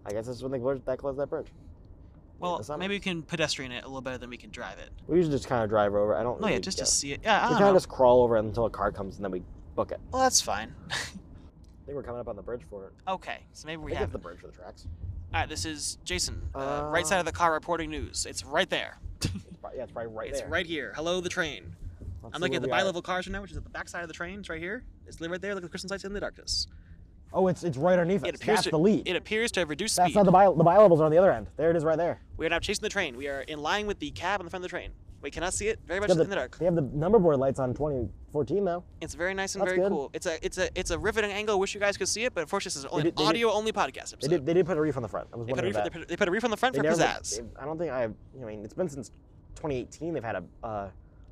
I 0.05 0.11
guess 0.11 0.25
this 0.27 0.35
is 0.37 0.43
when 0.43 0.51
they 0.51 0.59
closed 0.59 0.85
that 0.85 0.97
closed 0.99 1.17
that 1.19 1.29
bridge. 1.29 1.47
Well, 2.37 2.61
maybe 2.77 2.95
we 2.95 2.99
can 2.99 3.23
pedestrian 3.23 3.71
it 3.71 3.85
a 3.85 3.87
little 3.87 4.01
better 4.01 4.17
than 4.17 4.29
we 4.29 4.35
can 4.37 4.49
drive 4.49 4.77
it. 4.77 4.89
We 5.07 5.17
usually 5.17 5.35
just 5.37 5.47
kind 5.47 5.63
of 5.63 5.69
drive 5.69 5.93
over. 5.95 6.13
I 6.15 6.21
don't. 6.21 6.41
No, 6.41 6.47
yeah, 6.49 6.59
just 6.59 6.77
to 6.79 6.85
see 6.85 7.13
it. 7.13 7.21
Yeah, 7.23 7.39
I 7.47 7.49
We 7.51 7.55
kind 7.55 7.69
of 7.69 7.75
just 7.75 7.87
crawl 7.87 8.21
over 8.23 8.35
until 8.35 8.65
a 8.65 8.69
car 8.69 8.91
comes 8.91 9.15
and 9.15 9.23
then 9.23 9.31
we 9.31 9.41
book 9.73 9.91
it. 9.91 9.99
Well, 10.11 10.21
that's 10.21 10.41
fine. 10.41 10.75
I 10.91 10.95
think 11.85 11.95
we're 11.95 12.03
coming 12.03 12.19
up 12.19 12.27
on 12.27 12.35
the 12.35 12.41
bridge 12.41 12.61
for 12.69 12.85
it. 12.87 12.93
okay, 13.07 13.39
so 13.53 13.65
maybe 13.67 13.81
we 13.81 13.93
have. 13.93 14.11
the 14.11 14.17
bridge 14.17 14.39
for 14.39 14.47
the 14.47 14.53
tracks. 14.53 14.85
All 15.35 15.41
right, 15.41 15.49
this 15.49 15.65
is 15.65 15.97
Jason, 16.05 16.41
uh, 16.55 16.87
right 16.89 17.03
Uh, 17.03 17.07
side 17.07 17.19
of 17.19 17.25
the 17.25 17.31
car 17.33 17.51
reporting 17.51 17.89
news. 17.89 18.25
It's 18.25 18.45
right 18.45 18.69
there. 18.69 18.97
It's 19.25 19.57
probably, 19.59 19.77
yeah, 19.79 19.83
it's 19.83 19.91
probably 19.91 20.13
right 20.13 20.29
it's 20.29 20.39
there. 20.39 20.49
right 20.49 20.65
here. 20.65 20.93
Hello, 20.95 21.19
the 21.19 21.27
train. 21.27 21.75
Let's 22.23 22.33
I'm 22.35 22.39
looking 22.41 22.55
at 22.55 22.61
the 22.61 22.69
bi-level 22.69 23.01
cars 23.01 23.27
right 23.27 23.33
now, 23.33 23.41
which 23.41 23.51
is 23.51 23.57
at 23.57 23.65
the 23.65 23.69
back 23.69 23.89
side 23.89 24.01
of 24.03 24.07
the 24.07 24.13
train. 24.13 24.39
It's 24.39 24.47
right 24.47 24.61
here. 24.61 24.83
It's 25.05 25.19
right 25.19 25.41
there. 25.41 25.53
Look 25.55 25.63
at 25.63 25.67
the 25.67 25.69
Christmas 25.69 25.91
lights 25.91 26.05
in 26.05 26.13
the 26.13 26.21
darkness. 26.21 26.67
Oh, 27.33 27.49
it's 27.49 27.65
it's 27.65 27.75
right 27.75 27.99
underneath 27.99 28.23
It 28.23 28.35
us. 28.35 28.41
appears 28.41 28.55
That's 28.59 28.63
to 28.65 28.69
the 28.71 28.79
lead. 28.79 29.05
it 29.07 29.17
appears 29.17 29.51
to 29.53 29.59
have 29.59 29.69
reduced 29.69 29.97
That's 29.97 30.11
speed. 30.11 30.15
not 30.19 30.25
the 30.25 30.31
bi 30.31 30.45
the 30.45 30.63
bi 30.63 30.77
levels 30.77 31.01
are 31.01 31.05
on 31.05 31.11
the 31.11 31.17
other 31.17 31.33
end. 31.33 31.47
There 31.57 31.69
it 31.69 31.75
is, 31.75 31.83
right 31.83 31.97
there. 31.97 32.21
We 32.37 32.45
are 32.45 32.49
now 32.49 32.59
chasing 32.59 32.83
the 32.83 32.89
train. 32.89 33.17
We 33.17 33.27
are 33.27 33.41
in 33.41 33.59
line 33.59 33.87
with 33.87 33.99
the 33.99 34.11
cab 34.11 34.39
on 34.39 34.45
the 34.45 34.49
front 34.49 34.63
of 34.63 34.69
the 34.71 34.73
train. 34.77 34.91
We 35.25 35.31
cannot 35.31 35.55
see 35.55 35.67
it. 35.69 35.79
Very 35.87 35.99
much 35.99 36.11
in 36.11 36.17
the 36.19 36.25
dark. 36.25 36.55
they 36.59 36.65
have 36.65 36.75
the 36.75 36.83
number 36.83 37.17
board 37.17 37.37
lights 37.39 37.59
on 37.59 37.73
2014 37.73 38.63
though. 38.63 38.83
It's 39.01 39.15
very 39.15 39.33
nice 39.33 39.55
and 39.55 39.61
That's 39.63 39.71
very 39.71 39.81
good. 39.81 39.89
cool. 39.91 40.11
It's 40.13 40.27
a 40.27 40.45
it's 40.45 40.59
a 40.59 40.69
it's 40.79 40.91
a 40.91 40.99
riveting 40.99 41.31
angle. 41.31 41.59
Wish 41.59 41.73
you 41.73 41.79
guys 41.79 41.97
could 41.97 42.07
see 42.07 42.25
it, 42.25 42.35
but 42.35 42.41
unfortunately, 42.41 42.79
this 42.81 42.85
is 42.85 42.91
only 42.91 43.03
did- 43.05 43.13
an 43.13 43.17
did- 43.17 43.27
audio 43.29 43.51
only 43.51 43.71
podcast 43.73 44.13
episode. 44.13 44.21
They 44.21 44.27
did 44.27 44.45
they 44.45 44.53
did 44.53 44.67
put 44.67 44.77
a 44.77 44.81
reef 44.81 44.95
on 44.97 45.01
the 45.01 45.09
front. 45.09 45.27
I 45.33 45.37
was 45.37 45.47
They 45.47 45.53
put, 45.53 45.63
a 45.63 45.67
reef, 45.67 45.75
they, 45.83 45.89
put, 45.89 46.07
they 46.07 46.15
put 46.15 46.27
a 46.27 46.31
reef 46.31 46.43
on 46.43 46.51
the 46.51 46.57
front 46.57 46.73
They 46.75 46.79
for 46.79 46.83
never- 46.83 46.95
pizzazz. 47.01 47.37
they- 47.37 47.59
I 47.59 47.65
don't 47.65 47.79
think 47.79 47.91
I. 47.91 48.03
I 48.03 48.45
mean, 48.45 48.63
it's 48.63 48.75
been 48.75 48.87
since 48.87 49.09
2018. 49.55 50.13
They've 50.13 50.23
had 50.23 50.35
a 50.35 50.43
uh, 50.63 50.89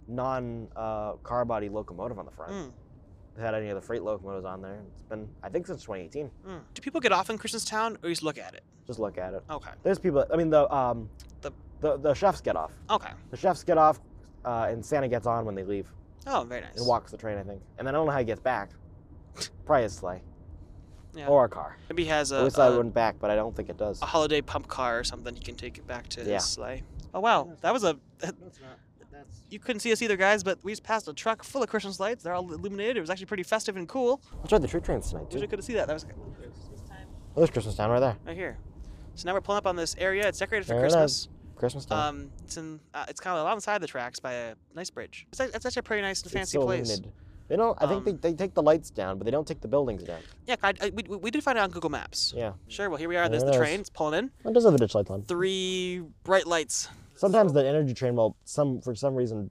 non 0.07 0.67
uh, 0.75 1.13
car 1.21 1.45
body 1.45 1.69
locomotive 1.69 2.17
on 2.17 2.25
the 2.25 2.31
front. 2.31 2.51
Mm. 2.51 2.71
They've 3.35 3.45
had 3.45 3.53
any 3.53 3.69
of 3.69 3.75
the 3.75 3.81
freight 3.81 4.01
locomotives 4.01 4.45
on 4.45 4.63
there. 4.63 4.79
It's 4.93 5.03
been 5.03 5.27
I 5.43 5.49
think 5.49 5.67
since 5.67 5.83
2018. 5.83 6.31
Mm. 6.47 6.59
Do 6.73 6.81
people 6.81 6.99
get 6.99 7.11
off 7.11 7.29
in 7.29 7.37
Christmastown 7.37 8.03
or 8.03 8.09
just 8.09 8.23
look 8.23 8.39
at 8.39 8.55
it? 8.55 8.63
Just 8.87 8.97
look 8.99 9.19
at 9.19 9.35
it. 9.35 9.43
Okay. 9.51 9.69
There's 9.83 9.99
people. 9.99 10.25
I 10.33 10.35
mean, 10.35 10.49
the 10.49 10.71
um, 10.73 11.09
The- 11.83 11.97
the 11.97 11.97
the 12.09 12.13
chefs 12.13 12.41
get 12.41 12.55
off. 12.55 12.71
Okay. 12.89 13.09
The 13.31 13.37
chefs 13.37 13.63
get 13.63 13.77
off, 13.77 13.99
uh, 14.45 14.67
and 14.69 14.83
Santa 14.85 15.07
gets 15.07 15.27
on 15.27 15.45
when 15.45 15.53
they 15.55 15.63
leave 15.63 15.91
Oh, 16.25 16.43
very 16.47 16.61
nice. 16.61 16.77
and 16.77 16.87
walks 16.87 17.11
the 17.11 17.17
train. 17.17 17.37
I 17.37 17.43
think, 17.43 17.61
and 17.77 17.87
then 17.87 17.93
I 17.93 17.97
don't 17.97 18.05
know 18.07 18.11
how 18.13 18.19
he 18.19 18.25
gets 18.25 18.41
back. 18.41 18.69
Probably 19.65 19.83
his 19.83 19.93
sleigh 19.93 20.21
Yeah. 21.13 21.27
or 21.27 21.45
a 21.45 21.49
car. 21.49 21.77
Maybe 21.89 22.03
he 22.03 22.09
has 22.09 22.31
I 22.31 22.39
a, 22.39 22.43
wish 22.45 22.57
I 22.57 22.67
a, 22.67 22.77
went 22.77 22.93
back, 22.93 23.15
but 23.19 23.29
I 23.29 23.35
don't 23.35 23.55
think 23.55 23.69
it 23.69 23.77
does. 23.77 24.01
a 24.01 24.05
holiday 24.05 24.41
pump 24.41 24.67
car 24.67 24.99
or 24.99 25.03
something. 25.03 25.35
He 25.35 25.41
can 25.41 25.55
take 25.55 25.77
it 25.77 25.85
back 25.87 26.07
to 26.09 26.23
Yeah. 26.23 26.35
his 26.35 26.45
sleigh. 26.45 26.83
Oh 27.13 27.19
wow, 27.19 27.51
that 27.61 27.73
was 27.73 27.83
a 27.83 27.97
You 29.49 29.59
couldn't 29.59 29.81
see 29.81 29.91
us 29.91 30.01
either, 30.01 30.17
guys, 30.17 30.43
but 30.43 30.57
we 30.63 30.71
just 30.71 30.83
passed 30.83 31.07
a 31.07 31.13
truck 31.13 31.43
full 31.43 31.61
of 31.61 31.69
Christmas 31.69 31.99
lights. 31.99 32.23
They're 32.23 32.33
all 32.33 32.51
illuminated. 32.51 32.97
It 32.97 33.01
was 33.01 33.09
actually 33.11 33.27
pretty 33.27 33.43
festive 33.43 33.77
and 33.77 33.87
cool. 33.87 34.19
That's 34.41 34.51
right, 34.51 34.61
the 34.61 34.67
tree 34.67 34.81
train's 34.81 35.09
tonight 35.09 35.31
Wish 35.31 35.43
I 35.43 35.45
could 35.45 35.59
have 35.59 35.65
seen 35.65 35.75
that. 35.75 35.85
That 35.87 35.93
was 35.93 36.03
Christmas 36.03 36.81
time. 36.89 37.07
Oh, 37.35 37.39
there's 37.39 37.51
Christmas 37.51 37.75
Town 37.75 37.91
right 37.91 37.99
there. 37.99 38.17
right 38.25 38.35
here. 38.35 38.57
So 39.15 39.27
now 39.27 39.33
we're 39.35 39.41
pulling 39.41 39.59
up 39.59 39.67
on 39.67 39.75
this 39.75 39.95
area. 39.99 40.27
It's 40.27 40.39
decorated 40.39 40.65
for 40.65 40.73
There 40.73 40.85
it 40.85 40.93
is. 40.95 41.29
Christmas. 41.63 41.85
Town. 41.85 42.07
Um, 42.15 42.31
it's 42.43 42.57
in. 42.57 42.79
Uh, 42.93 43.05
it's 43.07 43.21
kind 43.21 43.37
of 43.37 43.41
alongside 43.43 43.79
the 43.81 43.87
tracks 43.87 44.19
by 44.19 44.33
a 44.33 44.55
nice 44.75 44.89
bridge. 44.89 45.25
It's, 45.31 45.39
it's 45.39 45.65
actually 45.65 45.79
a 45.79 45.83
pretty 45.83 46.01
nice 46.01 46.19
and 46.21 46.25
It's 46.27 46.33
fancy 46.33 46.57
so 46.57 46.65
place. 46.65 46.89
illuminated. 46.89 47.13
They 47.47 47.55
don't. 47.55 47.77
I 47.81 47.87
think 47.87 47.99
Um, 47.99 48.03
they, 48.05 48.11
they 48.31 48.33
take 48.33 48.53
the 48.53 48.61
lights 48.63 48.89
down, 48.89 49.17
but 49.17 49.25
they 49.25 49.31
don't 49.31 49.47
take 49.47 49.61
the 49.61 49.67
buildings 49.67 50.03
down. 50.03 50.19
Yeah, 50.45 50.55
I, 50.61 50.73
I, 50.81 50.89
we, 50.93 51.03
we 51.17 51.31
did 51.31 51.43
find 51.43 51.57
it 51.57 51.61
on 51.61 51.71
Google 51.71 51.89
Maps. 51.89 52.33
Yeah. 52.35 52.53
Sure. 52.67 52.89
Well, 52.89 52.97
here 52.97 53.07
we 53.09 53.15
are. 53.15 53.29
There's 53.29 53.43
There 53.43 53.51
the 53.53 53.57
train. 53.57 53.79
It's 53.81 53.89
pulling 53.89 54.17
in. 54.19 54.31
It 54.49 54.53
does 54.53 54.63
have 54.65 54.73
the 54.73 54.79
ditch 54.79 54.93
lights 54.95 55.09
on. 55.09 55.23
Three 55.23 56.01
bright 56.23 56.47
lights. 56.47 56.89
Sometimes 57.15 57.53
the 57.53 57.65
energy 57.65 57.93
train 57.93 58.15
will 58.15 58.35
some 58.43 58.81
for 58.81 58.93
some 58.95 59.15
reason 59.15 59.49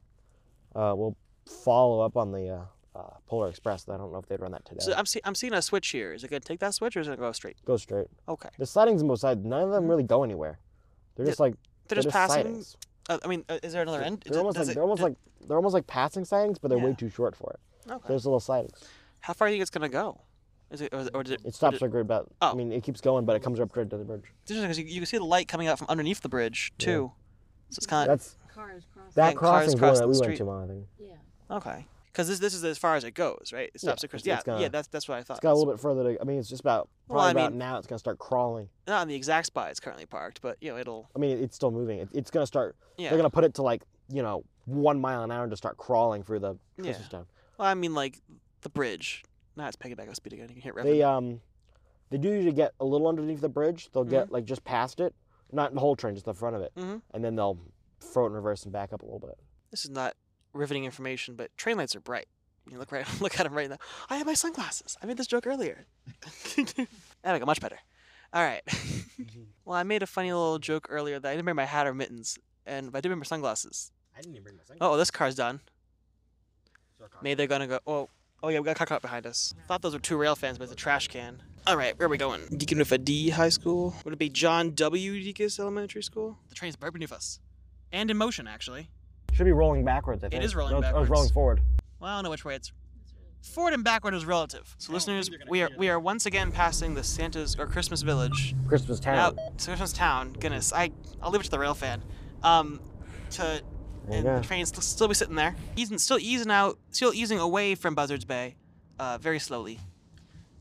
uh, 0.74 0.94
will 0.96 1.16
follow 1.64 2.00
up 2.00 2.16
on 2.16 2.32
the 2.32 2.48
uh, 2.48 2.98
uh, 2.98 3.02
Polar 3.26 3.48
Express. 3.48 3.88
I 3.88 3.96
don't 3.96 4.12
know 4.12 4.18
if 4.18 4.26
they'd 4.26 4.40
run 4.40 4.52
that 4.52 4.64
today. 4.64 4.80
So 4.80 4.92
I'm, 4.94 5.06
see, 5.06 5.20
I'm 5.24 5.34
seeing 5.34 5.52
a 5.54 5.62
switch 5.62 5.88
here. 5.88 6.12
Is 6.12 6.24
it 6.24 6.28
going 6.30 6.42
to 6.42 6.48
take 6.48 6.60
that 6.60 6.74
switch 6.74 6.96
or 6.96 7.00
is 7.00 7.06
it 7.06 7.10
going 7.10 7.18
to 7.18 7.22
go 7.22 7.32
straight? 7.32 7.56
Go 7.64 7.76
straight. 7.76 8.08
Okay. 8.28 8.48
The 8.58 8.66
sidings 8.66 9.00
on 9.02 9.08
both 9.08 9.20
sides, 9.20 9.44
none 9.44 9.62
of 9.62 9.70
them 9.70 9.86
really 9.86 10.02
go 10.02 10.24
anywhere. 10.24 10.58
They're 11.16 11.26
Yeah, 11.26 11.30
just 11.30 11.40
like 11.40 11.54
They're 11.88 11.96
just 12.02 12.08
passing. 12.10 12.44
sidings. 12.44 12.76
Uh, 13.08 13.18
I 13.24 13.28
mean, 13.28 13.44
uh, 13.48 13.58
is 13.62 13.72
there 13.72 13.82
another 13.82 14.02
end? 14.02 14.24
They're 14.26 14.38
almost 14.38 14.58
like 14.58 14.68
it- 14.68 14.74
they're 14.74 14.82
almost 14.82 14.98
d- 15.00 15.04
like 15.04 15.14
they're 15.46 15.56
almost 15.56 15.74
like 15.74 15.86
passing 15.86 16.24
sidings, 16.24 16.58
but 16.58 16.68
they're 16.68 16.78
way 16.78 16.94
too 16.96 17.08
short 17.10 17.34
for 17.36 17.50
it. 17.52 17.90
Okay. 17.90 18.04
There's 18.08 18.24
little 18.24 18.40
sidings. 18.40 18.78
How 19.20 19.32
far 19.32 19.48
do 19.48 19.52
you 19.52 19.56
think 19.56 19.62
it's 19.62 19.70
going 19.70 19.82
to 19.82 19.92
go? 19.92 20.20
Is 20.70 20.80
it, 20.80 20.94
or, 20.94 21.06
or 21.12 21.22
does 21.24 21.32
it? 21.32 21.40
It 21.44 21.54
stops 21.54 21.82
or 21.82 21.88
right 21.88 22.00
about. 22.00 22.30
Oh. 22.40 22.52
I 22.52 22.54
mean, 22.54 22.72
it 22.72 22.82
keeps 22.82 23.00
going, 23.00 23.24
but 23.26 23.36
it 23.36 23.42
comes 23.42 23.58
up 23.60 23.76
right 23.76 23.88
to 23.90 23.96
the 23.98 24.04
bridge. 24.04 24.22
It's 24.42 24.50
interesting 24.52 24.68
because 24.68 24.78
you, 24.78 24.84
you 24.86 25.00
can 25.00 25.06
see 25.06 25.18
the 25.18 25.24
light 25.24 25.48
coming 25.48 25.66
out 25.68 25.78
from 25.78 25.88
underneath 25.90 26.20
the 26.22 26.28
bridge 26.28 26.72
too. 26.78 27.12
So 27.70 27.76
it's 27.78 27.86
kind 27.86 28.08
of 28.10 28.18
That's 28.18 28.36
Cars 28.54 28.84
crossing. 28.94 29.12
that 29.14 29.30
and 29.30 29.38
cars 29.38 29.50
crossing's 29.50 29.72
the 29.72 29.76
one 29.76 29.88
crossing 29.90 30.00
that 30.02 30.08
we 30.08 30.14
the 30.14 30.20
went 30.20 30.24
street. 30.24 30.36
to, 30.38 30.44
Mom, 30.44 30.62
I 30.62 30.66
think. 30.68 30.86
Yeah. 30.98 31.56
okay. 31.56 31.86
Because 32.12 32.28
this 32.28 32.38
this 32.40 32.52
is 32.52 32.62
as 32.64 32.76
far 32.76 32.94
as 32.94 33.04
it 33.04 33.12
goes, 33.12 33.50
right? 33.54 33.70
It 33.74 33.80
stops 33.80 34.02
Yeah, 34.02 34.06
at 34.06 34.10
Chris. 34.10 34.22
it's- 34.22 34.38
Yeah, 34.38 34.42
gonna- 34.44 34.60
yeah. 34.62 34.68
That's 34.68 34.88
that's 34.88 35.08
what 35.08 35.16
I 35.18 35.22
thought. 35.22 35.38
It's 35.38 35.42
got 35.42 35.52
a 35.52 35.54
little 35.56 35.72
bit 35.72 35.80
further 35.80 36.02
to. 36.14 36.20
I 36.20 36.24
mean, 36.24 36.38
it's 36.38 36.48
just 36.48 36.60
about. 36.60 36.88
Well, 37.08 37.16
Probably 37.20 37.28
I 37.28 37.30
about 37.44 37.52
mean- 37.52 37.58
now. 37.58 37.78
It's 37.78 37.86
gonna 37.86 37.98
start 37.98 38.18
crawling. 38.18 38.68
not 38.86 39.00
on 39.00 39.08
the 39.08 39.14
exact 39.14 39.46
spot 39.46 39.70
it's 39.70 39.80
currently 39.80 40.04
parked, 40.06 40.42
but 40.42 40.58
you 40.60 40.70
know 40.70 40.78
it'll. 40.78 41.08
I 41.16 41.18
mean, 41.18 41.38
it's 41.42 41.56
still 41.56 41.70
moving. 41.70 41.98
It, 42.00 42.08
it's 42.12 42.30
gonna 42.30 42.46
start. 42.46 42.76
Yeah. 42.98 43.08
They're 43.08 43.18
gonna 43.18 43.30
put 43.30 43.44
it 43.44 43.54
to 43.54 43.62
like 43.62 43.82
you 44.08 44.22
know 44.22 44.44
one 44.66 45.00
mile 45.00 45.22
an 45.24 45.30
hour 45.30 45.42
and 45.42 45.50
just 45.50 45.62
start 45.62 45.76
crawling 45.78 46.22
through 46.22 46.40
the 46.40 46.54
Yeah. 46.76 46.84
Christmas 46.84 47.08
town. 47.08 47.26
Well, 47.58 47.68
I 47.68 47.74
mean 47.74 47.94
like 47.94 48.20
the 48.60 48.68
bridge. 48.68 49.24
Now 49.56 49.66
it's 49.68 49.76
picking 49.76 49.96
back 49.96 50.08
up 50.08 50.14
speed 50.16 50.34
again. 50.34 50.48
You 50.48 50.60
can 50.60 50.62
hit 50.62 50.74
They 50.84 51.02
um, 51.02 51.40
they 52.10 52.18
do 52.18 52.28
usually 52.28 52.52
get 52.52 52.72
a 52.78 52.84
little 52.84 53.08
underneath 53.08 53.40
the 53.40 53.48
bridge. 53.48 53.88
They'll 53.92 54.04
get 54.04 54.24
Mm-hmm. 54.26 54.34
like 54.34 54.44
just 54.44 54.64
past 54.64 55.00
it, 55.00 55.14
not 55.50 55.72
the 55.72 55.80
whole 55.80 55.96
train, 55.96 56.12
just 56.14 56.26
the 56.26 56.34
front 56.34 56.56
of 56.56 56.62
it, 56.62 56.72
mm-hmm. 56.76 56.98
and 57.14 57.24
then 57.24 57.36
they'll 57.36 57.58
throw 58.00 58.24
it 58.24 58.28
in 58.28 58.32
reverse 58.34 58.64
and 58.64 58.72
back 58.72 58.92
up 58.92 59.00
a 59.02 59.04
little 59.06 59.18
bit. 59.18 59.38
This 59.70 59.84
is 59.86 59.90
not 59.90 60.14
riveting 60.52 60.84
information, 60.84 61.34
but 61.34 61.56
train 61.56 61.76
lights 61.76 61.96
are 61.96 62.00
bright. 62.00 62.26
You 62.70 62.78
look 62.78 62.92
right, 62.92 63.06
look 63.20 63.38
at 63.38 63.44
them 63.44 63.54
right 63.54 63.68
now. 63.68 63.78
I 64.08 64.16
have 64.16 64.26
my 64.26 64.34
sunglasses. 64.34 64.96
I 65.02 65.06
made 65.06 65.16
this 65.16 65.26
joke 65.26 65.46
earlier. 65.46 65.86
that 66.56 66.86
I 67.24 67.38
got 67.38 67.46
much 67.46 67.60
better. 67.60 67.78
All 68.32 68.42
right. 68.42 68.62
well, 69.64 69.76
I 69.76 69.82
made 69.82 70.02
a 70.02 70.06
funny 70.06 70.32
little 70.32 70.58
joke 70.58 70.86
earlier 70.90 71.18
that 71.18 71.28
I 71.28 71.32
didn't 71.32 71.44
bring 71.44 71.56
my 71.56 71.64
hat 71.64 71.86
or 71.86 71.94
mittens, 71.94 72.38
and 72.66 72.90
but 72.92 72.98
I 72.98 73.00
did 73.00 73.08
bring 73.08 73.18
my 73.18 73.24
sunglasses. 73.24 73.92
I 74.16 74.20
didn't 74.20 74.34
even 74.34 74.44
bring 74.44 74.56
my 74.56 74.62
sunglasses. 74.64 74.94
Oh, 74.94 74.96
this 74.96 75.10
car's 75.10 75.34
done. 75.34 75.60
Maybe 77.20 77.34
they're 77.34 77.46
gonna 77.46 77.66
go. 77.66 77.80
Oh, 77.86 78.08
oh 78.42 78.48
yeah, 78.48 78.60
we 78.60 78.64
got 78.64 78.72
a 78.72 78.74
car 78.74 78.86
caught 78.86 79.02
behind 79.02 79.26
us. 79.26 79.52
Thought 79.66 79.82
those 79.82 79.92
were 79.92 80.00
two 80.00 80.16
rail 80.16 80.36
fans, 80.36 80.56
but 80.56 80.64
it's 80.64 80.72
a 80.72 80.76
trash 80.76 81.08
can. 81.08 81.42
All 81.66 81.76
right, 81.76 81.98
where 81.98 82.06
are 82.06 82.10
we 82.10 82.16
going? 82.16 82.40
Deacon 82.56 82.78
with 82.78 82.92
a 82.92 82.98
D 82.98 83.30
High 83.30 83.48
School. 83.48 83.94
Would 84.04 84.14
it 84.14 84.18
be 84.18 84.28
John 84.28 84.74
W. 84.74 85.20
Deacon 85.20 85.50
Elementary 85.58 86.02
School? 86.02 86.38
The 86.48 86.54
train's 86.54 86.76
right 86.80 86.92
beneath 86.92 87.12
us, 87.12 87.40
and 87.92 88.10
in 88.10 88.16
motion 88.16 88.46
actually. 88.46 88.88
Should 89.32 89.44
be 89.44 89.52
rolling 89.52 89.84
backwards. 89.84 90.22
I 90.24 90.28
think. 90.28 90.42
is 90.44 90.54
rolling 90.54 90.72
no, 90.72 90.78
it's- 90.78 90.90
oh, 90.90 91.00
backwards. 91.00 91.08
it's 91.10 91.16
rolling 91.16 91.32
forward. 91.32 91.60
Well, 92.00 92.10
I 92.10 92.16
don't 92.16 92.24
know 92.24 92.30
which 92.30 92.44
way 92.44 92.54
it's. 92.56 92.72
Forward 93.42 93.74
and 93.74 93.82
backward 93.82 94.14
is 94.14 94.24
relative. 94.24 94.72
So, 94.78 94.92
listeners, 94.92 95.28
we 95.48 95.62
are 95.62 95.70
we 95.76 95.88
are 95.88 95.98
once 95.98 96.26
again 96.26 96.52
passing 96.52 96.94
the 96.94 97.02
Santa's 97.02 97.56
or 97.58 97.66
Christmas 97.66 98.02
Village. 98.02 98.54
Christmas 98.68 99.04
Now, 99.04 99.30
town. 99.30 99.38
it's 99.54 99.66
Christmas 99.66 99.92
Town. 99.92 100.32
Goodness, 100.38 100.72
I 100.72 100.92
I'll 101.20 101.30
leave 101.32 101.40
it 101.40 101.44
to 101.44 101.50
the 101.50 101.58
rail 101.58 101.74
fan. 101.74 102.02
Um, 102.44 102.80
to 103.30 103.60
and 104.08 104.24
the 104.26 104.40
train's 104.42 104.68
still, 104.68 104.82
still 104.82 105.08
be 105.08 105.14
sitting 105.14 105.34
there. 105.34 105.56
Easing, 105.74 105.98
still 105.98 106.18
easing 106.20 106.50
out, 106.52 106.78
still 106.90 107.12
easing 107.14 107.38
away 107.40 107.74
from 107.74 107.94
Buzzards 107.96 108.24
Bay, 108.24 108.54
uh, 109.00 109.18
very 109.18 109.38
slowly. 109.40 109.80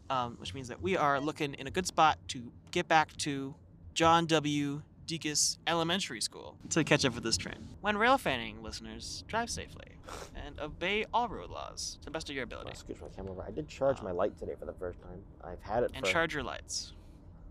Um, 0.10 0.36
which 0.40 0.54
means 0.56 0.68
that 0.68 0.82
we 0.82 0.98
are 0.98 1.20
looking 1.20 1.54
in 1.54 1.68
a 1.68 1.72
good 1.72 1.86
spot 1.88 2.18
to 2.30 2.52
get 2.72 2.88
back 2.88 3.16
to 3.18 3.54
John 3.94 4.26
W. 4.26 4.82
Decas 5.12 5.58
Elementary 5.67 6.21
School 6.21 6.58
to 6.69 6.84
catch 6.86 7.04
up 7.04 7.13
with 7.15 7.24
this 7.24 7.36
train. 7.38 7.67
When 7.82 7.97
rail 7.97 8.17
fanning, 8.17 8.63
listeners, 8.63 9.24
drive 9.28 9.50
safely 9.50 9.88
and 10.36 10.58
obey 10.60 11.06
all 11.13 11.28
road 11.28 11.50
laws 11.50 11.97
to 12.00 12.06
the 12.06 12.12
best 12.12 12.30
of 12.30 12.36
your 12.36 12.45
ability. 12.45 12.71
scooch 12.71 13.02
my 13.02 13.10
camera 13.10 13.32
over. 13.34 13.43
I 13.45 13.52
did 13.52 13.67
charge 13.67 14.02
my 14.02 14.12
light 14.12 14.38
today 14.39 14.54
for 14.58 14.65
the 14.65 14.74
first 14.74 15.02
time. 15.02 15.21
I've 15.43 15.62
had 15.62 15.84
it 15.84 15.91
And 15.93 16.06
for. 16.06 16.12
charge 16.12 16.34
your 16.34 16.43
lights. 16.43 16.93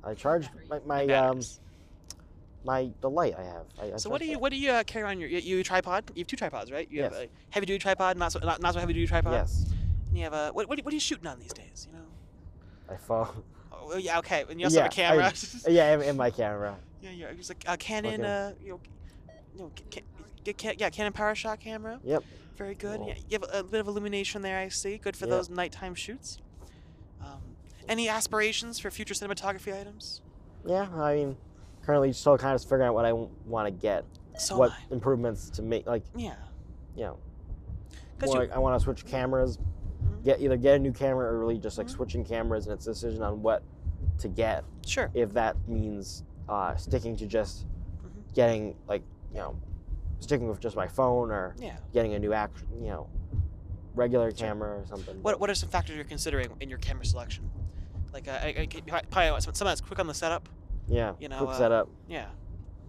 I 0.02 0.14
charged 0.14 0.48
my 0.70 0.80
my 0.86 1.04
um 1.14 1.40
my 2.64 2.90
the 3.02 3.10
light 3.10 3.34
I 3.38 3.42
have. 3.44 3.66
I, 3.80 3.92
I 3.92 3.96
So 3.96 4.08
what 4.08 4.20
do 4.20 4.26
you 4.26 4.32
it. 4.32 4.40
what 4.40 4.50
do 4.52 4.56
you 4.58 4.70
uh, 4.70 4.82
carry 4.84 5.04
on 5.04 5.20
your 5.20 5.28
you, 5.28 5.38
you 5.38 5.62
tripod? 5.62 6.10
You 6.14 6.20
have 6.22 6.26
two 6.26 6.36
tripods, 6.36 6.72
right? 6.72 6.88
You 6.90 7.02
have 7.02 7.12
Yes. 7.12 7.22
a 7.24 7.28
heavy 7.50 7.66
duty 7.66 7.78
tripod, 7.78 8.16
not 8.16 8.32
so 8.32 8.38
not, 8.38 8.60
not 8.62 8.72
so 8.74 8.80
heavy 8.80 8.94
duty 8.94 9.06
tripod. 9.06 9.32
Yes. 9.32 9.66
And 10.08 10.16
you 10.16 10.24
have 10.24 10.32
a 10.32 10.48
what, 10.52 10.68
what 10.68 10.78
what 10.82 10.92
are 10.92 10.94
you 10.94 11.00
shooting 11.00 11.26
on 11.26 11.38
these 11.38 11.52
days? 11.52 11.86
You 11.90 11.98
know. 11.98 12.06
I 12.94 12.96
fall. 12.96 13.34
Oh 13.72 13.96
yeah, 13.96 14.18
okay. 14.18 14.44
And 14.48 14.58
you 14.60 14.66
also 14.66 14.76
yeah, 14.78 14.82
have 14.84 14.92
a 14.92 14.94
camera. 14.94 15.32
I, 15.66 15.68
yeah, 15.70 15.94
in, 15.94 16.02
in 16.02 16.16
my 16.16 16.30
camera. 16.30 16.76
Yeah, 17.00 17.10
yeah. 17.10 17.26
It's 17.28 17.48
like 17.48 17.64
a 17.66 17.76
Canon, 17.76 18.24
uh, 18.24 18.54
you 18.62 18.70
know, 18.70 18.80
you 19.54 19.60
know, 19.60 19.70
ca- 19.90 20.02
ca- 20.44 20.52
ca- 20.52 20.74
yeah, 20.78 20.90
Canon 20.90 21.12
PowerShot 21.12 21.58
camera. 21.60 22.00
Yep. 22.04 22.24
Very 22.56 22.74
good. 22.74 22.98
Cool. 22.98 23.08
Yeah, 23.08 23.14
you 23.28 23.38
have 23.40 23.44
a, 23.52 23.64
bit 23.64 23.80
of 23.80 23.88
illumination 23.88 24.42
there. 24.42 24.58
I 24.58 24.68
see. 24.68 24.98
Good 24.98 25.16
for 25.16 25.26
Yeah. 25.26 25.30
those 25.36 25.48
nighttime 25.50 25.94
shoots. 25.94 26.38
Um, 27.22 27.40
any 27.88 28.08
aspirations 28.08 28.78
for 28.78 28.90
future 28.90 29.14
cinematography 29.14 29.78
items? 29.78 30.20
Yeah, 30.66 30.88
I 30.94 31.16
mean, 31.16 31.36
currently 31.82 32.12
still 32.12 32.36
kind 32.36 32.54
of 32.54 32.62
figuring 32.62 32.88
out 32.88 32.94
what 32.94 33.04
I 33.06 33.12
want 33.12 33.66
to 33.66 33.70
get, 33.70 34.04
So 34.38 34.56
what 34.58 34.72
improvements 34.90 35.48
to 35.50 35.62
make. 35.62 35.86
Like. 35.86 36.02
Yeah. 36.14 36.34
you 36.96 37.04
know, 37.04 37.18
more 38.26 38.34
you- 38.34 38.40
like 38.40 38.52
I 38.52 38.58
want 38.58 38.78
to 38.78 38.82
switch 38.84 39.06
cameras, 39.06 39.56
Mhm. 39.58 40.24
get 40.24 40.40
either 40.40 40.56
get 40.56 40.74
a 40.76 40.78
new 40.78 40.92
camera 40.92 41.32
or 41.32 41.38
really 41.38 41.56
just 41.56 41.78
like 41.78 41.86
Mhm. 41.86 41.90
switching 41.90 42.24
cameras, 42.24 42.66
and 42.66 42.74
it's 42.74 42.86
a 42.86 42.90
decision 42.90 43.22
on 43.22 43.42
what 43.42 43.62
to 44.18 44.28
get. 44.28 44.64
Sure. 44.86 45.10
If 45.14 45.32
that 45.32 45.56
means 45.68 46.24
uh, 46.50 46.76
sticking 46.76 47.16
to 47.16 47.26
just 47.26 47.64
Mhm. 48.04 48.34
getting 48.34 48.76
like 48.88 49.02
you 49.32 49.38
know, 49.38 49.54
sticking 50.18 50.48
with 50.48 50.58
just 50.60 50.74
my 50.74 50.88
phone 50.88 51.30
or 51.30 51.54
Yeah. 51.58 51.76
getting 51.92 52.14
a 52.14 52.18
new 52.18 52.32
act, 52.32 52.64
you 52.80 52.88
know, 52.88 53.06
regular 53.94 54.32
camera 54.32 54.80
or 54.80 54.86
something. 54.86 55.22
What 55.22 55.38
What 55.40 55.48
are 55.48 55.54
some 55.54 55.68
factors 55.68 55.94
you're 55.96 56.04
considering 56.04 56.50
in 56.60 56.68
your 56.68 56.78
camera 56.80 57.04
selection? 57.04 57.48
Like, 58.12 58.26
uh, 58.26 58.32
I, 58.32 58.46
I, 58.46 58.68
I- 58.96 59.02
probably 59.02 59.30
want 59.30 59.44
some- 59.44 59.54
something 59.54 59.66
that's 59.70 59.80
quick 59.80 60.00
on 60.00 60.08
the 60.08 60.14
setup. 60.14 60.48
Yeah, 60.88 61.14
you 61.20 61.28
know, 61.28 61.38
quick 61.38 61.50
uh, 61.50 61.58
setup, 61.58 61.88
Yeah. 62.08 62.26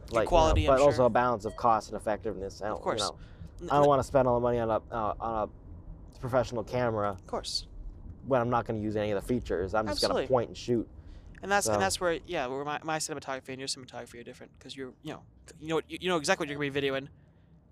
Like 0.09 0.11
you 0.13 0.19
know, 0.21 0.25
quality, 0.29 0.67
I'm 0.67 0.75
but 0.75 0.81
also 0.81 0.97
sure. 0.97 1.05
a 1.05 1.09
balance 1.11 1.45
of 1.45 1.55
cost 1.55 1.89
and 1.89 1.95
effectiveness. 1.97 2.61
I 2.63 2.67
don't, 2.69 2.77
Of 2.77 2.81
course. 2.81 3.11
You 3.59 3.67
know, 3.67 3.73
I 3.73 3.77
don't 3.77 3.87
want 3.87 3.99
to 3.99 4.03
spend 4.03 4.27
all 4.27 4.33
the 4.39 4.43
money 4.43 4.57
on 4.57 4.69
a 4.71 4.81
uh, 4.91 5.13
on 5.19 5.47
a 5.47 6.19
professional 6.19 6.63
camera 6.63 7.09
Of 7.11 7.27
course. 7.27 7.67
when 8.25 8.41
I'm 8.41 8.49
not 8.49 8.65
going 8.65 8.79
to 8.79 8.83
use 8.83 8.95
any 8.95 9.11
of 9.11 9.21
the 9.21 9.27
features. 9.27 9.75
I'm 9.75 9.85
just 9.87 10.01
going 10.01 10.23
to 10.23 10.27
point 10.27 10.47
and 10.49 10.57
shoot. 10.57 10.87
And 11.41 11.51
that's 11.51 11.65
So- 11.65 11.73
and 11.73 11.81
that's 11.81 11.99
where 11.99 12.19
yeah, 12.27 12.47
where 12.47 12.63
my, 12.63 12.79
my 12.83 12.97
cinematography 12.99 13.49
and 13.49 13.59
your 13.59 13.67
cinematography 13.67 14.19
are 14.19 14.23
different 14.23 14.51
because 14.57 14.75
you're 14.75 14.93
you 15.01 15.13
know 15.13 15.21
you 15.59 15.67
know 15.69 15.81
you, 15.87 15.97
you 16.01 16.09
know 16.09 16.17
exactly 16.17 16.43
what 16.45 16.49
you're 16.51 16.59
gonna 16.59 16.71
be 16.71 16.87
videoing, 16.89 17.07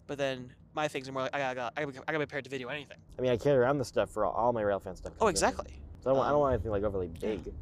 but 0.08 0.18
then 0.18 0.54
my 0.74 0.88
things 0.88 1.08
are 1.08 1.12
more 1.12 1.24
like 1.24 1.34
I 1.36 1.40
gotta 1.54 1.72
I 1.78 1.86
gotta, 1.86 2.00
I 2.08 2.12
gotta 2.12 2.20
be 2.20 2.26
prepared 2.26 2.44
to 2.46 2.50
video 2.50 2.68
anything. 2.70 2.98
I 3.18 3.22
mean, 3.22 3.32
I 3.32 3.38
carry 3.38 3.58
around 3.58 3.78
the 3.78 3.86
stuff 3.86 4.10
for 4.10 4.26
all, 4.26 4.34
all 4.34 4.54
my 4.54 4.64
railfan 4.64 4.98
stuff. 4.98 5.14
Oh, 5.22 5.28
exactly. 5.28 5.68
So 6.02 6.10
I 6.10 6.14
don't, 6.14 6.18
want, 6.18 6.28
I 6.28 6.30
don't 6.30 6.36
Um, 6.36 6.42
want 6.42 6.54
anything 6.54 6.72
like 6.72 6.84
overly 6.84 7.08
big. 7.08 7.54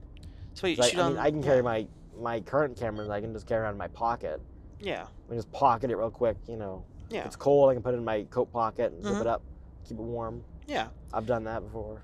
So 0.54 0.68
you 0.68 0.76
shoot 0.76 0.98
I, 0.98 1.02
I, 1.02 1.04
on. 1.04 1.14
mean, 1.14 1.20
I 1.22 1.32
can 1.32 1.44
carry 1.44 1.58
yeah, 1.58 1.62
my 1.64 1.88
my 2.20 2.40
current 2.42 2.78
cameras. 2.78 3.10
I 3.10 3.22
can 3.22 3.34
just 3.34 3.46
carry 3.48 3.64
around 3.64 3.74
in 3.74 3.78
my 3.78 3.88
pocket. 3.90 4.42
Yeah. 4.80 5.04
I 5.26 5.28
can 5.30 5.38
just 5.38 5.52
pocket 5.52 5.92
it 5.92 5.98
real 5.98 6.10
quick. 6.12 6.38
You 6.48 6.56
know, 6.58 6.84
Yeah. 7.10 7.20
if 7.22 7.26
it's 7.28 7.36
cold, 7.36 7.70
I 7.70 7.74
can 7.74 7.84
put 7.84 7.94
it 7.94 7.98
in 7.98 8.06
my 8.06 8.24
coat 8.30 8.52
pocket 8.52 8.92
and 8.94 9.04
zip 9.04 9.14
Mhm. 9.16 9.22
it 9.22 9.28
up, 9.28 9.42
keep 9.88 9.98
it 9.98 10.04
warm. 10.04 10.44
Yeah. 10.68 10.88
I've 11.14 11.26
done 11.26 11.44
that 11.46 11.64
before. 11.64 12.02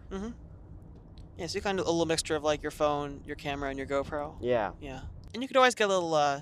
Yeah. 1.38 1.48
So 1.48 1.56
you 1.56 1.62
kind 1.62 1.80
of 1.80 1.86
a 1.88 1.90
little 1.90 2.06
mixture 2.06 2.36
of 2.36 2.44
like 2.44 2.62
your 2.62 2.72
phone, 2.72 3.22
your 3.26 3.36
camera, 3.36 3.70
and 3.70 3.78
your 3.78 3.88
GoPro. 3.88 4.36
Yeah. 4.42 4.72
Yeah. 4.82 5.02
And 5.34 5.42
you 5.42 5.48
could 5.48 5.58
always 5.58 5.76
get 5.76 5.86
a 5.86 5.94
little. 5.94 6.14
uh 6.14 6.42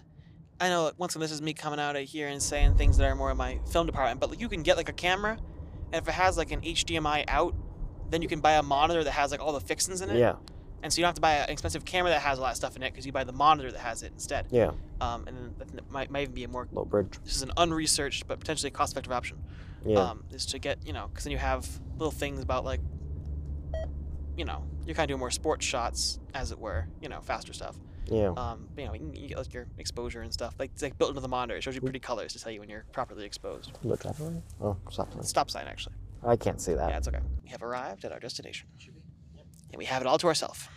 I 0.60 0.70
know 0.70 0.92
once 0.98 1.16
again 1.16 1.22
this 1.22 1.32
is 1.32 1.42
me 1.42 1.54
coming 1.54 1.80
out 1.80 1.96
of 1.96 2.08
here 2.08 2.28
and 2.28 2.42
saying 2.42 2.76
things 2.76 2.98
that 2.98 3.10
are 3.10 3.16
more 3.16 3.32
in 3.32 3.38
my 3.38 3.60
film 3.72 3.88
department, 3.88 4.20
but 4.20 4.30
like 4.30 4.40
you 4.40 4.48
can 4.48 4.62
get 4.62 4.78
like 4.78 4.90
a 4.90 4.94
camera, 4.94 5.40
and 5.92 6.02
if 6.02 6.08
it 6.08 6.14
has 6.14 6.38
like 6.38 6.52
an 6.52 6.62
HDMI 6.62 7.26
out, 7.28 7.56
then 8.12 8.22
you 8.22 8.28
can 8.28 8.42
buy 8.42 8.54
a 8.54 8.62
monitor 8.64 9.04
that 9.04 9.12
has 9.12 9.32
like 9.32 9.40
all 9.42 9.54
the 9.54 9.60
fixings 9.60 10.02
in 10.02 10.12
it. 10.12 10.18
Yeah. 10.18 10.36
And 10.84 10.92
so 10.92 10.98
you 10.98 11.04
don't 11.04 11.10
have 11.10 11.16
to 11.16 11.22
buy 11.22 11.34
an 11.34 11.50
expensive 11.50 11.84
camera 11.86 12.12
that 12.12 12.22
has 12.22 12.38
a 12.38 12.42
lot 12.42 12.52
of 12.52 12.58
stuff 12.58 12.76
in 12.76 12.84
it 12.84 12.92
because 12.92 13.06
you 13.06 13.12
buy 13.12 13.24
the 13.24 13.32
monitor 13.34 13.72
that 13.72 13.80
has 13.80 14.04
it 14.04 14.12
instead. 14.14 14.48
Yeah. 14.52 14.72
Um, 15.00 15.26
and 15.28 15.38
then 15.38 15.54
that 15.76 15.92
might, 15.92 16.12
might 16.12 16.22
even 16.24 16.34
be 16.36 16.44
a 16.44 16.48
more. 16.48 16.68
Low 16.72 16.86
bridge. 16.86 17.20
This 17.24 17.36
is 17.36 17.42
an 17.42 17.52
unresearched 17.58 18.28
but 18.28 18.40
potentially 18.40 18.70
cost-effective 18.72 19.12
option. 19.12 19.38
Yeah. 19.86 20.00
Um, 20.00 20.26
is 20.32 20.46
to 20.48 20.60
get 20.60 20.86
you 20.86 20.94
know 20.94 21.08
because 21.08 21.24
then 21.24 21.32
you 21.32 21.40
have 21.40 21.68
little 21.98 22.12
things 22.12 22.40
about 22.42 22.66
like, 22.66 22.82
you 24.38 24.46
know, 24.46 24.64
you're 24.92 24.96
kind 24.98 25.06
of 25.06 25.14
doing 25.14 25.20
more 25.20 25.32
sports 25.32 25.66
shots 25.66 26.20
as 26.34 26.52
it 26.52 26.60
were, 26.60 26.86
you 27.02 27.08
know, 27.08 27.22
faster 27.22 27.54
stuff. 27.54 27.78
Yeah. 28.08 28.34
Um, 28.36 28.68
you 28.78 28.86
know, 28.86 28.94
you 28.94 29.30
get 29.30 29.38
like 29.38 29.54
your 29.54 29.68
exposure 29.78 30.22
and 30.22 30.34
stuff. 30.34 30.54
Like 30.60 30.72
it's 30.74 30.82
like 30.82 30.98
built 30.98 31.12
into 31.12 31.22
the 31.22 31.30
monitor. 31.30 31.56
It 31.56 31.64
shows 31.64 31.76
you 31.76 31.82
pretty 31.82 32.00
colors 32.00 32.34
to 32.34 32.40
tell 32.40 32.52
you 32.52 32.60
when 32.60 32.68
you're 32.68 32.84
properly 32.92 33.24
exposed. 33.24 33.72
Look, 33.84 34.02
traffic 34.02 34.26
light? 34.26 34.44
Oh, 34.62 34.76
stop 34.90 35.14
sign. 35.14 35.24
Stop 35.24 35.50
sign 35.50 35.68
actually. 35.68 35.96
I 36.26 36.36
can't 36.36 36.60
see 36.60 36.74
that. 36.74 36.90
Yeah, 36.90 36.98
it's 36.98 37.08
okay. 37.08 37.20
We 37.42 37.50
have 37.52 37.64
arrived 37.64 38.04
at 38.04 38.12
our 38.12 38.20
destination. 38.20 38.68
And 39.72 39.78
we 39.78 39.86
have 39.86 40.02
it 40.02 40.08
all 40.08 40.18
to 40.18 40.28
ourselves. 40.28 40.68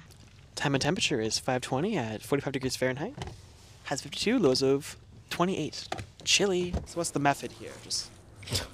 Time 0.54 0.76
and 0.76 0.80
temperature 0.82 1.20
is 1.20 1.40
520 1.40 1.98
at 1.98 2.22
45 2.22 2.52
degrees 2.52 2.76
Fahrenheit. 2.76 3.16
Has 3.84 4.00
52, 4.00 4.38
lows 4.38 4.62
of 4.62 4.96
28. 5.30 5.88
Chilly. 6.22 6.72
So 6.86 6.98
what's 6.98 7.10
the 7.10 7.18
method 7.18 7.50
here? 7.50 7.72
Just 7.82 8.10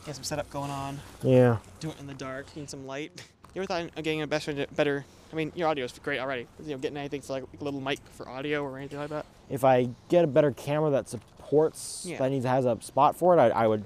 get 0.05 0.15
some 0.15 0.23
setup 0.23 0.51
going 0.51 0.71
on. 0.71 1.01
Yeah. 1.23 1.57
Do 1.81 1.89
it 1.89 1.99
in 1.99 2.07
the 2.07 2.15
dark. 2.15 2.55
Need 2.55 2.69
some 2.69 2.87
light. 2.87 3.25
You 3.55 3.63
ever 3.63 3.67
thought 3.67 3.83
of 3.97 4.05
getting 4.05 4.23
a 4.23 4.27
better, 4.27 4.67
better? 4.77 5.05
I 5.33 5.37
mean, 5.37 5.53
your 5.55 5.69
audio 5.69 5.85
is 5.85 5.93
great 6.03 6.19
already. 6.21 6.47
You 6.65 6.73
know, 6.73 6.79
getting 6.79 6.97
anything 6.97 7.21
for 7.23 7.33
like 7.35 7.45
a 7.61 7.65
little 7.65 7.81
mic 7.81 7.99
for 8.13 8.29
audio 8.29 8.63
or 8.63 8.79
anything 8.79 8.99
like 8.99 9.11
that. 9.11 9.27
If 9.49 9.65
I 9.65 9.89
get 10.09 10.25
a 10.25 10.29
better 10.29 10.53
camera 10.53 10.91
that 10.91 11.09
supports, 11.09 12.05
Yeah. 12.07 12.19
that 12.19 12.31
needs 12.31 12.45
has 12.45 12.65
a 12.65 12.79
spot 12.81 13.17
for 13.17 13.37
it, 13.37 13.41
I, 13.41 13.49
I 13.51 13.67
would 13.67 13.83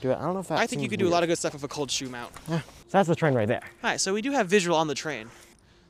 do 0.00 0.10
it. 0.10 0.16
I 0.18 0.22
don't 0.22 0.34
know 0.34 0.40
if 0.40 0.48
that 0.48 0.58
I 0.58 0.66
think 0.66 0.82
you 0.82 0.88
could 0.88 0.98
do 0.98 1.08
a 1.08 1.10
lot 1.10 1.22
of 1.22 1.28
good 1.28 1.38
stuff 1.38 1.52
with 1.54 1.62
a 1.64 1.68
cold 1.68 1.90
shoe 1.90 2.08
mount. 2.08 2.32
Yeah. 2.48 2.60
So 2.60 2.64
that's 2.92 3.08
the 3.08 3.14
train 3.16 3.34
right 3.34 3.46
there. 3.48 3.62
All 3.84 3.90
right, 3.90 4.00
so 4.00 4.12
we 4.14 4.22
do 4.22 4.32
have 4.32 4.48
visual 4.48 4.76
on 4.76 4.88
the 4.88 4.94
train. 4.94 5.28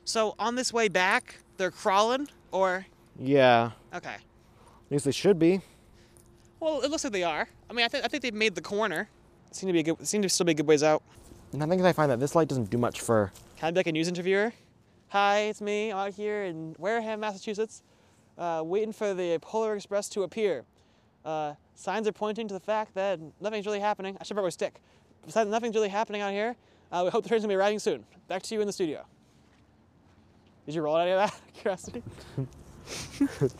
So 0.05 0.35
on 0.39 0.55
this 0.55 0.71
way 0.73 0.87
back, 0.87 1.35
they're 1.57 1.71
crawling, 1.71 2.27
or 2.51 2.85
Yeah. 3.19 3.71
okay. 3.93 4.15
At 4.15 4.91
least 4.91 5.05
they 5.05 5.11
should 5.11 5.37
be. 5.39 5.61
Well, 6.59 6.81
it 6.81 6.89
looks 6.91 7.03
like 7.03 7.13
they 7.13 7.23
are. 7.23 7.47
I 7.69 7.73
mean, 7.73 7.85
I 7.85 7.87
think 7.87 8.03
I 8.03 8.07
think 8.07 8.21
they've 8.23 8.33
made 8.33 8.55
the 8.55 8.61
corner. 8.61 9.07
Seem 9.51 9.67
to 9.67 9.73
be 9.73 9.79
a 9.79 9.83
good. 9.83 10.07
Seem 10.07 10.21
to 10.23 10.29
still 10.29 10.45
be 10.45 10.51
a 10.51 10.55
good 10.55 10.67
ways 10.67 10.83
out. 10.83 11.01
And 11.51 11.63
I 11.63 11.67
think 11.67 11.81
I 11.81 11.93
find 11.93 12.11
that 12.11 12.19
this 12.19 12.35
light 12.35 12.47
doesn't 12.47 12.69
do 12.69 12.77
much 12.77 13.01
for. 13.01 13.31
Can 13.57 13.67
I 13.67 13.71
be 13.71 13.79
like 13.79 13.87
a 13.87 13.91
news 13.91 14.07
interviewer? 14.07 14.53
Hi, 15.09 15.39
it's 15.41 15.61
me 15.61 15.91
out 15.91 16.13
here 16.13 16.43
in 16.43 16.75
Wareham, 16.77 17.19
Massachusetts, 17.19 17.81
uh, 18.37 18.61
waiting 18.63 18.93
for 18.93 19.15
the 19.15 19.39
Polar 19.41 19.75
Express 19.75 20.07
to 20.09 20.21
appear. 20.21 20.65
Uh, 21.25 21.55
signs 21.73 22.07
are 22.07 22.11
pointing 22.11 22.47
to 22.47 22.53
the 22.53 22.59
fact 22.59 22.93
that 22.93 23.19
nothing's 23.41 23.65
really 23.65 23.79
happening. 23.79 24.15
I 24.21 24.23
should 24.23 24.35
probably 24.35 24.51
stick. 24.51 24.79
Besides, 25.25 25.49
nothing's 25.49 25.73
really 25.75 25.89
happening 25.89 26.21
out 26.21 26.31
here. 26.31 26.55
Uh, 26.91 27.01
we 27.05 27.09
hope 27.09 27.23
the 27.23 27.29
train's 27.29 27.43
gonna 27.43 27.51
be 27.51 27.55
arriving 27.55 27.79
soon. 27.79 28.05
Back 28.27 28.43
to 28.43 28.53
you 28.53 28.61
in 28.61 28.67
the 28.67 28.73
studio. 28.73 29.03
Did 30.67 30.75
you 30.75 30.83
roll 30.83 30.97
any 30.97 31.11
of 31.11 31.17
that? 31.17 31.39
Curiosity. 31.55 32.03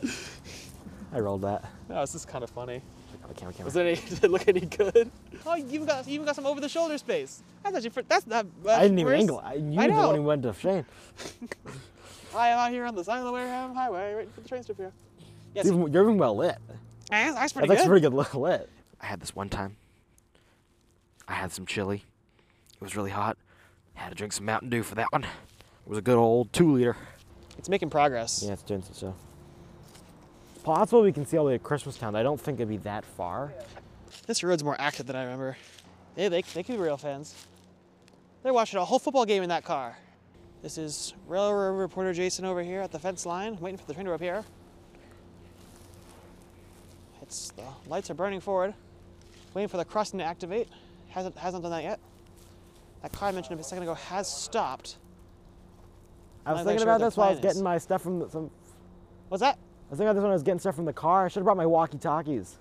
I 1.11 1.19
rolled 1.19 1.41
that. 1.41 1.65
No, 1.89 2.01
this 2.01 2.13
is 2.13 2.25
kind 2.25 2.43
of 2.43 2.51
funny. 2.51 2.83
Camera, 3.21 3.33
camera, 3.35 3.53
camera. 3.53 3.65
Was 3.65 3.75
it 3.75 3.81
any? 3.85 3.95
Did 4.09 4.23
it 4.23 4.31
look 4.31 4.47
any 4.47 4.61
good? 4.61 5.11
Oh, 5.45 5.55
you 5.55 5.65
even 5.71 5.85
got 5.85 6.07
you 6.07 6.13
even 6.15 6.25
got 6.25 6.35
some 6.35 6.45
over 6.45 6.59
the 6.61 6.69
shoulder 6.69 6.97
space. 6.97 7.41
That's 7.63 7.75
actually 7.75 7.89
fr- 7.91 8.01
that's 8.07 8.25
not. 8.27 8.45
I 8.67 8.83
didn't 8.83 8.99
even 8.99 9.11
first- 9.11 9.19
angle. 9.21 9.39
it. 9.39 9.45
I, 9.45 9.53
you 9.55 9.79
I 9.79 9.87
were 9.87 9.93
the 9.93 10.01
know. 10.01 10.07
one 10.07 10.15
who 10.15 10.23
went 10.23 10.43
to 10.43 10.53
Shane. 10.53 10.85
I 12.35 12.49
am 12.49 12.59
out 12.59 12.71
here 12.71 12.85
on 12.85 12.95
the 12.95 13.03
side 13.03 13.19
of 13.19 13.25
the 13.25 13.31
Wareham 13.31 13.73
Highway, 13.73 14.15
waiting 14.15 14.31
for 14.31 14.41
the 14.41 14.47
train 14.49 14.63
to 14.63 14.71
appear. 14.71 14.91
Yes, 15.55 15.65
You're 15.65 15.73
even, 15.79 15.93
you're 15.93 16.03
even 16.03 16.17
well 16.19 16.35
lit. 16.37 16.57
that's, 17.09 17.33
that's 17.35 17.53
pretty 17.53 17.67
That's 17.67 17.81
good. 17.81 17.91
actually 17.91 18.01
pretty 18.01 18.15
good 18.15 18.35
li- 18.35 18.39
lit. 18.39 18.69
I 19.01 19.05
had 19.07 19.19
this 19.19 19.35
one 19.35 19.49
time. 19.49 19.77
I 21.27 21.33
had 21.33 21.51
some 21.51 21.65
chili. 21.65 22.03
It 22.75 22.81
was 22.81 22.95
really 22.95 23.09
hot. 23.09 23.37
Had 23.95 24.09
to 24.09 24.15
drink 24.15 24.31
some 24.33 24.45
Mountain 24.45 24.69
Dew 24.69 24.83
for 24.83 24.95
that 24.95 25.11
one. 25.11 25.23
It 25.23 25.29
was 25.87 25.97
a 25.97 26.01
good 26.01 26.17
old 26.17 26.53
two 26.53 26.71
liter. 26.71 26.95
It's 27.57 27.67
making 27.67 27.89
progress. 27.89 28.43
Yeah, 28.45 28.53
it's 28.53 28.63
doing 28.63 28.83
some 28.83 28.93
stuff. 28.93 29.15
It's 29.15 29.28
possible 30.63 31.01
we 31.01 31.11
can 31.11 31.25
see 31.25 31.37
all 31.37 31.45
the 31.45 31.51
way 31.51 31.57
to 31.57 31.63
Christmastown. 31.63 32.15
I 32.15 32.23
don't 32.23 32.39
think 32.39 32.59
it'd 32.59 32.69
be 32.69 32.77
that 32.77 33.05
far. 33.05 33.53
This 34.27 34.43
road's 34.43 34.63
more 34.63 34.75
active 34.79 35.05
than 35.07 35.15
I 35.15 35.23
remember. 35.23 35.57
They, 36.15 36.27
they, 36.27 36.41
they 36.41 36.63
could 36.63 36.75
be 36.75 36.81
real 36.81 36.97
fans. 36.97 37.35
They're 38.43 38.53
watching 38.53 38.79
a 38.79 38.85
whole 38.85 38.99
football 38.99 39.25
game 39.25 39.43
in 39.43 39.49
that 39.49 39.63
car. 39.63 39.97
This 40.61 40.77
is 40.77 41.13
railroad 41.27 41.77
reporter 41.77 42.13
Jason 42.13 42.45
over 42.45 42.61
here 42.61 42.81
at 42.81 42.91
the 42.91 42.99
fence 42.99 43.25
line, 43.25 43.57
waiting 43.59 43.77
for 43.77 43.85
the 43.85 43.93
train 43.93 44.05
to 44.05 44.13
appear. 44.13 44.43
It's 47.21 47.51
the 47.51 47.63
lights 47.87 48.09
are 48.09 48.13
burning 48.15 48.39
forward, 48.39 48.73
waiting 49.53 49.69
for 49.69 49.77
the 49.77 49.85
crossing 49.85 50.19
to 50.19 50.25
activate. 50.25 50.67
Hasn't 51.09 51.37
hasn't 51.37 51.63
done 51.63 51.71
that 51.71 51.83
yet. 51.83 51.99
That 53.01 53.11
car 53.13 53.29
I 53.29 53.31
mentioned 53.31 53.59
a 53.59 53.63
second 53.63 53.83
ago 53.83 53.93
has 53.93 54.27
stopped. 54.31 54.97
I 56.45 56.53
was 56.53 56.63
thinking 56.63 56.83
about 56.83 56.99
this 56.99 57.15
while 57.15 57.27
I 57.27 57.31
was 57.31 57.39
is- 57.39 57.43
getting 57.43 57.63
my 57.63 57.77
stuff 57.77 58.01
from 58.01 58.19
the, 58.19 58.29
some. 58.29 58.49
What's 59.29 59.41
that? 59.41 59.57
I 59.89 59.93
was 59.93 59.97
thinking 59.97 60.09
about 60.09 60.13
this 60.13 60.21
when 60.21 60.29
I 60.29 60.35
was 60.35 60.43
getting 60.43 60.59
stuff 60.59 60.75
from 60.75 60.85
the 60.85 60.93
car. 60.93 61.25
I 61.25 61.29
should 61.29 61.39
have 61.39 61.45
brought 61.45 61.57
my 61.57 61.65
walkie-talkies. 61.65 62.59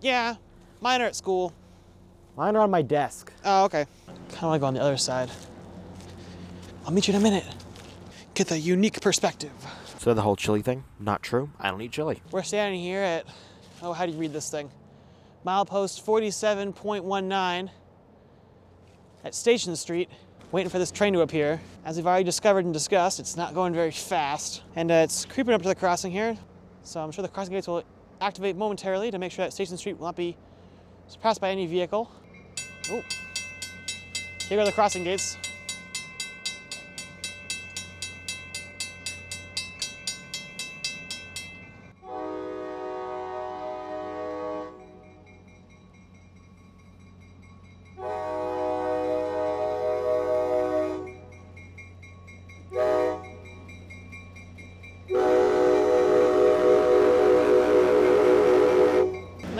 Yeah, 0.00 0.34
mine 0.80 1.00
are 1.00 1.04
at 1.04 1.14
school. 1.14 1.52
Mine 2.36 2.56
are 2.56 2.62
on 2.62 2.70
my 2.70 2.82
desk. 2.82 3.32
Oh, 3.44 3.66
okay. 3.66 3.86
Kind 4.06 4.38
of 4.38 4.42
want 4.42 4.54
to 4.56 4.58
go 4.58 4.66
on 4.66 4.74
the 4.74 4.80
other 4.80 4.96
side. 4.96 5.30
I'll 6.84 6.90
meet 6.90 7.06
you 7.06 7.14
in 7.14 7.20
a 7.20 7.22
minute. 7.22 7.44
Get 8.34 8.48
the 8.48 8.58
unique 8.58 9.00
perspective. 9.00 9.52
So 9.98 10.14
the 10.14 10.22
whole 10.22 10.34
chili 10.34 10.62
thing, 10.62 10.82
not 10.98 11.22
true. 11.22 11.48
I 11.60 11.70
don't 11.70 11.80
eat 11.80 11.92
chili. 11.92 12.20
We're 12.32 12.42
standing 12.42 12.80
here 12.80 13.02
at, 13.02 13.24
oh, 13.80 13.92
how 13.92 14.04
do 14.04 14.10
you 14.10 14.18
read 14.18 14.32
this 14.32 14.50
thing? 14.50 14.68
Milepost 15.46 16.02
47.19 16.04 17.70
at 19.22 19.32
Station 19.32 19.76
Street, 19.76 20.10
waiting 20.52 20.70
for 20.70 20.78
this 20.78 20.90
train 20.90 21.12
to 21.12 21.20
appear. 21.20 21.60
As 21.84 21.96
we've 21.96 22.06
already 22.06 22.24
discovered 22.24 22.64
and 22.64 22.72
discussed, 22.72 23.20
it's 23.20 23.36
not 23.36 23.54
going 23.54 23.74
very 23.74 23.90
fast, 23.90 24.62
and 24.74 24.90
uh, 24.90 24.94
it's 24.94 25.24
creeping 25.24 25.54
up 25.54 25.62
to 25.62 25.68
the 25.68 25.74
crossing 25.74 26.12
here. 26.12 26.36
So 26.82 27.00
I'm 27.00 27.10
sure 27.10 27.22
the 27.22 27.28
crossing 27.28 27.52
gates 27.52 27.66
will 27.66 27.82
activate 28.20 28.56
momentarily 28.56 29.10
to 29.10 29.18
make 29.18 29.32
sure 29.32 29.44
that 29.44 29.52
Station 29.52 29.76
Street 29.76 29.98
will 29.98 30.06
not 30.06 30.16
be 30.16 30.36
surpassed 31.08 31.40
by 31.40 31.50
any 31.50 31.66
vehicle. 31.66 32.10
Oh, 32.90 33.02
here 34.48 34.58
go 34.58 34.64
the 34.64 34.72
crossing 34.72 35.04
gates. 35.04 35.36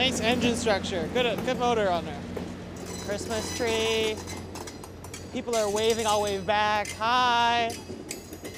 Nice 0.06 0.20
engine 0.20 0.54
structure. 0.54 1.10
Good, 1.14 1.36
good 1.44 1.58
motor 1.58 1.90
on 1.90 2.04
there. 2.04 2.20
Christmas 3.08 3.56
tree. 3.56 4.14
People 5.32 5.56
are 5.56 5.68
waving. 5.68 6.06
I'll 6.06 6.22
wave 6.22 6.46
back. 6.46 6.86
Hi. 6.92 7.72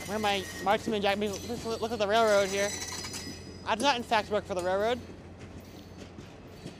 where 0.04 0.18
my 0.18 0.44
marksman 0.62 1.00
jacket. 1.00 1.30
Look- 1.64 1.90
at 1.90 1.98
the 1.98 2.06
railroad 2.06 2.50
here. 2.50 2.68
I 3.66 3.76
do 3.76 3.82
not, 3.82 3.96
in 3.96 4.02
fact, 4.02 4.30
work 4.30 4.44
for 4.44 4.54
the 4.54 4.62
railroad. 4.62 5.00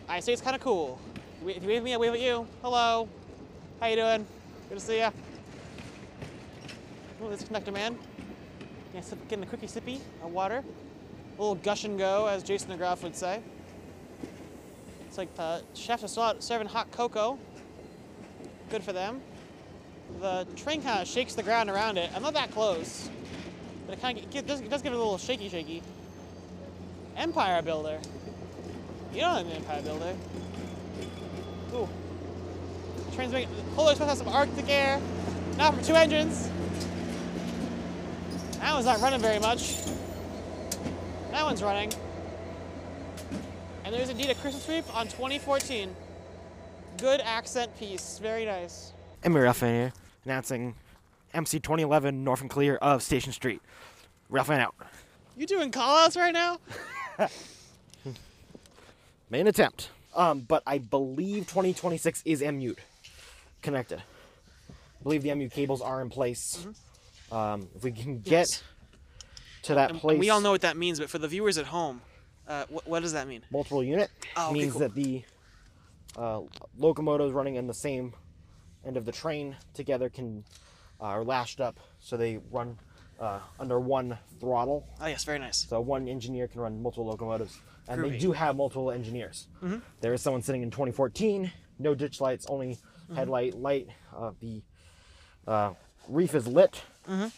I 0.06 0.20
say 0.20 0.34
it's 0.34 0.42
kind 0.42 0.54
of 0.54 0.60
cool. 0.60 1.00
If 1.46 1.62
you 1.62 1.68
wave 1.68 1.82
me, 1.82 1.94
I 1.94 1.96
wave 1.96 2.12
at 2.12 2.20
you. 2.20 2.46
Hello. 2.60 3.08
How 3.80 3.86
you 3.86 3.96
doing? 3.96 4.26
Good 4.68 4.80
to 4.80 4.84
see 4.84 4.98
ya. 4.98 5.12
Oh, 7.22 7.30
this 7.30 7.40
is 7.40 7.46
conductor 7.46 7.72
man. 7.72 7.98
Yeah, 8.92 9.00
getting 9.30 9.44
a 9.44 9.46
quickie 9.46 9.66
sippy 9.66 10.00
of 10.22 10.30
water. 10.30 10.62
A 11.38 11.40
little 11.40 11.54
gush 11.54 11.84
and 11.84 11.96
go, 11.98 12.26
as 12.26 12.42
Jason 12.42 12.78
DeGraff 12.78 13.02
would 13.02 13.16
say. 13.16 13.40
Like 15.18 15.28
uh, 15.36 15.58
the 15.74 15.78
chefs 15.78 16.04
are 16.04 16.08
still 16.08 16.22
out 16.22 16.44
serving 16.44 16.68
hot 16.68 16.92
cocoa. 16.92 17.40
Good 18.70 18.84
for 18.84 18.92
them. 18.92 19.20
The 20.20 20.46
train 20.54 20.80
kind 20.80 21.02
of 21.02 21.08
shakes 21.08 21.34
the 21.34 21.42
ground 21.42 21.68
around 21.68 21.98
it. 21.98 22.08
I'm 22.14 22.22
not 22.22 22.34
that 22.34 22.52
close, 22.52 23.10
but 23.86 23.98
it 23.98 24.00
kind 24.00 24.16
of 24.16 24.24
it 24.32 24.46
does, 24.46 24.60
it 24.60 24.70
does 24.70 24.80
give 24.80 24.92
it 24.92 24.96
a 24.96 24.98
little 24.98 25.18
shaky, 25.18 25.48
shaky. 25.48 25.82
Empire 27.16 27.60
Builder. 27.62 27.98
You 29.12 29.22
know 29.22 29.30
I'm 29.30 29.46
an 29.46 29.52
Empire 29.54 29.82
Builder. 29.82 30.14
Ooh. 31.74 31.88
The 33.10 33.16
train's 33.16 33.32
making. 33.32 33.52
The 33.74 34.04
has 34.06 34.18
some 34.18 34.28
Arctic 34.28 34.68
air. 34.68 35.00
Now 35.56 35.72
for 35.72 35.82
two 35.82 35.96
engines. 35.96 36.48
That 38.60 38.72
one's 38.72 38.86
not 38.86 39.00
running 39.00 39.20
very 39.20 39.40
much. 39.40 39.84
That 41.32 41.44
one's 41.44 41.60
running. 41.60 41.92
And 43.88 43.96
there's 43.96 44.10
indeed 44.10 44.28
a 44.28 44.34
Christmas 44.34 44.68
wreath 44.68 44.94
on 44.94 45.06
2014. 45.06 45.96
Good 46.98 47.22
accent 47.22 47.74
piece. 47.78 48.18
Very 48.18 48.44
nice. 48.44 48.92
MA 49.26 49.38
Railfan 49.38 49.72
here, 49.72 49.92
announcing 50.26 50.74
MC 51.32 51.58
2011 51.58 52.22
North 52.22 52.42
and 52.42 52.50
Clear 52.50 52.76
of 52.76 53.02
Station 53.02 53.32
Street. 53.32 53.62
Railfan 54.30 54.60
out. 54.60 54.74
You 55.38 55.46
doing 55.46 55.70
call-outs 55.70 56.18
right 56.18 56.34
now? 56.34 56.58
Main 59.30 59.46
attempt. 59.46 59.88
Um, 60.14 60.40
but 60.40 60.62
I 60.66 60.76
believe 60.76 61.46
2026 61.46 62.24
is 62.26 62.42
MU'd. 62.42 62.76
Connected. 63.62 64.00
I 64.68 65.02
believe 65.02 65.22
the 65.22 65.34
MU 65.34 65.48
cables 65.48 65.80
are 65.80 66.02
in 66.02 66.10
place. 66.10 66.66
Um, 67.32 67.68
if 67.74 67.84
we 67.84 67.92
can 67.92 68.18
get 68.20 68.30
Yes. 68.32 68.62
to 69.62 69.74
that 69.76 69.92
And, 69.92 69.98
place, 69.98 70.12
and 70.12 70.20
we 70.20 70.28
all 70.28 70.42
know 70.42 70.50
what 70.50 70.60
that 70.60 70.76
means, 70.76 71.00
but 71.00 71.08
for 71.08 71.16
the 71.18 71.28
viewers 71.28 71.56
at 71.56 71.64
home, 71.64 72.02
uh, 72.48 72.64
what, 72.68 72.86
what 72.88 73.02
does 73.02 73.12
that 73.12 73.28
mean? 73.28 73.42
multiple 73.52 73.84
unit 73.84 74.10
Oh, 74.36 74.50
okay, 74.50 74.58
means 74.58 74.72
cool. 74.72 74.80
that 74.80 74.94
the 74.94 75.22
uh, 76.16 76.40
locomotives 76.78 77.32
running 77.32 77.56
in 77.56 77.66
the 77.66 77.74
same 77.74 78.12
end 78.84 78.96
of 78.96 79.04
the 79.04 79.12
train 79.12 79.56
together 79.74 80.08
can 80.08 80.44
uh, 81.00 81.04
are 81.04 81.24
lashed 81.24 81.60
up 81.60 81.78
so 82.00 82.16
they 82.16 82.38
run 82.50 82.78
uh, 83.20 83.38
under 83.60 83.78
one 83.80 84.16
throttle. 84.40 84.86
Oh 85.00 85.06
yes, 85.06 85.24
very 85.24 85.38
nice. 85.38 85.66
So 85.68 85.80
one 85.80 86.08
engineer 86.08 86.46
can 86.48 86.60
run 86.60 86.80
multiple 86.82 87.06
locomotives, 87.06 87.60
and 87.88 88.00
Groovy. 88.00 88.10
they 88.12 88.18
do 88.18 88.32
have 88.32 88.56
multiple 88.56 88.90
engineers. 88.90 89.48
There 90.00 90.14
is 90.14 90.22
someone 90.22 90.42
sitting 90.42 90.62
in 90.62 90.70
2014, 90.70 91.50
no 91.80 91.94
ditch 91.94 92.20
lights, 92.20 92.46
only 92.48 92.78
headlight 93.14 93.54
light. 93.54 93.88
Uh, 94.16 94.30
the 94.40 94.62
uh, 95.46 95.72
reef 96.08 96.34
is 96.34 96.46
lit. 96.46 96.80
Uh, 97.08 97.30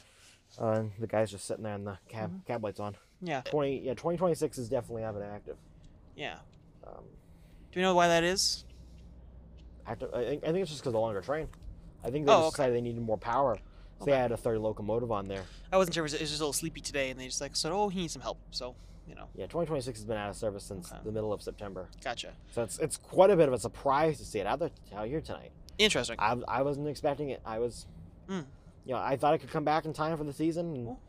and 0.58 0.90
the 0.98 1.06
guy's 1.06 1.30
just 1.30 1.46
sitting 1.46 1.64
there, 1.64 1.74
and 1.74 1.86
the 1.86 1.98
cab 2.08 2.44
cab 2.46 2.62
lights 2.62 2.80
on. 2.80 2.94
Yeah, 3.22 3.42
20 3.42 3.80
yeah 3.80 3.92
2026 3.92 4.58
is 4.58 4.68
definitely 4.68 5.02
having 5.02 5.22
active. 5.22 5.56
yeah. 6.16 6.36
Um, 6.86 7.04
Do 7.72 7.78
you 7.80 7.84
know 7.84 7.94
why 7.94 8.08
that 8.08 8.24
is? 8.24 8.64
active. 9.86 10.10
I 10.14 10.24
think, 10.24 10.42
I 10.44 10.46
think 10.48 10.58
it's 10.58 10.70
just 10.70 10.82
because 10.82 10.92
the 10.92 10.98
longer 11.00 11.20
train. 11.20 11.48
I 12.04 12.10
think 12.10 12.26
they 12.26 12.32
Oh, 12.32 12.36
just 12.42 12.46
okay. 12.54 12.62
decided 12.64 12.76
they 12.76 12.80
needed 12.80 13.02
more 13.02 13.18
power. 13.18 13.58
So 13.98 14.06
they 14.06 14.12
had 14.12 14.32
a 14.32 14.36
third 14.36 14.58
locomotive 14.60 15.12
on 15.12 15.26
there. 15.28 15.42
I 15.70 15.76
wasn't 15.76 15.94
sure. 15.94 16.02
It 16.02 16.04
was, 16.04 16.14
it 16.14 16.20
was 16.22 16.30
just 16.30 16.40
a 16.40 16.44
little 16.44 16.54
sleepy 16.54 16.80
today, 16.80 17.10
and 17.10 17.20
they 17.20 17.26
just 17.26 17.40
like 17.42 17.54
said, 17.54 17.70
"Oh, 17.70 17.90
he 17.90 18.00
needs 18.00 18.14
some 18.14 18.22
help." 18.22 18.38
So, 18.50 18.74
you 19.06 19.14
know, 19.14 19.26
Yeah, 19.34 19.44
2026 19.44 19.98
has 19.98 20.06
been 20.06 20.16
out 20.16 20.30
of 20.30 20.36
service 20.36 20.64
since 20.64 20.90
Okay. 20.90 21.00
the 21.04 21.12
middle 21.12 21.34
of 21.34 21.42
September. 21.42 21.88
gotcha. 22.02 22.32
So 22.52 22.62
it's 22.62 22.78
it's 22.78 22.96
quite 22.96 23.28
a 23.28 23.36
bit 23.36 23.46
of 23.48 23.52
a 23.52 23.58
surprise 23.58 24.16
to 24.18 24.24
see 24.24 24.38
it 24.38 24.46
out 24.46 24.58
there 24.60 24.70
out 24.96 25.06
here 25.06 25.20
tonight. 25.20 25.50
Interesting. 25.76 26.16
I, 26.18 26.36
I 26.48 26.62
wasn't 26.62 26.88
expecting 26.88 27.28
it. 27.28 27.42
I 27.44 27.58
was, 27.58 27.86
Mm. 28.28 28.46
you 28.86 28.94
know, 28.94 29.00
I 29.00 29.16
thought 29.16 29.34
I 29.34 29.38
could 29.38 29.50
come 29.50 29.64
back 29.64 29.84
in 29.84 29.92
time 29.92 30.16
for 30.16 30.24
the 30.24 30.32
season. 30.32 30.74
And, 30.74 30.86
Cool. 30.86 31.00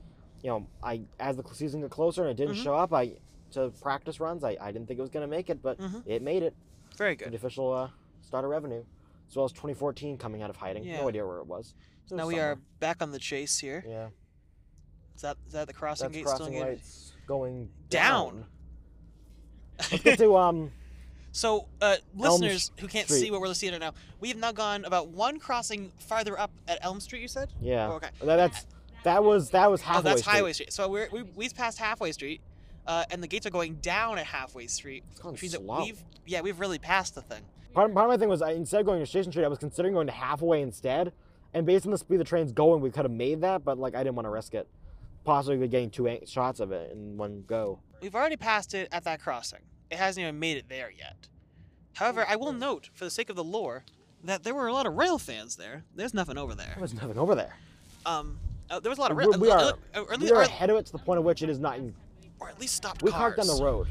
You 0.43 0.49
know, 0.49 0.67
I 0.83 1.01
as 1.19 1.37
the 1.37 1.43
season 1.53 1.81
got 1.81 1.89
closer 1.91 2.21
and 2.27 2.31
it 2.31 2.35
didn't 2.37 2.55
Mhm. 2.59 2.63
show 2.63 2.75
up, 2.75 2.93
I 2.93 3.13
to 3.51 3.69
practice 3.81 4.19
runs. 4.19 4.43
I, 4.43 4.57
I 4.61 4.71
didn't 4.71 4.87
think 4.87 4.97
it 4.97 5.01
was 5.01 5.09
going 5.11 5.25
to 5.25 5.29
make 5.29 5.49
it, 5.49 5.61
but 5.61 5.77
Mhm. 5.77 6.03
it 6.05 6.21
made 6.21 6.41
it. 6.43 6.55
Very 6.97 7.15
good. 7.15 7.31
The 7.31 7.35
official 7.35 7.71
uh, 7.73 7.89
start 8.21 8.45
of 8.45 8.49
revenue, 8.51 8.83
as 9.29 9.35
well 9.35 9.45
as 9.45 9.51
2014 9.51 10.17
coming 10.17 10.41
out 10.41 10.49
of 10.49 10.55
hiding. 10.55 10.83
Yeah. 10.85 11.01
No 11.01 11.09
idea 11.09 11.25
where 11.25 11.39
it 11.39 11.47
was. 11.47 11.73
So 12.05 12.15
now 12.15 12.27
we 12.27 12.39
are 12.39 12.57
back 12.79 13.01
on 13.01 13.11
the 13.11 13.19
chase 13.19 13.57
here. 13.59 13.83
Yeah, 13.87 14.07
Is 15.15 15.21
that 15.21 15.37
is 15.47 15.53
that 15.53 15.67
the 15.67 15.73
crossing 15.73 16.07
that's 16.07 16.15
gate 16.17 16.25
crossing 16.25 16.47
engaged? 16.55 16.65
lights 16.69 17.13
going 17.27 17.69
Down. 17.89 18.35
down. 18.35 18.45
Let's 19.91 20.03
get 20.03 20.19
to 20.19 20.35
um. 20.37 20.71
So, 21.33 21.67
uh, 21.81 21.95
listeners 22.13 22.71
who 22.79 22.87
can't 22.89 23.07
see 23.07 23.31
what 23.31 23.39
we're 23.39 23.53
seeing 23.53 23.71
right 23.71 23.79
now, 23.79 23.93
we 24.19 24.27
have 24.27 24.37
now 24.37 24.51
gone 24.51 24.83
about 24.83 25.07
one 25.09 25.39
crossing 25.39 25.89
farther 25.97 26.37
up 26.37 26.51
at 26.67 26.79
Elm 26.81 26.99
Street. 26.99 27.21
You 27.21 27.29
said? 27.29 27.53
Yeah. 27.61 27.87
Oh, 27.89 27.93
okay. 27.93 28.09
That, 28.21 28.35
that's 28.35 28.65
that 29.03 29.23
was 29.23 29.49
that 29.51 29.69
was 29.69 29.81
halfway. 29.81 29.99
oh, 29.99 30.03
that's 30.03 30.21
Street. 30.21 30.33
Highway 30.33 30.53
Street. 30.53 30.73
So 30.73 30.87
we're, 30.87 31.09
we 31.11 31.23
we've 31.35 31.55
passed 31.55 31.77
Halfway 31.79 32.11
Street, 32.11 32.41
uh, 32.87 33.05
and 33.11 33.21
the 33.21 33.27
gates 33.27 33.45
are 33.45 33.51
going 33.51 33.75
down 33.75 34.17
at 34.17 34.25
Halfway 34.25 34.67
Street, 34.67 35.03
which 35.23 35.41
means 35.41 35.53
that 35.53 35.63
we've 35.63 36.01
yeah 36.25 36.41
we've 36.41 36.59
really 36.59 36.79
passed 36.79 37.15
the 37.15 37.21
thing. 37.21 37.43
Part, 37.73 37.93
part 37.93 38.05
of 38.05 38.11
my 38.11 38.17
thing 38.17 38.29
was 38.29 38.41
I, 38.41 38.51
instead 38.51 38.81
of 38.81 38.85
going 38.85 38.99
to 38.99 39.05
Station 39.05 39.31
Street, 39.31 39.45
I 39.45 39.47
was 39.47 39.59
considering 39.59 39.93
going 39.93 40.07
to 40.07 40.13
halfway 40.13 40.61
instead. 40.61 41.13
And 41.53 41.65
based 41.65 41.85
on 41.85 41.91
the 41.91 41.97
speed 41.97 42.19
the 42.19 42.23
train's 42.23 42.51
going, 42.51 42.81
we 42.81 42.91
could 42.91 43.03
have 43.03 43.11
made 43.11 43.41
that, 43.41 43.63
but 43.63 43.77
like 43.77 43.95
I 43.95 44.03
didn't 44.03 44.15
want 44.15 44.25
to 44.25 44.29
risk 44.29 44.53
it. 44.53 44.67
Possibly 45.23 45.67
getting 45.67 45.89
two 45.89 46.19
shots 46.25 46.59
of 46.59 46.71
it 46.71 46.91
in 46.91 47.17
one 47.17 47.43
go. 47.45 47.79
We've 48.01 48.15
already 48.15 48.37
passed 48.37 48.73
it 48.73 48.87
at 48.91 49.03
that 49.03 49.21
crossing. 49.21 49.59
It 49.89 49.97
hasn't 49.97 50.23
even 50.23 50.39
made 50.39 50.57
it 50.57 50.69
there 50.69 50.89
yet. 50.89 51.27
However, 51.93 52.25
I 52.27 52.37
will 52.37 52.53
note, 52.53 52.89
for 52.93 53.03
the 53.03 53.11
sake 53.11 53.29
of 53.29 53.35
the 53.35 53.43
lore, 53.43 53.83
that 54.23 54.43
there 54.43 54.55
were 54.55 54.67
a 54.67 54.73
lot 54.73 54.85
of 54.85 54.95
rail 54.95 55.19
fans 55.19 55.57
there. 55.57 55.83
There's 55.95 56.13
nothing 56.13 56.37
over 56.37 56.55
there. 56.55 56.71
There 56.75 56.81
was 56.81 56.93
nothing 56.93 57.17
over 57.17 57.35
there. 57.35 57.55
Um, 58.05 58.39
uh, 58.71 58.79
there 58.79 58.89
was 58.89 58.97
a 58.97 59.01
lot 59.01 59.11
of 59.11 59.17
We, 59.17 59.27
we 59.37 59.51
are, 59.51 59.59
uh, 59.59 59.71
or, 59.95 60.01
at 60.13 60.19
we 60.19 60.23
least, 60.23 60.33
are 60.33 60.37
or, 60.39 60.41
ahead 60.43 60.69
of 60.69 60.77
it 60.77 60.85
to 60.87 60.91
the 60.91 60.97
point 60.99 61.17
at 61.19 61.23
which 61.23 61.41
it 61.43 61.49
is 61.49 61.59
not. 61.59 61.77
In, 61.77 61.93
or 62.39 62.49
at 62.49 62.59
least 62.59 62.75
stopped 62.75 63.01
cars. 63.01 63.05
we 63.07 63.11
cars. 63.11 63.35
parked 63.35 63.39
on 63.39 63.47
the 63.57 63.63
road. 63.63 63.87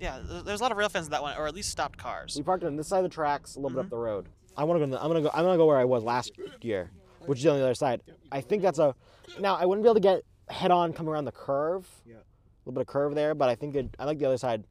Yeah, 0.00 0.18
th- 0.28 0.44
there's 0.44 0.60
a 0.60 0.62
lot 0.62 0.72
of 0.72 0.78
rail 0.78 0.88
fans 0.88 1.06
in 1.06 1.12
that 1.12 1.22
one, 1.22 1.36
or 1.36 1.46
at 1.46 1.54
least 1.54 1.70
stopped 1.70 1.98
cars. 1.98 2.34
We 2.36 2.42
parked 2.42 2.64
on 2.64 2.74
this 2.76 2.88
side 2.88 2.98
of 2.98 3.04
the 3.04 3.08
tracks, 3.14 3.54
a 3.54 3.60
little 3.60 3.70
Mm-hmm. 3.70 3.78
bit 3.78 3.84
up 3.86 3.90
the 3.90 3.96
road. 3.96 4.26
I 4.56 4.64
want 4.64 4.80
to 4.80 4.86
go. 4.86 4.90
The, 4.92 5.00
I'm 5.02 5.08
gonna 5.08 5.22
go. 5.22 5.30
I'm 5.32 5.44
gonna 5.44 5.56
go 5.56 5.66
where 5.66 5.78
I 5.78 5.84
was 5.84 6.02
last 6.02 6.32
year, 6.60 6.90
which 7.26 7.38
is 7.38 7.46
on 7.46 7.56
the 7.58 7.62
other 7.64 7.74
side. 7.74 8.02
I 8.30 8.40
think 8.40 8.62
that's 8.62 8.78
a. 8.78 8.94
Now 9.38 9.54
I 9.56 9.64
wouldn't 9.64 9.82
be 9.84 9.88
able 9.88 9.94
to 9.94 10.00
get 10.00 10.22
head 10.48 10.70
on 10.70 10.92
come 10.92 11.08
around 11.08 11.24
the 11.24 11.32
curve. 11.32 11.86
Yeah. 12.04 12.14
A 12.16 12.18
little 12.66 12.74
bit 12.74 12.80
of 12.82 12.86
curve 12.88 13.14
there, 13.14 13.34
but 13.34 13.48
I 13.48 13.54
think 13.54 13.74
it, 13.74 13.94
I 13.98 14.04
like 14.04 14.18
the 14.18 14.26
other 14.26 14.36
side 14.38 14.64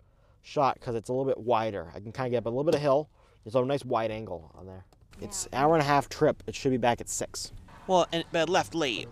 shot 0.43 0.76
because 0.76 0.95
it's 0.95 1.10
a 1.10 1.13
little 1.13 1.26
bit 1.26 1.38
wider. 1.38 1.91
I 1.95 2.00
can 2.00 2.12
kind 2.12 2.28
of 2.28 2.32
get 2.32 2.38
up 2.39 2.45
a 2.45 2.50
little 2.50 2.63
bit 2.63 2.76
of 2.76 2.82
hill. 2.82 3.10
There's 3.43 3.56
a 3.56 3.65
nice 3.65 3.84
wide 3.84 4.12
angle 4.12 4.52
on 4.56 4.65
there. 4.65 4.86
It's 5.19 5.47
hour 5.54 5.74
and 5.74 5.82
a 5.82 5.86
half 5.86 6.08
trip. 6.10 6.41
It 6.47 6.56
should 6.56 6.71
be 6.71 6.78
back 6.78 7.02
at 7.02 7.10
six, 7.10 7.52
Well, 7.88 8.08
and, 8.12 8.24
but 8.32 8.50
left 8.50 8.74
late. 8.76 9.08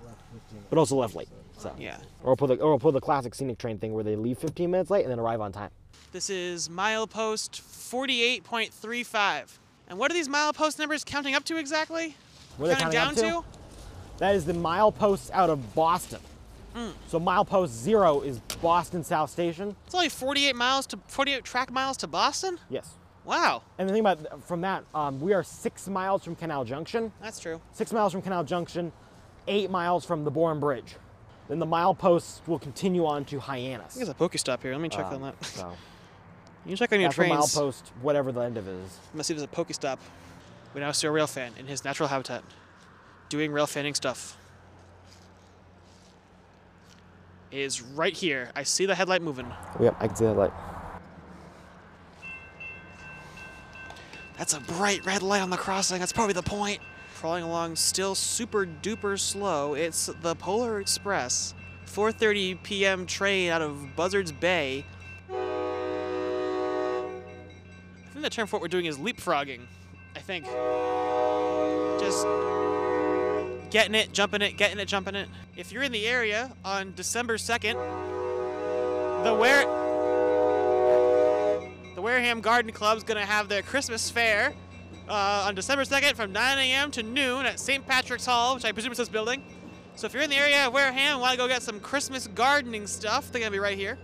But 0.70 0.78
also 0.78 0.96
left 0.96 1.16
late. 1.16 1.30
So. 1.58 1.74
Yeah. 1.78 1.98
Or 2.24 2.28
we'll 2.32 2.36
pull 2.38 2.48
the 2.48 2.56
or 2.56 2.70
we'll 2.70 2.80
pull 2.80 2.92
the 2.92 3.02
classic 3.02 3.36
scenic 3.36 3.58
train 3.58 3.78
thing 3.78 3.94
where 3.94 4.04
they 4.04 4.16
leave 4.16 4.38
15 4.38 4.72
minutes 4.72 4.90
late 4.90 5.04
and 5.04 5.12
then 5.12 5.20
arrive 5.20 5.42
on 5.42 5.52
time. 5.52 5.72
This 6.12 6.30
is 6.30 6.70
milepost 6.70 7.62
48.35. 7.62 9.58
And 9.90 9.98
what 9.98 10.12
are 10.12 10.14
these 10.14 10.28
milepost 10.30 10.80
numbers 10.80 11.04
counting 11.04 11.36
up 11.36 11.44
to 11.46 11.58
exactly? 11.58 12.16
Where 12.58 12.72
are 12.72 12.76
they 12.76 12.80
counting 12.82 13.00
counting 13.00 13.24
down 13.24 13.36
up 13.36 13.46
to? 13.54 13.60
That 14.20 14.36
is 14.36 14.46
the 14.46 14.54
mileposts 14.54 15.32
out 15.32 15.50
of 15.50 15.74
Boston. 15.76 16.20
Hmm. 16.74 16.90
So 17.08 17.20
milepost 17.20 17.70
zero 17.70 18.22
is 18.22 18.40
Boston 18.62 19.04
South 19.04 19.30
Station. 19.30 19.76
It's 19.86 19.96
only 19.96 20.10
48 20.10 20.56
miles 20.56 20.86
to 20.88 21.00
48 21.08 21.44
track 21.44 21.72
miles 21.72 21.98
to 21.98 22.08
Boston. 22.08 22.60
Yes. 22.70 22.96
Wow, 23.26 23.62
And 23.78 23.88
the 23.88 23.94
thing 23.94 24.00
about 24.00 24.44
from 24.48 24.62
that, 24.62 24.84
um, 24.96 25.20
we 25.20 25.34
are 25.34 25.44
six 25.44 25.88
miles 25.88 26.24
from 26.24 26.36
Canal 26.36 26.64
Junction. 26.66 27.12
that's 27.22 27.40
true. 27.40 27.62
Six 27.74 27.92
miles 27.94 28.12
from 28.12 28.24
Canal 28.24 28.44
Junction, 28.44 28.92
eight 29.48 29.70
miles 29.70 30.06
from 30.06 30.24
the 30.24 30.32
Bourne 30.32 30.60
Bridge. 30.60 30.96
Then 31.48 31.60
the 31.60 31.66
mileposts 31.66 32.46
will 32.48 32.60
continue 32.60 33.06
on 33.06 33.26
to 33.26 33.40
Hyannis. 33.40 33.96
There's 33.96 34.10
a 34.10 34.14
Pokestop 34.14 34.62
here. 34.62 34.72
Let 34.72 34.82
me 34.82 34.90
check 34.90 35.06
Um, 35.08 35.16
on 35.16 35.22
that. 35.24 35.44
So 35.46 35.68
You 36.66 36.70
can 36.72 36.78
check 36.78 36.94
on 36.94 37.00
your 37.00 37.10
the 37.10 37.16
trains. 37.16 37.34
milepost, 37.56 37.82
whatever 38.02 38.32
the 38.32 38.42
end 38.42 38.58
of 38.58 38.68
it 38.68 38.72
is. 38.74 39.00
Let's 39.16 39.28
see 39.28 39.34
if 39.34 39.40
there's 39.40 39.50
a 39.52 39.56
Pokestop. 39.56 39.98
We 40.76 40.82
now 40.82 40.92
see 40.92 41.08
a 41.08 41.12
rail 41.12 41.26
fan 41.26 41.54
in 41.58 41.66
his 41.66 41.84
natural 41.84 42.08
habitat, 42.10 42.44
doing 43.30 43.52
rail 43.52 43.66
fanning 43.66 43.96
stuff. 43.96 44.38
It 47.50 47.60
is 47.62 47.82
right 47.82 48.16
here. 48.16 48.52
I 48.56 48.62
see 48.62 48.86
the 48.86 48.94
headlight 48.94 49.24
moving. 49.24 49.52
Yep, 49.80 49.96
I 50.00 50.08
can 50.08 50.16
see 50.16 50.26
that 50.26 50.34
light. 50.36 50.54
That's 54.38 54.54
a 54.54 54.60
bright 54.60 55.04
red 55.06 55.24
light 55.24 55.42
on 55.42 55.50
the 55.50 55.58
crossing. 55.58 55.98
That's 56.00 56.14
probably 56.14 56.34
the 56.34 56.44
point. 56.44 56.80
Crawling 57.20 57.44
along 57.44 57.76
still 57.76 58.16
super 58.16 58.66
duper 58.66 59.20
slow. 59.20 59.74
It's 59.74 60.10
the 60.22 60.36
Polar 60.36 60.80
Express. 60.80 61.54
4:30 61.86 62.64
p.m. 62.64 63.06
train 63.06 63.50
out 63.50 63.62
of 63.62 63.94
Buzzards 63.98 64.32
Bay. 64.32 64.86
I 65.30 65.34
think 68.14 68.24
the 68.24 68.30
term 68.30 68.48
for 68.48 68.56
what 68.56 68.62
we're 68.62 68.70
doing 68.70 68.86
is 68.86 68.98
leapfrogging. 68.98 69.60
I 70.16 70.20
think. 70.20 70.46
Just 72.00 72.26
getting 73.70 73.96
it, 73.96 74.14
jumping 74.14 74.42
it, 74.42 74.56
getting 74.56 74.80
it, 74.80 74.88
jumping 74.88 75.16
it. 75.16 75.28
If 75.58 75.74
you're 75.74 75.84
in 75.84 75.92
the 75.92 76.08
area 76.08 76.54
on 76.64 76.94
December 76.96 77.36
2nd, 77.36 77.74
the 79.26 79.36
the 81.96 82.02
Wareham 82.02 82.40
Garden 82.40 82.72
Club's 82.72 83.04
gonna 83.04 83.26
have 83.26 83.50
their 83.50 83.62
Christmas 83.62 84.10
fair 84.10 84.54
uh, 85.10 85.46
on 85.48 85.56
December 85.56 85.84
2nd 85.84 86.16
from 86.16 86.32
9 86.32 86.58
a.m. 86.60 86.92
to 86.92 87.04
noon 87.04 87.46
at 87.46 87.60
St. 87.60 87.86
Patrick's 87.86 88.26
Hall, 88.26 88.56
which 88.56 88.66
I 88.66 88.72
presume 88.72 88.92
is 88.92 89.00
this 89.00 89.10
building. 89.10 89.44
So 89.96 90.06
if 90.06 90.14
you're 90.14 90.24
in 90.24 90.30
the 90.30 90.38
area 90.38 90.68
of 90.68 90.74
Wareham 90.74 91.14
and 91.14 91.22
want 91.22 91.32
to 91.34 91.38
go 91.38 91.48
get 91.48 91.62
some 91.62 91.80
Christmas 91.80 92.28
gardening 92.28 92.88
stuff, 92.88 93.32
they're 93.32 93.42
gonna 93.42 93.52
be 93.52 93.60
right 93.60 93.78
here. 93.78 93.98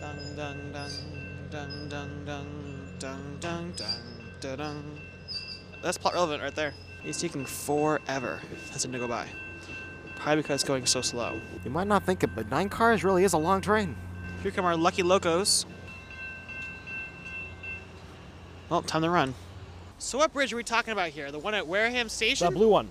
Dun 0.00 0.16
dun 0.36 0.72
dun 0.72 0.90
dun 1.50 1.88
dun 1.88 2.24
dun 2.24 2.98
dun 2.98 3.38
dun 3.40 3.72
dun 3.74 3.92
dun 4.40 4.58
dun. 4.58 4.84
That's 5.82 5.98
plot 5.98 6.14
relevant 6.14 6.42
right 6.42 6.54
there. 6.54 6.74
It's 7.04 7.20
taking 7.20 7.44
forever. 7.44 8.40
That's 8.70 8.84
it 8.84 8.92
to 8.92 8.98
go 8.98 9.08
by. 9.08 9.26
Probably 10.16 10.42
because 10.42 10.62
it's 10.62 10.68
going 10.68 10.86
so 10.86 11.00
slow. 11.00 11.40
You 11.64 11.70
might 11.70 11.86
not 11.86 12.04
think 12.04 12.22
it, 12.22 12.30
but 12.34 12.50
nine 12.50 12.68
cars 12.68 13.02
really 13.02 13.24
is 13.24 13.32
a 13.32 13.38
long 13.38 13.60
train. 13.60 13.96
Here 14.42 14.50
come 14.50 14.64
our 14.64 14.76
lucky 14.76 15.02
locos. 15.02 15.66
Well, 18.68 18.82
time 18.82 19.02
to 19.02 19.10
run. 19.10 19.34
So 19.98 20.18
what 20.18 20.32
bridge 20.32 20.52
are 20.52 20.56
we 20.56 20.62
talking 20.62 20.92
about 20.92 21.08
here? 21.10 21.30
The 21.30 21.38
one 21.38 21.54
at 21.54 21.66
Wareham 21.66 22.08
Station? 22.08 22.46
The 22.46 22.50
blue 22.50 22.68
one. 22.68 22.88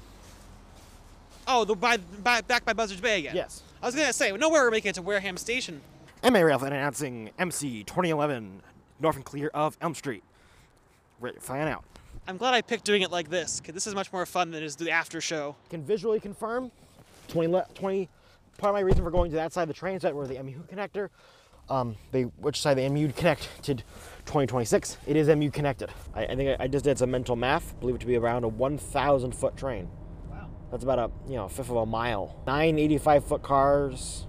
oh, 1.47 1.63
the 1.65 1.75
by, 1.75 1.97
by 1.97 2.41
back 2.41 2.65
by 2.65 2.73
Buzzards 2.73 3.01
Bay 3.01 3.19
again. 3.19 3.35
Yes. 3.35 3.61
I 3.81 3.85
was 3.85 3.95
gonna 3.95 4.13
say, 4.13 4.31
no 4.31 4.49
way 4.49 4.59
we're 4.59 4.71
making 4.71 4.89
it 4.89 4.95
to 4.95 5.01
Wareham 5.01 5.37
Station. 5.37 5.81
MA 6.23 6.39
Rail 6.39 6.63
announcing 6.63 7.29
MC 7.37 7.83
2011 7.83 8.61
North 8.99 9.15
and 9.15 9.25
Clear 9.25 9.51
of 9.53 9.77
Elm 9.81 9.93
Street. 9.93 10.23
Right, 11.19 11.39
flying 11.41 11.67
out. 11.69 11.83
I'm 12.27 12.37
glad 12.37 12.55
I 12.55 12.61
picked 12.61 12.85
doing 12.85 13.03
it 13.03 13.11
like 13.11 13.29
this, 13.29 13.59
because 13.59 13.75
this 13.75 13.85
is 13.85 13.93
much 13.93 14.11
more 14.11 14.25
fun 14.25 14.49
than 14.49 14.63
is 14.63 14.75
the 14.75 14.89
after 14.89 15.21
show. 15.21 15.55
Can 15.69 15.83
visually 15.83 16.19
confirm 16.19 16.71
20, 17.27 17.61
20 17.75 18.09
part 18.57 18.71
of 18.71 18.73
my 18.73 18.79
reason 18.79 19.03
for 19.03 19.11
going 19.11 19.29
to 19.31 19.35
that 19.37 19.53
side 19.53 19.63
of 19.63 19.67
the 19.67 19.73
train 19.75 19.95
is 19.95 20.01
that 20.01 20.15
where 20.15 20.25
the 20.25 20.41
MU 20.41 20.63
connector, 20.73 21.09
um, 21.69 21.95
they 22.11 22.23
which 22.23 22.59
side 22.59 22.77
the 22.77 22.89
MU 22.89 23.11
connect 23.11 23.47
to 23.63 23.75
2026. 24.25 24.97
It 25.07 25.15
is 25.15 25.27
MU 25.27 25.51
connected. 25.51 25.89
I, 26.13 26.25
I 26.25 26.35
think 26.35 26.59
I, 26.59 26.63
I 26.65 26.67
just 26.67 26.85
did 26.85 26.97
some 26.97 27.11
mental 27.11 27.35
math. 27.35 27.79
Believe 27.79 27.95
it 27.95 28.01
to 28.01 28.07
be 28.07 28.15
around 28.15 28.43
a 28.43 28.47
1,000 28.47 29.31
foot 29.33 29.55
train. 29.57 29.89
Wow. 30.29 30.49
That's 30.71 30.83
about 30.83 30.99
a 30.99 31.11
you 31.29 31.35
know 31.35 31.47
fifth 31.47 31.69
of 31.69 31.77
a 31.77 31.85
mile. 31.85 32.41
Nine 32.45 32.79
85 32.79 33.25
foot 33.25 33.43
cars, 33.43 34.27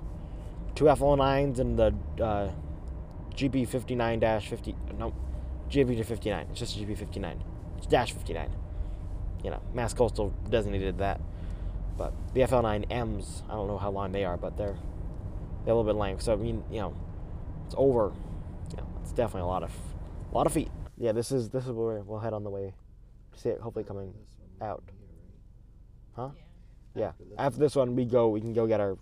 two 0.75 0.85
F09s, 0.85 1.59
and 1.59 1.79
the 1.79 1.95
uh, 2.23 2.51
GP 3.35 3.69
59 3.69 4.21
50. 4.41 4.75
No, 4.99 5.15
GP 5.71 6.05
59. 6.05 6.47
It's 6.51 6.61
just 6.61 6.79
GP 6.79 6.97
59. 6.97 7.45
It's 7.79 7.87
dash 7.87 8.13
59. 8.13 8.51
You 9.45 9.51
know, 9.51 9.63
Mass 9.75 9.95
Coastal 9.95 10.33
designated 10.49 10.99
that. 10.99 11.21
But 11.97 12.13
the 12.35 12.41
FL9Ms, 12.41 13.43
I 13.49 13.55
don't 13.55 13.69
know 13.69 13.79
how 13.79 13.91
long 13.91 14.13
they 14.13 14.25
are, 14.25 14.37
but 14.37 14.57
they're 14.57 14.77
they're 15.65 15.75
a 15.75 15.77
little 15.77 15.85
bit 15.85 15.99
lame. 15.99 16.21
So 16.21 16.33
I 16.33 16.37
mean, 16.37 16.63
you 16.71 16.81
know, 16.81 16.95
it's 17.67 17.75
over. 17.77 18.13
You 19.17 19.23
know, 19.23 19.25
it's 19.25 19.33
definitely 19.33 19.43
a 19.43 19.53
lot 19.53 19.63
of 19.63 19.71
a 20.31 20.35
lot 20.35 20.47
of 20.47 20.53
feet. 20.53 20.71
Yeah, 20.99 21.13
this 21.13 21.33
is 21.33 21.49
this 21.49 21.65
is 21.65 21.71
where 21.73 22.01
we'll 22.03 22.21
head 22.21 22.33
on 22.33 22.45
the 22.45 22.51
way. 22.51 22.75
See 23.35 23.49
it 23.49 23.61
hopefully 23.61 23.85
coming 23.85 24.13
out. 24.61 24.83
Huh? 26.15 26.31
Yeah. 26.95 27.13
After 27.39 27.59
this 27.59 27.77
one, 27.77 27.97
we 27.97 28.05
go. 28.05 28.29
We 28.29 28.41
can 28.41 28.55
go 28.55 28.67
get 28.67 28.81
our, 28.81 28.97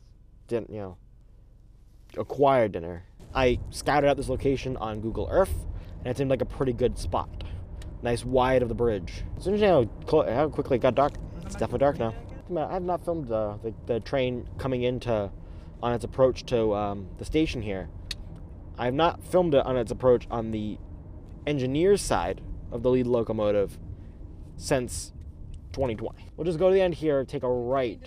din- 0.49 0.67
you 0.69 0.79
know, 0.79 0.97
acquire 2.17 2.67
dinner. 2.69 3.05
I 3.35 3.61
scouted 3.71 4.09
out 4.11 4.17
this 4.17 4.29
location 4.29 4.77
on 4.79 5.01
Google 5.01 5.29
Earth, 5.31 5.55
and 6.01 6.09
it 6.09 6.17
seemed 6.17 6.31
like 6.31 6.43
a 6.43 6.47
pretty 6.47 6.73
good 6.73 6.99
spot. 6.99 7.29
Nice 8.03 8.25
wide 8.25 8.62
of 8.62 8.69
the 8.69 8.75
bridge. 8.75 9.23
It's 9.37 9.47
interesting 9.47 9.69
how, 9.69 9.85
clo- 10.07 10.33
how 10.33 10.49
quickly 10.49 10.77
it 10.77 10.81
got 10.81 10.97
dark. 10.97 11.15
It's 11.45 11.55
definitely 11.55 11.79
dark 11.79 11.99
now. 11.99 12.15
I 12.57 12.75
have 12.75 12.83
not 12.83 13.05
filmed 13.05 13.31
uh, 13.31 13.59
the, 13.62 13.73
the 13.87 14.01
train 14.01 14.49
coming 14.59 14.83
into 14.83 15.31
on 15.83 15.93
its 15.93 16.05
approach 16.05 16.45
to 16.47 16.75
um, 16.75 17.09
the 17.19 17.25
station 17.25 17.62
here. 17.62 17.89
I 18.79 18.87
have 18.87 18.95
not 18.95 19.22
filmed 19.22 19.55
it 19.55 19.64
on 19.64 19.77
its 19.77 19.91
approach 19.91 20.27
on 20.31 20.51
the 20.51 20.79
engineer's 21.47 22.01
side 22.01 22.41
of 22.72 22.83
the 22.83 22.91
lead 22.91 23.07
locomotive 23.07 23.79
since 24.57 25.12
2020. 25.72 26.27
We'll 26.37 26.45
just 26.45 26.59
go 26.59 26.68
to 26.68 26.75
the 26.75 26.81
end 26.81 26.95
here, 26.95 27.25
take 27.25 27.43
a 27.43 27.49
right. 27.49 28.01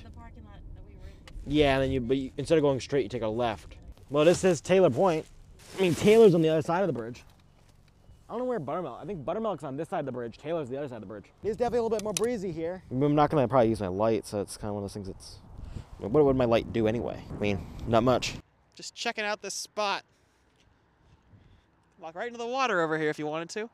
Yeah, 1.45 1.75
and 1.75 1.83
then 1.83 1.91
you, 1.91 2.01
but 2.01 2.17
you, 2.17 2.31
instead 2.37 2.57
of 2.57 2.61
going 2.61 2.79
straight, 2.81 3.03
you 3.03 3.09
take 3.09 3.21
a 3.21 3.27
left. 3.27 3.77
Well, 4.09 4.25
this 4.25 4.39
says 4.39 4.59
Taylor 4.59 4.89
Point. 4.89 5.25
I 5.77 5.81
mean, 5.81 5.95
Taylor's 5.95 6.35
on 6.35 6.41
the 6.41 6.49
other 6.49 6.61
side 6.61 6.81
of 6.81 6.87
the 6.87 6.93
bridge. 6.93 7.23
I 8.29 8.33
don't 8.33 8.39
know 8.39 8.45
where 8.45 8.59
Buttermilk. 8.59 8.99
I 9.01 9.05
think 9.05 9.23
Buttermilk's 9.23 9.63
on 9.63 9.77
this 9.77 9.87
side 9.87 10.01
of 10.01 10.05
the 10.05 10.11
bridge. 10.11 10.37
Taylor's 10.37 10.67
the 10.67 10.77
other 10.77 10.89
side 10.89 10.95
of 10.95 11.01
the 11.01 11.07
bridge. 11.07 11.25
It's 11.43 11.55
definitely 11.55 11.79
a 11.79 11.83
little 11.83 11.97
bit 11.97 12.03
more 12.03 12.13
breezy 12.13 12.51
here. 12.51 12.83
I'm 12.91 13.15
not 13.15 13.29
gonna 13.29 13.47
probably 13.47 13.69
use 13.69 13.79
my 13.79 13.87
light, 13.87 14.25
so 14.27 14.41
it's 14.41 14.57
kind 14.57 14.69
of 14.69 14.75
one 14.75 14.83
of 14.83 14.89
those 14.89 14.93
things. 14.93 15.07
That's 15.07 15.39
what 15.99 16.25
would 16.25 16.35
my 16.35 16.45
light 16.45 16.73
do 16.73 16.87
anyway? 16.87 17.23
I 17.33 17.39
mean, 17.39 17.65
not 17.87 18.03
much. 18.03 18.35
Just 18.75 18.93
checking 18.93 19.23
out 19.23 19.41
this 19.41 19.55
spot. 19.55 20.03
Walk 21.99 22.15
right 22.15 22.27
into 22.27 22.37
the 22.37 22.45
water 22.45 22.81
over 22.81 22.97
here 22.97 23.09
if 23.09 23.17
you 23.17 23.25
wanted 23.25 23.49
to. 23.49 23.69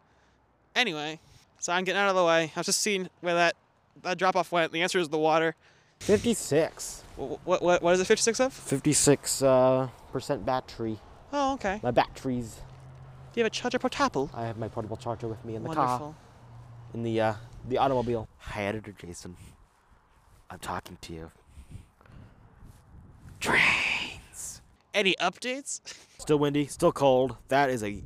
Anyway, 0.76 1.20
so 1.60 1.74
I'm 1.74 1.84
getting 1.84 2.00
out 2.00 2.10
of 2.10 2.16
the 2.16 2.24
way. 2.24 2.52
I 2.56 2.60
was 2.60 2.68
just 2.68 2.80
seeing 2.82 3.10
where 3.22 3.34
that, 3.36 3.56
that 4.02 4.18
drop 4.18 4.36
off 4.36 4.52
went. 4.52 4.72
The 4.72 4.82
answer 4.82 4.98
is 5.00 5.10
the 5.10 5.18
water. 5.18 5.56
56. 6.00 7.04
What, 7.16 7.40
what, 7.46 7.62
what, 7.62 7.84
what 7.84 7.94
is 7.94 8.00
it 8.00 8.06
56 8.06 8.40
of? 8.40 8.54
56 8.54 9.42
uh, 9.42 9.90
percent 10.12 10.46
battery. 10.46 11.00
Oh, 11.34 11.54
okay. 11.54 11.80
My 11.84 11.92
batteries. 11.92 12.62
Do 13.34 13.40
you 13.40 13.44
have 13.44 13.52
a 13.52 13.56
charger 13.56 13.80
portable? 13.80 14.30
I 14.34 14.46
have 14.46 14.58
my 14.58 14.68
portable 14.68 14.98
charger 14.98 15.28
with 15.28 15.44
me 15.44 15.56
in 15.56 15.64
the 15.64 15.70
Wonderful. 15.70 15.98
car, 15.98 16.16
in 16.94 17.04
the 17.04 17.20
uh, 17.20 17.34
the 17.68 17.78
automobile. 17.78 18.28
Hi, 18.38 18.64
editor 18.64 18.94
Jason. 18.98 19.36
I'm 20.50 20.60
talking 20.60 20.98
to 21.02 21.14
you. 21.14 21.32
Trains. 23.40 24.62
Any 24.94 25.16
updates? 25.20 25.82
Still 26.20 26.38
windy, 26.38 26.68
still 26.68 26.92
cold. 26.92 27.38
That 27.48 27.70
is 27.72 27.84
a 27.84 28.04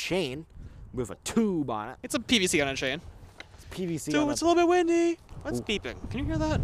chain 0.00 0.46
with 0.92 1.10
a 1.10 1.16
tube 1.24 1.70
on 1.70 1.90
it. 1.90 1.96
It's 2.02 2.14
a 2.14 2.18
PVC 2.18 2.60
on 2.62 2.68
a 2.68 2.74
chain. 2.76 3.00
It's 3.54 3.64
PVC 3.66 4.06
Dude, 4.06 4.16
on 4.16 4.30
it's 4.30 4.42
it. 4.42 4.44
a 4.44 4.48
little 4.48 4.62
bit 4.62 4.68
windy. 4.68 5.18
What's 5.42 5.60
beeping? 5.60 5.94
Can 6.10 6.20
you 6.20 6.24
hear 6.24 6.38
that? 6.38 6.60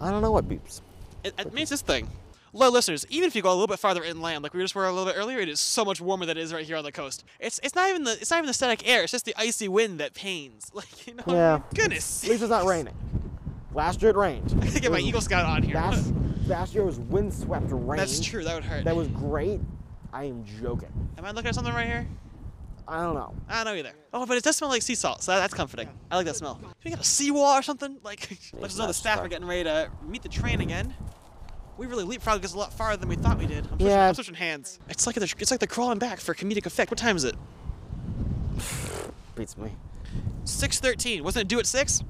I 0.00 0.10
don't 0.10 0.22
know 0.22 0.30
what 0.32 0.48
beeps. 0.48 0.80
It, 1.24 1.34
it 1.38 1.52
means 1.54 1.70
this 1.70 1.80
thing. 1.82 2.08
Low 2.52 2.70
listeners, 2.70 3.04
even 3.10 3.26
if 3.26 3.34
you 3.36 3.42
go 3.42 3.50
a 3.50 3.52
little 3.52 3.66
bit 3.66 3.78
farther 3.78 4.02
inland, 4.02 4.42
like 4.42 4.54
we 4.54 4.60
just 4.62 4.74
were 4.74 4.86
a 4.86 4.92
little 4.92 5.04
bit 5.10 5.18
earlier, 5.18 5.38
it 5.40 5.48
is 5.48 5.60
so 5.60 5.84
much 5.84 6.00
warmer 6.00 6.24
than 6.26 6.38
it 6.38 6.40
is 6.42 6.52
right 6.54 6.64
here 6.64 6.76
on 6.76 6.84
the 6.84 6.92
coast. 6.92 7.24
It's 7.38 7.60
it's 7.62 7.74
not 7.74 7.90
even 7.90 8.04
the 8.04 8.12
it's 8.12 8.30
not 8.30 8.38
even 8.38 8.46
the 8.46 8.54
static 8.54 8.88
air. 8.88 9.02
It's 9.02 9.12
just 9.12 9.24
the 9.26 9.34
icy 9.36 9.68
wind 9.68 10.00
that 10.00 10.14
pains. 10.14 10.70
Like 10.74 11.06
you 11.06 11.14
know. 11.14 11.24
Yeah. 11.26 11.60
Goodness. 11.74 12.24
At 12.24 12.30
least 12.30 12.42
it's 12.42 12.50
not 12.50 12.64
raining. 12.64 12.94
Last 13.74 14.00
year 14.00 14.10
it 14.12 14.16
rained. 14.16 14.54
I 14.62 14.66
could 14.70 14.80
get 14.82 14.90
my 14.90 14.98
was- 14.98 15.04
Eagle 15.06 15.20
Scout 15.20 15.44
on 15.44 15.62
here. 15.62 15.74
Last, 15.74 16.12
last 16.46 16.74
year 16.74 16.84
was 16.84 16.98
windswept 16.98 17.66
rain. 17.70 17.98
That's 17.98 18.20
true. 18.20 18.44
That 18.44 18.54
would 18.54 18.64
hurt. 18.64 18.84
That 18.84 18.96
was 18.96 19.08
great. 19.08 19.60
I 20.12 20.24
am 20.24 20.44
joking. 20.60 20.88
Am 21.18 21.24
I 21.26 21.32
looking 21.32 21.48
at 21.48 21.54
something 21.54 21.74
right 21.74 21.86
here? 21.86 22.06
I 22.88 23.02
don't 23.02 23.14
know. 23.14 23.34
I 23.48 23.64
don't 23.64 23.72
know 23.74 23.78
either. 23.78 23.92
Oh, 24.12 24.26
but 24.26 24.36
it 24.36 24.44
does 24.44 24.56
smell 24.56 24.70
like 24.70 24.82
sea 24.82 24.94
salt, 24.94 25.22
so 25.22 25.32
that's 25.32 25.54
comforting. 25.54 25.88
I 26.10 26.16
like 26.16 26.26
that 26.26 26.36
smell. 26.36 26.56
Can 26.56 26.70
we 26.84 26.90
get 26.90 27.00
a 27.00 27.04
seawall 27.04 27.58
or 27.58 27.62
something? 27.62 27.98
Like, 28.02 28.28
let's 28.52 28.74
just 28.74 28.78
know 28.78 28.86
the 28.86 28.94
staff 28.94 29.18
are 29.18 29.28
getting 29.28 29.46
ready 29.46 29.64
to 29.64 29.90
meet 30.06 30.22
the 30.22 30.28
train 30.28 30.60
again. 30.60 30.94
We 31.78 31.86
really 31.86 32.04
leapfrogged 32.04 32.44
us 32.44 32.54
a 32.54 32.58
lot 32.58 32.72
farther 32.72 32.96
than 32.98 33.08
we 33.08 33.16
thought 33.16 33.38
we 33.38 33.46
did. 33.46 33.64
I'm 33.64 33.70
switching, 33.70 33.86
Yeah. 33.86 34.08
I'm 34.08 34.14
switching 34.14 34.34
hands. 34.34 34.78
It's 34.88 35.06
like 35.06 35.16
the, 35.16 35.34
it's 35.38 35.50
like 35.50 35.60
the 35.60 35.66
crawling 35.66 35.98
back 35.98 36.20
for 36.20 36.32
comedic 36.34 36.64
effect. 36.64 36.90
What 36.90 36.98
time 36.98 37.16
is 37.16 37.24
it? 37.24 37.34
Beats 39.34 39.58
me. 39.58 39.72
6:13. 40.44 41.22
Wasn't 41.22 41.42
it 41.42 41.48
due 41.48 41.58
at 41.58 41.66
six? 41.66 42.02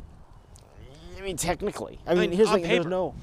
I 1.19 1.23
mean, 1.23 1.37
technically. 1.37 1.99
I 2.07 2.11
mean, 2.11 2.31
mean, 2.31 2.33
here's 2.33 2.51
the 2.51 2.59
thing. 2.59 2.69
There's 2.69 2.87
no, 2.87 3.15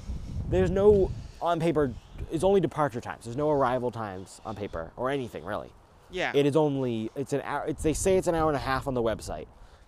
there's 0.50 0.70
no 0.70 1.10
on 1.40 1.60
paper. 1.60 1.94
It's 2.30 2.44
only 2.44 2.60
departure 2.60 3.00
times. 3.00 3.24
There's 3.24 3.36
no 3.36 3.50
arrival 3.50 3.90
times 3.90 4.40
on 4.44 4.56
paper 4.56 4.90
or 4.96 5.10
anything 5.10 5.44
really. 5.44 5.70
Yeah. 6.14 6.32
It 6.34 6.46
is 6.46 6.56
only. 6.56 7.10
It's 7.16 7.32
an 7.32 7.42
hour. 7.42 7.64
It's 7.66 7.82
they 7.82 7.92
say 7.92 8.16
it's 8.16 8.28
an 8.28 8.34
hour 8.34 8.48
and 8.48 8.56
a 8.56 8.60
half 8.60 8.86
on 8.86 8.94
the 8.94 9.02
website. 9.02 9.46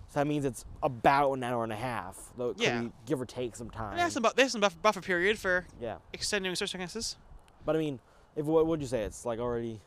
So 0.09 0.21
that 0.21 0.27
means 0.27 0.45
it's 0.45 0.65
about 0.83 1.33
an 1.33 1.43
hour 1.45 1.65
and 1.65 1.73
a 1.73 1.77
half. 1.77 2.17
Though 2.37 2.51
it 2.51 2.55
could 2.55 2.63
Yeah. 2.65 2.81
be 2.83 2.93
give 3.07 3.21
or 3.21 3.27
take 3.27 3.57
some 3.57 3.71
time. 3.71 3.97
There's 3.97 4.13
some, 4.13 4.23
bu- 4.23 4.31
there's 4.37 4.53
some 4.53 4.61
buffer, 4.61 4.77
buffer 4.83 5.01
period 5.01 5.39
for 5.39 5.67
yeah. 5.81 5.97
extending 6.13 6.55
circumstances. 6.55 7.17
But 7.65 7.77
I 7.77 7.79
mean, 7.79 7.99
if 8.37 8.45
what 8.47 8.67
would 8.67 8.81
you 8.81 8.87
say? 8.87 9.03
It's 9.03 9.25
like 9.25 9.39
already. 9.39 9.81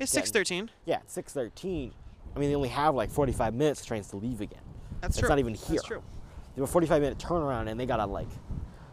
It's 0.00 0.12
6:13. 0.14 0.70
Yeah, 0.86 0.98
it's 1.02 1.12
six 1.12 1.32
thirteen. 1.32 1.92
I 2.34 2.38
mean, 2.38 2.48
they 2.48 2.56
only 2.56 2.70
have 2.70 2.94
like 2.94 3.10
45 3.10 3.54
minutes 3.54 3.80
for 3.80 3.88
trains 3.88 4.08
to 4.08 4.16
leave 4.16 4.40
again. 4.40 4.58
That's 5.00 5.10
It's 5.12 5.18
true. 5.18 5.26
It's 5.26 5.30
not 5.30 5.38
even 5.38 5.54
here. 5.54 5.76
That's 5.76 5.84
true. 5.86 6.02
They 6.54 6.60
have 6.60 6.68
a 6.68 6.72
45 6.72 7.02
minute 7.02 7.18
turnaround, 7.18 7.68
and 7.70 7.78
they 7.78 7.86
gotta 7.86 8.06
like. 8.06 8.28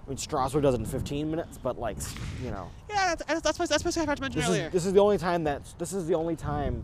I 0.09 0.11
mean, 0.11 0.17
Strasburg 0.17 0.63
does 0.63 0.73
it 0.73 0.79
in 0.79 0.85
15 0.87 1.29
minutes, 1.29 1.59
but 1.59 1.77
like, 1.77 1.97
you 2.43 2.49
know. 2.49 2.67
Yeah, 2.89 3.13
that's 3.13 3.41
that's, 3.43 3.57
that's, 3.59 3.69
that's 3.69 3.83
basically 3.83 4.07
what 4.07 4.09
I 4.09 4.15
forgot 4.15 4.15
to 4.15 4.21
mention 4.23 4.39
This 4.41 4.49
earlier. 4.49 4.65
is, 4.67 4.73
this 4.73 4.85
is 4.87 4.93
the 4.93 4.99
only 4.99 5.19
time 5.19 5.43
that 5.43 5.61
this 5.77 5.93
is 5.93 6.07
the 6.07 6.15
only 6.15 6.35
time 6.35 6.83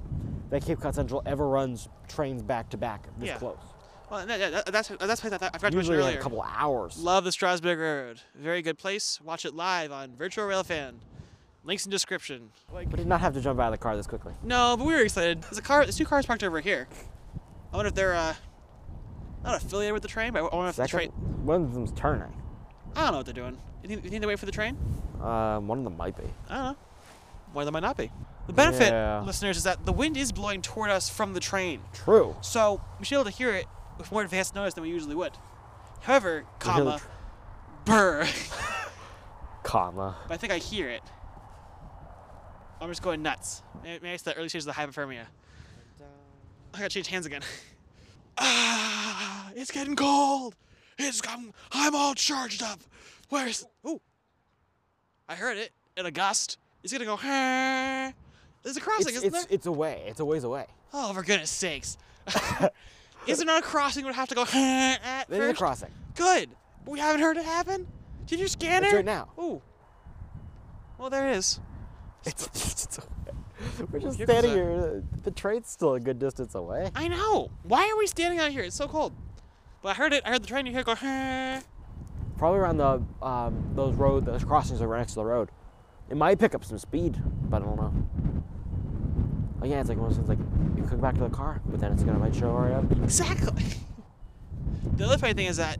that 0.51 0.63
Cape 0.63 0.79
Cod 0.79 0.93
Central 0.93 1.23
ever 1.25 1.47
runs 1.49 1.89
trains 2.07 2.43
back 2.43 2.69
to 2.69 2.77
back 2.77 3.07
this 3.17 3.29
Yeah. 3.29 3.37
close. 3.37 3.57
well, 4.11 4.27
that, 4.27 4.51
that, 4.51 4.71
that's 4.71 4.89
that's 4.89 5.23
what 5.23 5.33
I, 5.33 5.35
I 5.37 5.39
forgot 5.39 5.53
to 5.53 5.61
mention 5.63 5.77
Usually 5.77 5.97
earlier. 5.97 6.11
like 6.11 6.19
a 6.19 6.21
couple 6.21 6.43
hours. 6.43 6.99
Love 6.99 7.23
the 7.23 7.31
Strasburg 7.31 7.79
Road. 7.79 8.21
Very 8.35 8.61
good 8.61 8.77
place. 8.77 9.19
Watch 9.21 9.43
it 9.43 9.55
live 9.55 9.91
on 9.91 10.15
Virtual 10.15 10.45
Railfan. 10.45 10.93
Links 11.63 11.83
in 11.85 11.89
description. 11.91 12.51
But 12.71 12.91
did 12.95 13.07
not 13.07 13.21
have 13.21 13.33
to 13.33 13.41
jump 13.41 13.59
out 13.59 13.69
of 13.69 13.71
the 13.71 13.79
car 13.79 13.97
this 13.97 14.05
quickly. 14.05 14.33
No, 14.43 14.75
but 14.77 14.85
we 14.85 14.93
were 14.93 14.99
excited. 15.01 15.41
There's 15.41 15.57
a 15.57 15.63
car. 15.63 15.83
There's 15.83 15.97
two 15.97 16.05
cars 16.05 16.27
parked 16.27 16.43
over 16.43 16.59
here. 16.59 16.87
I 17.73 17.75
wonder 17.75 17.87
if 17.89 17.95
they're 17.95 18.13
uh, 18.13 18.35
not 19.43 19.63
affiliated 19.63 19.93
with 19.93 20.03
the 20.03 20.07
train, 20.09 20.31
but 20.31 20.43
I 20.43 20.55
wonder 20.55 20.69
if 20.69 20.75
the 20.75 20.87
Second, 20.87 21.09
train. 21.09 21.11
one 21.43 21.63
of 21.63 21.73
them's 21.73 21.91
turning. 21.93 22.31
I 22.95 23.01
don't 23.01 23.11
know 23.11 23.17
what 23.17 23.25
they're 23.25 23.33
doing. 23.33 23.57
You 23.83 23.89
think, 23.89 24.03
you 24.03 24.09
think 24.09 24.21
they 24.21 24.27
wait 24.27 24.39
for 24.39 24.45
the 24.45 24.51
train? 24.51 24.77
Um, 25.21 25.67
one 25.67 25.79
of 25.79 25.83
them 25.83 25.97
might 25.97 26.15
be. 26.15 26.23
I 26.49 26.55
don't 26.55 26.63
know. 26.65 26.75
One 27.53 27.61
of 27.63 27.65
them 27.65 27.73
might 27.73 27.87
not 27.87 27.97
be. 27.97 28.11
The 28.47 28.53
benefit, 28.53 28.89
Yeah. 28.91 29.21
listeners, 29.21 29.57
is 29.57 29.63
that 29.63 29.85
the 29.85 29.91
wind 29.93 30.17
is 30.17 30.31
blowing 30.31 30.61
toward 30.61 30.89
us 30.91 31.09
from 31.09 31.33
the 31.33 31.39
train, 31.39 31.81
True. 31.93 32.35
so 32.41 32.81
we 32.99 33.05
should 33.05 33.15
be 33.15 33.19
able 33.21 33.31
to 33.31 33.35
hear 33.37 33.53
it 33.53 33.65
with 33.97 34.11
more 34.11 34.21
advanced 34.21 34.53
notice 34.55 34.73
than 34.75 34.83
we 34.83 34.89
usually 34.89 35.15
would. 35.15 35.33
However, 36.01 36.45
We 36.63 36.71
hear 36.71 36.83
the 36.83 36.91
comma, 36.91 36.99
tr- 36.99 37.05
burr. 37.85 38.27
Comma. 39.63 40.15
but 40.27 40.33
I 40.35 40.37
think 40.37 40.53
I 40.53 40.57
hear 40.57 40.89
it. 40.89 41.01
I'm 42.79 42.89
just 42.89 43.01
going 43.01 43.21
nuts. 43.23 43.63
Maybe 43.83 43.99
maybe 44.03 44.13
it's 44.13 44.23
the 44.23 44.35
early 44.35 44.49
stages 44.49 44.67
of 44.67 44.75
the 44.75 44.81
hypothermia. 44.81 45.25
I 46.73 46.77
gotta 46.77 46.89
change 46.89 47.07
hands 47.07 47.25
again. 47.25 47.41
ah, 48.37 49.49
it's 49.55 49.71
getting 49.71 49.95
cold. 49.95 50.55
It's 50.97 51.21
I'm, 51.27 51.51
I'm 51.71 51.95
all 51.95 52.15
charged 52.15 52.63
up. 52.63 52.79
Where's? 53.29 53.65
Ooh, 53.87 53.99
I 55.27 55.35
heard 55.35 55.57
it 55.57 55.71
in 55.97 56.05
a 56.05 56.11
gust. 56.11 56.57
It's 56.83 56.93
gonna 56.93 57.05
go. 57.05 57.17
There's 58.63 58.77
a 58.77 58.81
crossing, 58.81 59.07
It's, 59.09 59.17
isn't 59.17 59.27
it's, 59.27 59.45
there? 59.45 59.55
it's 59.55 59.65
away. 59.65 60.03
It's 60.07 60.19
a 60.19 60.25
ways 60.25 60.43
away. 60.43 60.65
oh, 60.93 61.13
for 61.13 61.23
goodness 61.23 61.49
sakes! 61.49 61.97
is 63.27 63.37
there 63.37 63.45
not 63.45 63.59
a 63.59 63.65
crossing? 63.65 64.05
Would 64.05 64.15
have 64.15 64.29
to 64.29 64.35
go 64.35 64.45
"Huh" 64.45 64.97
at 65.03 65.25
There 65.27 65.43
is 65.43 65.51
a 65.51 65.53
crossing. 65.53 65.91
Good. 66.15 66.49
But 66.83 66.91
we 66.91 66.99
haven't 66.99 67.21
heard 67.21 67.37
it 67.37 67.45
happen. 67.45 67.87
Did 68.25 68.39
you 68.39 68.47
scan 68.47 68.83
It's 68.83 68.93
it? 68.93 68.95
right 68.97 69.05
now. 69.05 69.29
Ooh. 69.39 69.61
Well, 70.97 71.09
there 71.09 71.27
it 71.29 71.37
is. 71.37 71.59
It's, 72.25 72.45
it's 72.83 72.99
we're 73.91 73.99
just 73.99 74.21
standing 74.21 74.51
here. 74.51 75.03
The 75.23 75.31
train's 75.31 75.69
still 75.69 75.93
a 75.95 75.99
good 75.99 76.19
distance 76.19 76.55
away. 76.55 76.89
I 76.95 77.07
know. 77.07 77.49
Why 77.63 77.89
are 77.89 77.97
we 77.97 78.07
standing 78.07 78.39
out 78.39 78.51
here? 78.51 78.63
It's 78.63 78.75
so 78.75 78.87
cold. 78.87 79.13
But 79.85 79.91
I 79.91 79.93
heard 79.93 80.13
it. 80.13 80.23
I 80.25 80.31
heard 80.31 80.41
the 80.41 80.47
train 80.47 80.65
here 80.65 80.81
go. 80.81 80.95
Probably 80.95 82.59
around 82.59 82.77
the 82.77 83.03
um, 83.23 83.69
those 83.75 83.93
road, 83.93 84.25
those 84.25 84.43
crossings 84.43 84.79
that 84.79 84.85
are 84.87 84.97
next 84.97 85.11
to 85.11 85.17
the 85.17 85.25
road. 85.25 85.51
It 86.09 86.17
might 86.17 86.39
pick 86.39 86.55
up 86.55 86.65
some 86.65 86.79
speed, 86.79 87.21
but 87.51 87.61
I 87.61 87.65
don't 87.65 87.75
know. 87.75 87.93
Oh 89.61 89.65
yeah, 89.67 89.79
it's 89.81 89.89
like 89.89 89.99
one 89.99 90.09
of 90.09 90.17
those 90.17 90.25
things 90.25 90.29
like 90.29 90.39
you 90.75 90.81
could 90.81 90.89
go 90.89 90.97
back 90.97 91.13
to 91.13 91.19
the 91.19 91.29
car, 91.29 91.61
but 91.67 91.79
then 91.79 91.91
it's 91.91 92.01
gonna 92.01 92.17
might 92.17 92.33
show 92.33 92.49
right 92.49 92.71
up. 92.71 92.91
Exactly. 92.93 93.63
the 94.95 95.05
other 95.05 95.19
funny 95.19 95.35
thing 95.35 95.45
is 95.45 95.57
that 95.57 95.77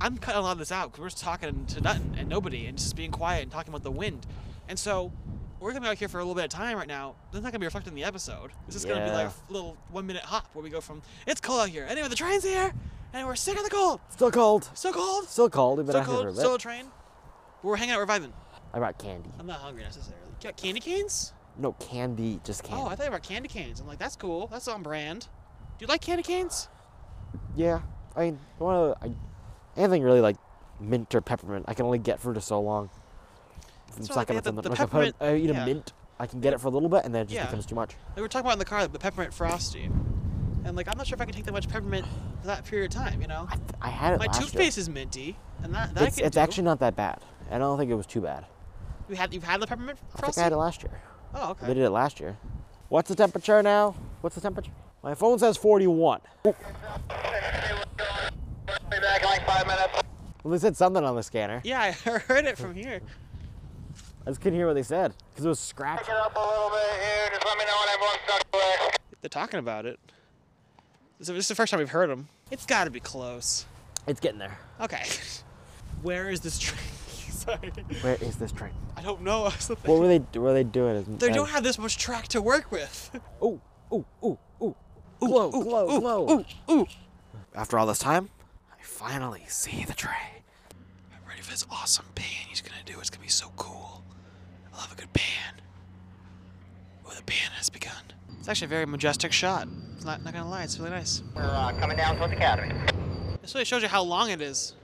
I'm 0.00 0.18
cutting 0.18 0.40
a 0.40 0.42
lot 0.42 0.50
of 0.50 0.58
this 0.58 0.72
out 0.72 0.90
because 0.90 1.00
we're 1.00 1.10
just 1.10 1.22
talking 1.22 1.66
to 1.66 1.80
nothing 1.82 2.16
and 2.18 2.28
nobody 2.28 2.66
and 2.66 2.76
just 2.76 2.96
being 2.96 3.12
quiet 3.12 3.44
and 3.44 3.52
talking 3.52 3.72
about 3.72 3.84
the 3.84 3.92
wind. 3.92 4.26
And 4.68 4.76
so 4.76 5.12
we're 5.60 5.70
gonna 5.70 5.82
be 5.82 5.86
out 5.86 5.98
here 5.98 6.08
for 6.08 6.18
a 6.18 6.24
little 6.24 6.34
bit 6.34 6.46
of 6.46 6.50
time 6.50 6.76
right 6.76 6.88
now. 6.88 7.14
That's 7.30 7.44
not 7.44 7.52
gonna 7.52 7.60
be 7.60 7.66
reflected 7.66 7.90
in 7.90 7.94
the 7.94 8.02
episode. 8.02 8.50
This 8.66 8.74
is 8.74 8.84
gonna 8.84 9.04
be 9.04 9.12
like 9.12 9.28
a 9.28 9.52
little 9.52 9.76
one 9.92 10.04
minute 10.04 10.24
hop 10.24 10.48
where 10.52 10.64
we 10.64 10.68
go 10.68 10.80
from 10.80 11.00
it's 11.28 11.40
cold 11.40 11.60
out 11.60 11.68
here. 11.68 11.86
Anyway, 11.88 12.08
the 12.08 12.16
train's 12.16 12.42
here. 12.42 12.74
And 13.14 13.26
we're 13.26 13.36
sick 13.36 13.56
of 13.56 13.64
the 13.64 13.70
cold. 13.70 14.00
Still 14.10 14.30
cold. 14.30 14.68
Still 14.74 14.92
cold. 14.92 15.28
Still 15.28 15.48
cold. 15.48 15.78
We've 15.78 15.86
been 15.86 15.92
So 15.94 16.00
out 16.00 16.06
here 16.06 16.14
for 16.14 16.20
a 16.20 16.24
cold. 16.24 16.34
bit. 16.34 16.40
Still 16.40 16.54
a 16.56 16.58
train. 16.58 16.86
We're 17.62 17.76
hanging 17.76 17.94
out. 17.94 17.98
We're 18.00 18.06
vibing. 18.06 18.32
I 18.74 18.78
brought 18.78 18.98
candy. 18.98 19.30
I'm 19.38 19.46
not 19.46 19.60
hungry 19.60 19.84
necessarily. 19.84 20.20
You 20.42 20.48
got 20.48 20.56
candy 20.56 20.80
canes? 20.80 21.32
No 21.56 21.72
candy, 21.74 22.40
just 22.42 22.64
candy. 22.64 22.82
Oh, 22.82 22.88
I 22.88 22.96
thought 22.96 23.04
you 23.04 23.10
brought 23.10 23.22
candy 23.22 23.48
canes. 23.48 23.78
I'm 23.78 23.86
like, 23.86 23.98
that's 24.00 24.16
cool. 24.16 24.48
That's 24.48 24.66
on 24.66 24.82
brand. 24.82 25.28
Do 25.78 25.84
you 25.84 25.86
like 25.86 26.00
candy 26.00 26.24
canes? 26.24 26.68
Yeah, 27.54 27.82
I 28.16 28.20
mean, 28.24 28.40
one 28.58 28.74
of 28.74 28.98
the, 29.00 29.06
I, 29.06 29.12
anything 29.80 30.02
really 30.02 30.20
like 30.20 30.36
mint 30.80 31.14
or 31.14 31.20
peppermint, 31.20 31.66
I 31.68 31.74
can 31.74 31.86
only 31.86 31.98
get 32.00 32.18
for 32.18 32.34
just 32.34 32.48
so 32.48 32.60
long. 32.60 32.90
If 33.88 33.96
I'm 33.98 34.02
So, 34.04 34.14
like, 34.14 34.26
sucking 34.26 34.36
on 34.38 34.42
the- 34.56 34.62
the 34.62 34.68
like 34.70 34.78
if 34.80 34.82
I 34.82 34.84
put- 34.86 34.90
peppermint- 34.90 35.16
I 35.20 35.36
eat 35.36 35.50
yeah. 35.54 35.62
a 35.62 35.66
mint, 35.66 35.92
I 36.18 36.26
can 36.26 36.40
get 36.40 36.52
it 36.52 36.60
for 36.60 36.66
a 36.66 36.70
little 36.72 36.88
bit, 36.88 37.04
and 37.04 37.14
then 37.14 37.22
it 37.22 37.26
just 37.26 37.34
Yeah. 37.36 37.44
becomes 37.46 37.66
too 37.66 37.76
much. 37.76 37.94
We 38.16 38.22
were 38.22 38.28
talking 38.28 38.46
about 38.46 38.54
in 38.54 38.58
the 38.58 38.64
car, 38.64 38.86
the 38.88 38.98
peppermint 38.98 39.32
frosty. 39.32 39.88
And 40.64 40.76
like, 40.76 40.88
I'm 40.88 40.96
not 40.96 41.06
sure 41.06 41.14
if 41.16 41.20
I 41.20 41.24
can 41.26 41.34
take 41.34 41.44
that 41.44 41.52
much 41.52 41.68
peppermint 41.68 42.06
for 42.40 42.46
that 42.46 42.64
period 42.64 42.90
of 42.94 42.96
time. 43.02 43.20
You 43.20 43.28
know, 43.28 43.46
I, 43.50 43.56
th- 43.56 43.68
I 43.82 43.88
had 43.90 44.14
it 44.14 44.18
my 44.18 44.26
last 44.26 44.40
toothpaste 44.40 44.76
year. 44.76 44.82
is 44.82 44.88
minty, 44.88 45.36
and 45.62 45.74
that 45.74 45.94
that 45.94 46.08
It's, 46.08 46.18
I 46.20 46.24
it's 46.24 46.34
do. 46.36 46.40
actually 46.40 46.64
not 46.64 46.80
that 46.80 46.96
bad. 46.96 47.20
I 47.50 47.58
don't 47.58 47.78
think 47.78 47.90
it 47.90 47.94
was 47.94 48.06
too 48.06 48.22
bad. 48.22 48.46
You 49.08 49.16
had 49.16 49.34
you've 49.34 49.44
had 49.44 49.60
the 49.60 49.66
peppermint 49.66 49.98
I 49.98 50.06
think 50.06 50.18
frosty. 50.20 50.40
I 50.40 50.44
had 50.44 50.52
it 50.52 50.56
last 50.56 50.82
year. 50.82 50.92
oh, 51.34 51.50
okay. 51.50 51.66
They 51.66 51.74
did 51.74 51.82
it 51.84 51.90
last 51.90 52.18
year. 52.20 52.38
What's 52.88 53.08
the 53.10 53.14
temperature 53.14 53.62
now? 53.62 53.94
What's 54.22 54.34
the 54.36 54.40
temperature? 54.40 54.70
My 55.02 55.14
phone 55.14 55.38
says 55.38 55.58
41. 55.58 56.20
Be 56.44 56.52
back 59.00 59.22
in 59.22 59.28
like 59.28 59.46
five 59.46 59.66
minutes. 59.66 60.00
Well, 60.42 60.52
they 60.52 60.58
said 60.58 60.76
something 60.76 61.04
on 61.04 61.14
the 61.16 61.22
scanner. 61.22 61.60
Yeah, 61.64 61.80
I 61.80 61.90
heard 62.18 62.46
it 62.46 62.56
from 62.56 62.74
here. 62.74 63.00
I 64.26 64.30
just 64.30 64.40
couldn't 64.40 64.58
hear 64.58 64.66
what 64.66 64.74
they 64.74 64.82
said 64.82 65.12
because 65.30 65.44
it 65.44 65.48
was 65.48 65.60
scratched. 65.60 66.00
Pick 66.04 66.08
it 66.08 66.16
up 66.16 66.34
a 66.34 66.40
little 66.40 66.70
bit 66.70 67.02
here. 67.02 67.28
Just 67.32 67.44
let 67.44 67.58
me 67.58 67.64
know 67.64 67.76
when 67.80 67.88
everyone's 67.94 68.18
tucked. 68.26 68.98
They're 69.20 69.28
talking 69.28 69.58
about 69.60 69.84
it. 69.86 69.98
This 71.18 71.28
is 71.28 71.34
this 71.34 71.44
is 71.44 71.48
the 71.48 71.54
first 71.54 71.70
time 71.70 71.78
we've 71.78 71.90
heard 71.90 72.10
them. 72.10 72.28
It's 72.50 72.66
got 72.66 72.84
to 72.84 72.90
be 72.90 73.00
close. 73.00 73.66
It's 74.06 74.20
getting 74.20 74.38
there. 74.38 74.58
Okay. 74.80 75.02
Where 76.02 76.28
is 76.28 76.40
this 76.40 76.58
train? 76.58 76.80
Sorry. 77.30 77.72
Where 78.00 78.16
is 78.20 78.36
this 78.36 78.52
train? 78.52 78.72
I 78.96 79.02
don't 79.02 79.22
know. 79.22 79.44
What 79.84 80.00
were 80.00 80.08
they? 80.08 80.18
What 80.18 80.40
were 80.40 80.54
they 80.54 80.64
doing? 80.64 81.04
They 81.18 81.30
don't 81.30 81.48
have 81.50 81.62
this 81.62 81.78
much 81.78 81.98
track 81.98 82.28
to 82.28 82.42
work 82.42 82.70
with. 82.70 83.18
Ooh, 83.42 83.60
ooh, 83.92 84.04
ooh, 84.24 84.38
ooh. 84.62 84.76
Glow, 85.20 85.50
glow, 85.50 86.00
glow. 86.00 86.30
Ooh, 86.30 86.44
ooh. 86.70 86.86
After 87.54 87.78
all 87.78 87.86
this 87.86 87.98
time, 88.00 88.28
I 88.72 88.82
finally 88.82 89.44
see 89.48 89.84
the 89.84 89.94
train. 89.94 90.42
I'm 91.12 91.26
ready 91.28 91.40
for 91.40 91.50
this 91.52 91.64
awesome 91.70 92.06
pan 92.14 92.46
he's 92.48 92.60
gonna 92.60 92.82
do. 92.84 92.98
It's 93.00 93.10
gonna 93.10 93.22
be 93.22 93.28
so 93.30 93.52
cool. 93.56 94.02
I 94.74 94.78
love 94.78 94.92
a 94.92 94.96
good 94.96 95.12
pan. 95.12 95.54
Oh, 97.06 97.12
the 97.14 97.22
pan 97.22 97.50
has 97.56 97.68
begun. 97.70 97.92
It's 98.38 98.48
actually 98.48 98.66
a 98.66 98.68
very 98.68 98.86
majestic 98.86 99.32
shot. 99.32 99.68
It's 99.96 100.04
not, 100.04 100.22
not 100.24 100.32
gonna 100.34 100.48
lie, 100.48 100.64
it's 100.64 100.78
really 100.78 100.90
nice. 100.90 101.22
We're 101.34 101.42
uh, 101.42 101.72
coming 101.78 101.96
down 101.96 102.16
towards 102.16 102.32
the 102.32 102.36
academy. 102.36 102.74
This 103.40 103.54
really 103.54 103.64
shows 103.64 103.82
you 103.82 103.88
how 103.88 104.02
long 104.02 104.30
it 104.30 104.40
is. 104.40 104.74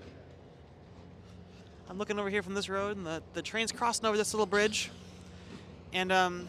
I'm 1.89 1.99
looking 1.99 2.18
over 2.18 2.31
here 2.31 2.43
from 2.43 2.55
this 2.55 2.68
road, 2.68 2.97
and 2.97 3.05
the, 3.05 3.23
the 3.35 3.43
train's 3.43 3.73
crossing 3.73 4.07
over 4.07 4.16
this 4.16 4.33
little 4.33 4.47
bridge. 4.47 4.91
And 5.93 6.12
um, 6.12 6.47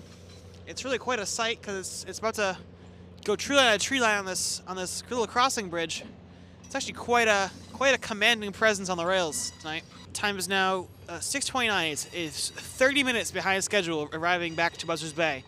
it's 0.67 0.85
really 0.85 0.99
quite 0.99 1.19
a 1.19 1.25
sight 1.25 1.59
because 1.59 1.77
it's, 1.77 2.05
it's 2.05 2.19
about 2.19 2.35
to 2.35 2.57
go 3.25 3.35
tree 3.35 3.55
line 3.55 3.77
to 3.77 3.83
tree 3.83 3.99
line 3.99 4.19
on 4.19 4.25
this 4.25 4.61
on 4.67 4.75
this 4.75 5.03
little 5.09 5.25
crossing 5.25 5.69
bridge. 5.69 6.03
It's 6.63 6.75
actually 6.75 6.93
quite 6.93 7.27
a 7.27 7.49
quite 7.73 7.95
a 7.95 7.97
commanding 7.97 8.51
presence 8.51 8.89
on 8.89 8.97
the 8.97 9.05
rails 9.05 9.51
tonight. 9.59 9.83
Time 10.13 10.37
is 10.37 10.47
now 10.47 10.87
uh, 11.09 11.13
6:29. 11.13 11.91
It's, 11.91 12.07
it's 12.13 12.49
30 12.51 13.03
minutes 13.03 13.31
behind 13.31 13.63
schedule, 13.63 14.09
arriving 14.13 14.53
back 14.53 14.77
to 14.77 14.85
Buzzards 14.85 15.13
Bay. 15.13 15.43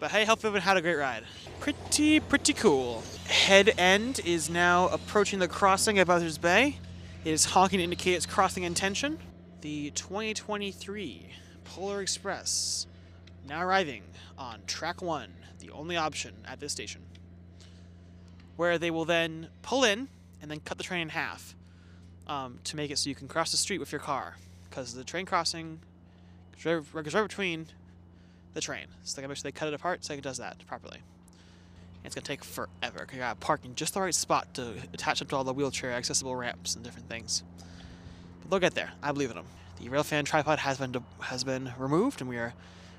But 0.00 0.12
hey, 0.12 0.24
hope 0.24 0.38
everyone 0.38 0.60
had 0.60 0.76
a 0.76 0.80
great 0.80 0.94
ride. 0.94 1.24
Pretty, 1.58 2.20
pretty 2.20 2.52
cool. 2.52 3.02
Head 3.26 3.74
end 3.76 4.20
is 4.24 4.48
now 4.48 4.86
approaching 4.88 5.40
the 5.40 5.48
crossing 5.48 5.98
at 5.98 6.06
Buzzards 6.06 6.38
Bay. 6.38 6.78
It 7.24 7.32
is 7.32 7.46
honking 7.46 7.78
to 7.78 7.82
indicate 7.82 8.14
its 8.14 8.24
crossing 8.24 8.62
intention. 8.62 9.18
The 9.60 9.90
2023 9.90 11.30
Polar 11.64 12.00
Express 12.00 12.86
now 13.48 13.60
arriving 13.60 14.04
on 14.36 14.60
track 14.68 15.02
one, 15.02 15.30
the 15.58 15.70
only 15.70 15.96
option 15.96 16.32
at 16.46 16.60
this 16.60 16.70
station, 16.70 17.00
where 18.54 18.78
they 18.78 18.92
will 18.92 19.04
then 19.04 19.48
pull 19.62 19.82
in 19.82 20.06
and 20.40 20.48
then 20.48 20.60
cut 20.60 20.78
the 20.78 20.84
train 20.84 21.02
in 21.02 21.08
half 21.08 21.56
um, 22.28 22.60
to 22.62 22.76
make 22.76 22.92
it 22.92 22.98
so 22.98 23.08
you 23.08 23.16
can 23.16 23.26
cross 23.26 23.50
the 23.50 23.56
street 23.56 23.78
with 23.78 23.90
your 23.90 24.00
car. 24.00 24.36
Because 24.70 24.94
the 24.94 25.02
train 25.02 25.26
crossing 25.26 25.80
goes 26.62 26.84
right 26.94 27.04
between 27.04 27.66
the 28.58 28.62
train. 28.62 28.86
So 29.04 29.14
they 29.14 29.22
gotta 29.22 29.28
make 29.28 29.36
sure 29.36 29.44
they 29.44 29.52
cut 29.52 29.68
it 29.68 29.74
apart 29.74 30.04
so 30.04 30.14
it 30.14 30.22
does 30.22 30.38
that 30.38 30.66
properly. 30.66 30.96
And 30.98 32.06
it's 32.06 32.14
gonna 32.14 32.24
take 32.24 32.42
forever 32.42 32.98
because 32.98 33.14
you 33.14 33.20
gotta 33.20 33.36
park 33.36 33.60
in 33.64 33.74
just 33.76 33.94
the 33.94 34.00
right 34.00 34.14
spot 34.14 34.52
to 34.54 34.74
attach 34.92 35.20
them 35.20 35.28
to 35.28 35.36
all 35.36 35.44
the 35.44 35.52
wheelchair 35.52 35.92
accessible 35.92 36.34
ramps 36.34 36.74
and 36.74 36.84
different 36.84 37.08
things. 37.08 37.44
But 38.40 38.50
they'll 38.50 38.58
get 38.58 38.74
there. 38.74 38.90
I 39.00 39.12
believe 39.12 39.30
in 39.30 39.36
them. 39.36 39.46
The 39.80 39.88
railfan 39.88 40.24
tripod 40.24 40.58
has 40.58 40.78
been 40.78 40.92
has 41.20 41.44
been 41.44 41.72
removed, 41.78 42.20
and 42.20 42.28
we 42.28 42.36
are 42.36 42.52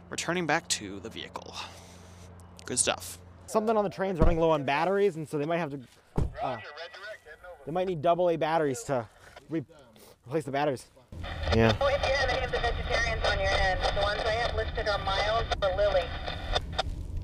returning 0.10 0.48
back 0.48 0.66
to 0.70 1.02
the 1.02 1.10
vehicle. 1.10 1.54
Good 2.66 2.80
stuff. 2.80 3.18
Something 3.48 3.76
on 3.76 3.84
the 3.84 3.90
train's 3.90 4.20
running 4.20 4.40
low 4.40 4.52
on 4.52 4.64
batteries, 4.64 5.18
and 5.18 5.28
so 5.28 5.38
they 5.38 5.46
might 5.46 5.58
have 5.58 5.72
to. 5.72 5.80
Uh, 6.42 6.58
they 7.66 7.74
might 7.74 7.88
need 7.88 8.02
double 8.02 8.30
A 8.30 8.38
batteries 8.38 8.82
to 8.84 9.06
re- 9.50 9.66
replace 10.26 10.46
the 10.46 10.52
batteries. 10.52 10.86
Yeah. 11.54 11.76
Oh, 11.82 11.88
if 11.88 12.02
you 12.08 12.14
have 12.14 12.30
any 12.30 12.46
of 12.46 12.52
the 12.52 12.60
vegetarians 12.60 13.26
on 13.26 13.40
your 13.40 13.50
end, 13.50 13.80
the 13.82 14.02
ones 14.02 14.20
I 14.90 15.22
have 15.22 15.40
listed 15.40 15.62
are 15.62 15.70
Miles 15.70 15.74
or 15.74 15.78
Lily. 15.78 16.06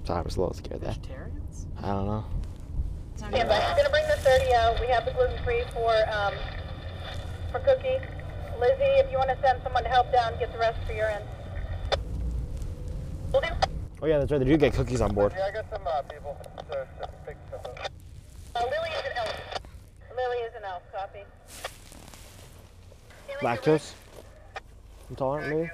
Sorry, 0.03 0.19
I 0.19 0.21
was 0.21 0.35
a 0.35 0.39
little 0.39 0.53
scared 0.53 0.81
there. 0.81 0.91
Vegetarians? 0.91 1.65
I 1.81 1.87
don't 1.87 2.05
know. 2.05 2.25
Stand 3.15 3.49
by. 3.49 3.59
I'm 3.59 3.75
gonna 3.77 3.89
bring 3.89 4.07
the 4.07 4.17
30 4.17 4.53
out. 4.53 4.79
We 4.79 4.87
have 4.87 5.05
the 5.05 5.11
gluten 5.11 5.43
free 5.43 5.63
for 5.73 5.93
um 6.11 6.33
for 7.51 7.59
Cookie. 7.59 7.97
Lizzie, 8.59 8.83
if 9.01 9.11
you 9.11 9.17
want 9.17 9.29
to 9.29 9.37
send 9.41 9.61
someone 9.63 9.83
to 9.83 9.89
help 9.89 10.11
down, 10.11 10.37
get 10.39 10.51
the 10.53 10.59
rest 10.59 10.77
for 10.85 10.93
your 10.93 11.09
end. 11.09 11.25
We'll 13.33 13.41
do. 13.41 13.47
Oh 14.01 14.05
yeah, 14.05 14.19
that's 14.19 14.31
right. 14.31 14.37
They 14.37 14.45
do 14.45 14.57
get 14.57 14.73
cookies 14.73 15.01
on 15.01 15.13
board. 15.13 15.33
Yeah, 15.35 15.47
I 15.47 15.51
got 15.51 15.65
some 15.69 15.85
uh, 15.87 16.01
people 16.03 16.37
to, 16.69 16.87
to 16.99 17.09
pick 17.25 17.37
stuff 17.47 17.65
up. 17.65 17.89
Uh, 18.55 18.59
Lily 18.63 18.89
is 18.89 19.05
an 19.05 19.17
elf. 19.17 19.59
Lily 20.15 20.37
is 20.37 20.53
an 20.55 20.63
elf. 20.65 20.83
Copy. 20.93 21.19
Lactose. 23.41 23.93
Intolerant, 25.09 25.49
maybe. 25.49 25.69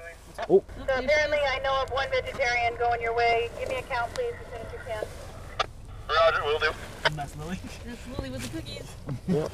Oh, 0.48 0.62
So 0.76 0.82
apparently, 0.84 1.38
I 1.38 1.58
know 1.62 1.82
of 1.82 1.90
one 1.90 2.08
vegetarian 2.10 2.74
going 2.78 3.00
your 3.00 3.14
way. 3.14 3.50
Give 3.58 3.68
me 3.68 3.76
a 3.76 3.82
count, 3.82 4.12
please, 4.14 4.32
as 4.40 4.46
soon 4.52 4.66
as 4.66 4.72
you 4.72 4.78
can. 4.86 5.04
Roger, 6.08 6.44
will 6.44 6.58
do. 6.58 6.70
That's 7.14 7.36
Lily. 7.36 7.58
That's 7.86 8.18
Lily 8.18 8.30
with 8.30 8.42
the 8.42 8.58
cookies. 8.58 8.94
Yep. 9.28 9.52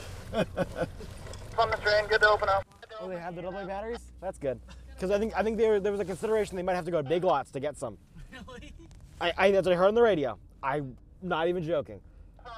On 1.58 1.70
the 1.70 1.76
train, 1.78 2.06
good 2.08 2.20
to 2.20 2.28
open 2.28 2.48
up. 2.48 2.64
oh, 3.00 3.08
they 3.08 3.18
have 3.18 3.34
the 3.34 3.42
double 3.42 3.58
A 3.58 3.66
batteries. 3.66 4.00
That's 4.20 4.38
good. 4.38 4.60
Because 4.94 5.10
I 5.10 5.18
think 5.18 5.32
I 5.36 5.42
think 5.42 5.56
there 5.58 5.78
there 5.80 5.92
was 5.92 6.00
a 6.00 6.04
consideration 6.04 6.56
they 6.56 6.62
might 6.62 6.74
have 6.74 6.84
to 6.84 6.90
go 6.90 7.00
to 7.02 7.08
Big 7.08 7.22
Lots 7.24 7.50
to 7.52 7.60
get 7.60 7.76
some. 7.76 7.96
Really? 8.32 8.72
I, 9.20 9.32
I 9.36 9.50
that's 9.50 9.66
what 9.66 9.72
I 9.74 9.76
heard 9.76 9.88
on 9.88 9.94
the 9.94 10.02
radio. 10.02 10.38
I'm 10.62 10.96
not 11.22 11.48
even 11.48 11.62
joking. 11.62 12.00
Uh, 12.44 12.50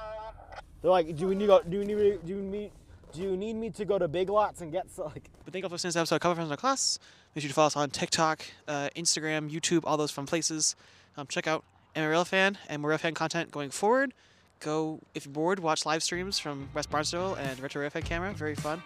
They're 0.81 0.91
like, 0.91 1.15
do 1.15 1.27
we 1.27 1.35
need 1.35 1.45
to 1.45 1.47
go, 1.47 1.61
do 1.61 1.77
you 1.79 1.85
need 1.85 2.25
do 2.25 2.33
you 2.35 2.41
need 2.41 2.71
do 3.13 3.21
you 3.21 3.37
need 3.37 3.53
me 3.55 3.69
to 3.71 3.85
go 3.85 3.97
to 3.97 4.07
Big 4.07 4.29
Lots 4.29 4.61
and 4.61 4.71
get 4.71 4.89
some 4.89 5.05
like 5.05 5.29
But 5.43 5.53
thank 5.53 5.63
you 5.63 5.65
all 5.65 5.69
for 5.69 5.75
listening 5.75 5.91
to 5.91 5.93
this 5.93 6.01
episode 6.01 6.15
of 6.15 6.21
Cover 6.21 6.35
Friends 6.35 6.47
in 6.49 6.51
our 6.51 6.57
Class. 6.57 6.99
Make 7.35 7.41
sure 7.41 7.49
to 7.49 7.53
follow 7.53 7.67
us 7.67 7.75
on 7.75 7.89
TikTok, 7.89 8.43
uh, 8.67 8.89
Instagram, 8.95 9.49
YouTube, 9.49 9.81
all 9.85 9.97
those 9.97 10.11
fun 10.11 10.25
places. 10.25 10.75
Um, 11.17 11.27
check 11.27 11.47
out 11.47 11.63
MRL 11.95 12.25
Fan 12.25 12.57
and 12.69 12.81
Morel 12.81 12.97
Fan 12.97 13.13
content 13.13 13.51
going 13.51 13.69
forward. 13.69 14.13
Go, 14.59 14.99
if 15.15 15.25
you're 15.25 15.33
bored, 15.33 15.59
watch 15.59 15.85
live 15.85 16.03
streams 16.03 16.37
from 16.39 16.69
West 16.73 16.89
Barnstable 16.89 17.35
and 17.35 17.59
Retro 17.59 17.81
Rail 17.81 17.89
Fan 17.89 18.03
Camera. 18.03 18.31
Very 18.33 18.55
fun 18.55 18.81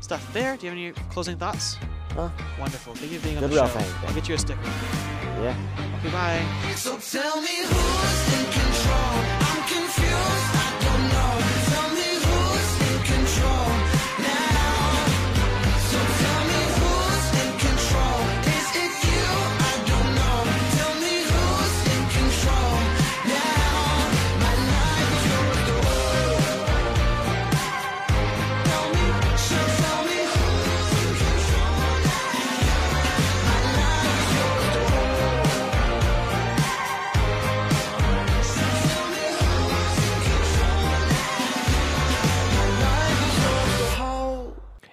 stuff 0.00 0.32
there. 0.32 0.56
Do 0.56 0.66
you 0.66 0.70
have 0.70 0.78
any 0.78 0.92
closing 1.10 1.36
thoughts? 1.36 1.76
Huh? 2.14 2.30
Wonderful. 2.58 2.94
Thank 2.94 3.12
you 3.12 3.18
for 3.18 3.24
being 3.24 3.36
on 3.36 3.42
Good 3.44 3.50
the 3.52 3.56
Rail 3.56 3.66
show. 3.68 3.78
Fan, 3.78 4.08
I'll 4.08 4.14
get 4.14 4.28
you 4.28 4.34
a 4.34 4.38
sticker. 4.38 4.60
yeah. 4.62 5.56
Okay, 6.00 6.10
bye. 6.10 6.74
So 6.74 6.98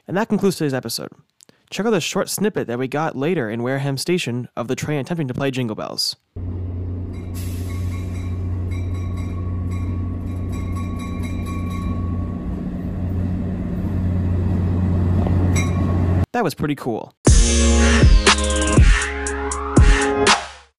And 0.08 0.16
that 0.16 0.30
concludes 0.30 0.56
today's 0.56 0.74
episode. 0.74 1.10
Check 1.70 1.86
out 1.86 1.90
the 1.92 2.00
short 2.00 2.30
snippet 2.30 2.68
that 2.68 2.80
we 2.80 2.88
got 2.88 3.18
later 3.18 3.50
in 3.50 3.62
Wareham 3.62 3.98
Station 3.98 4.48
of 4.56 4.70
the 4.70 4.76
train 4.76 5.00
attempting 5.00 5.28
to 5.28 5.34
play 5.34 5.52
Jingle 5.52 5.76
Bells. 5.76 6.16
That 16.32 16.44
was 16.44 16.54
pretty 16.54 16.76
cool. 16.76 17.14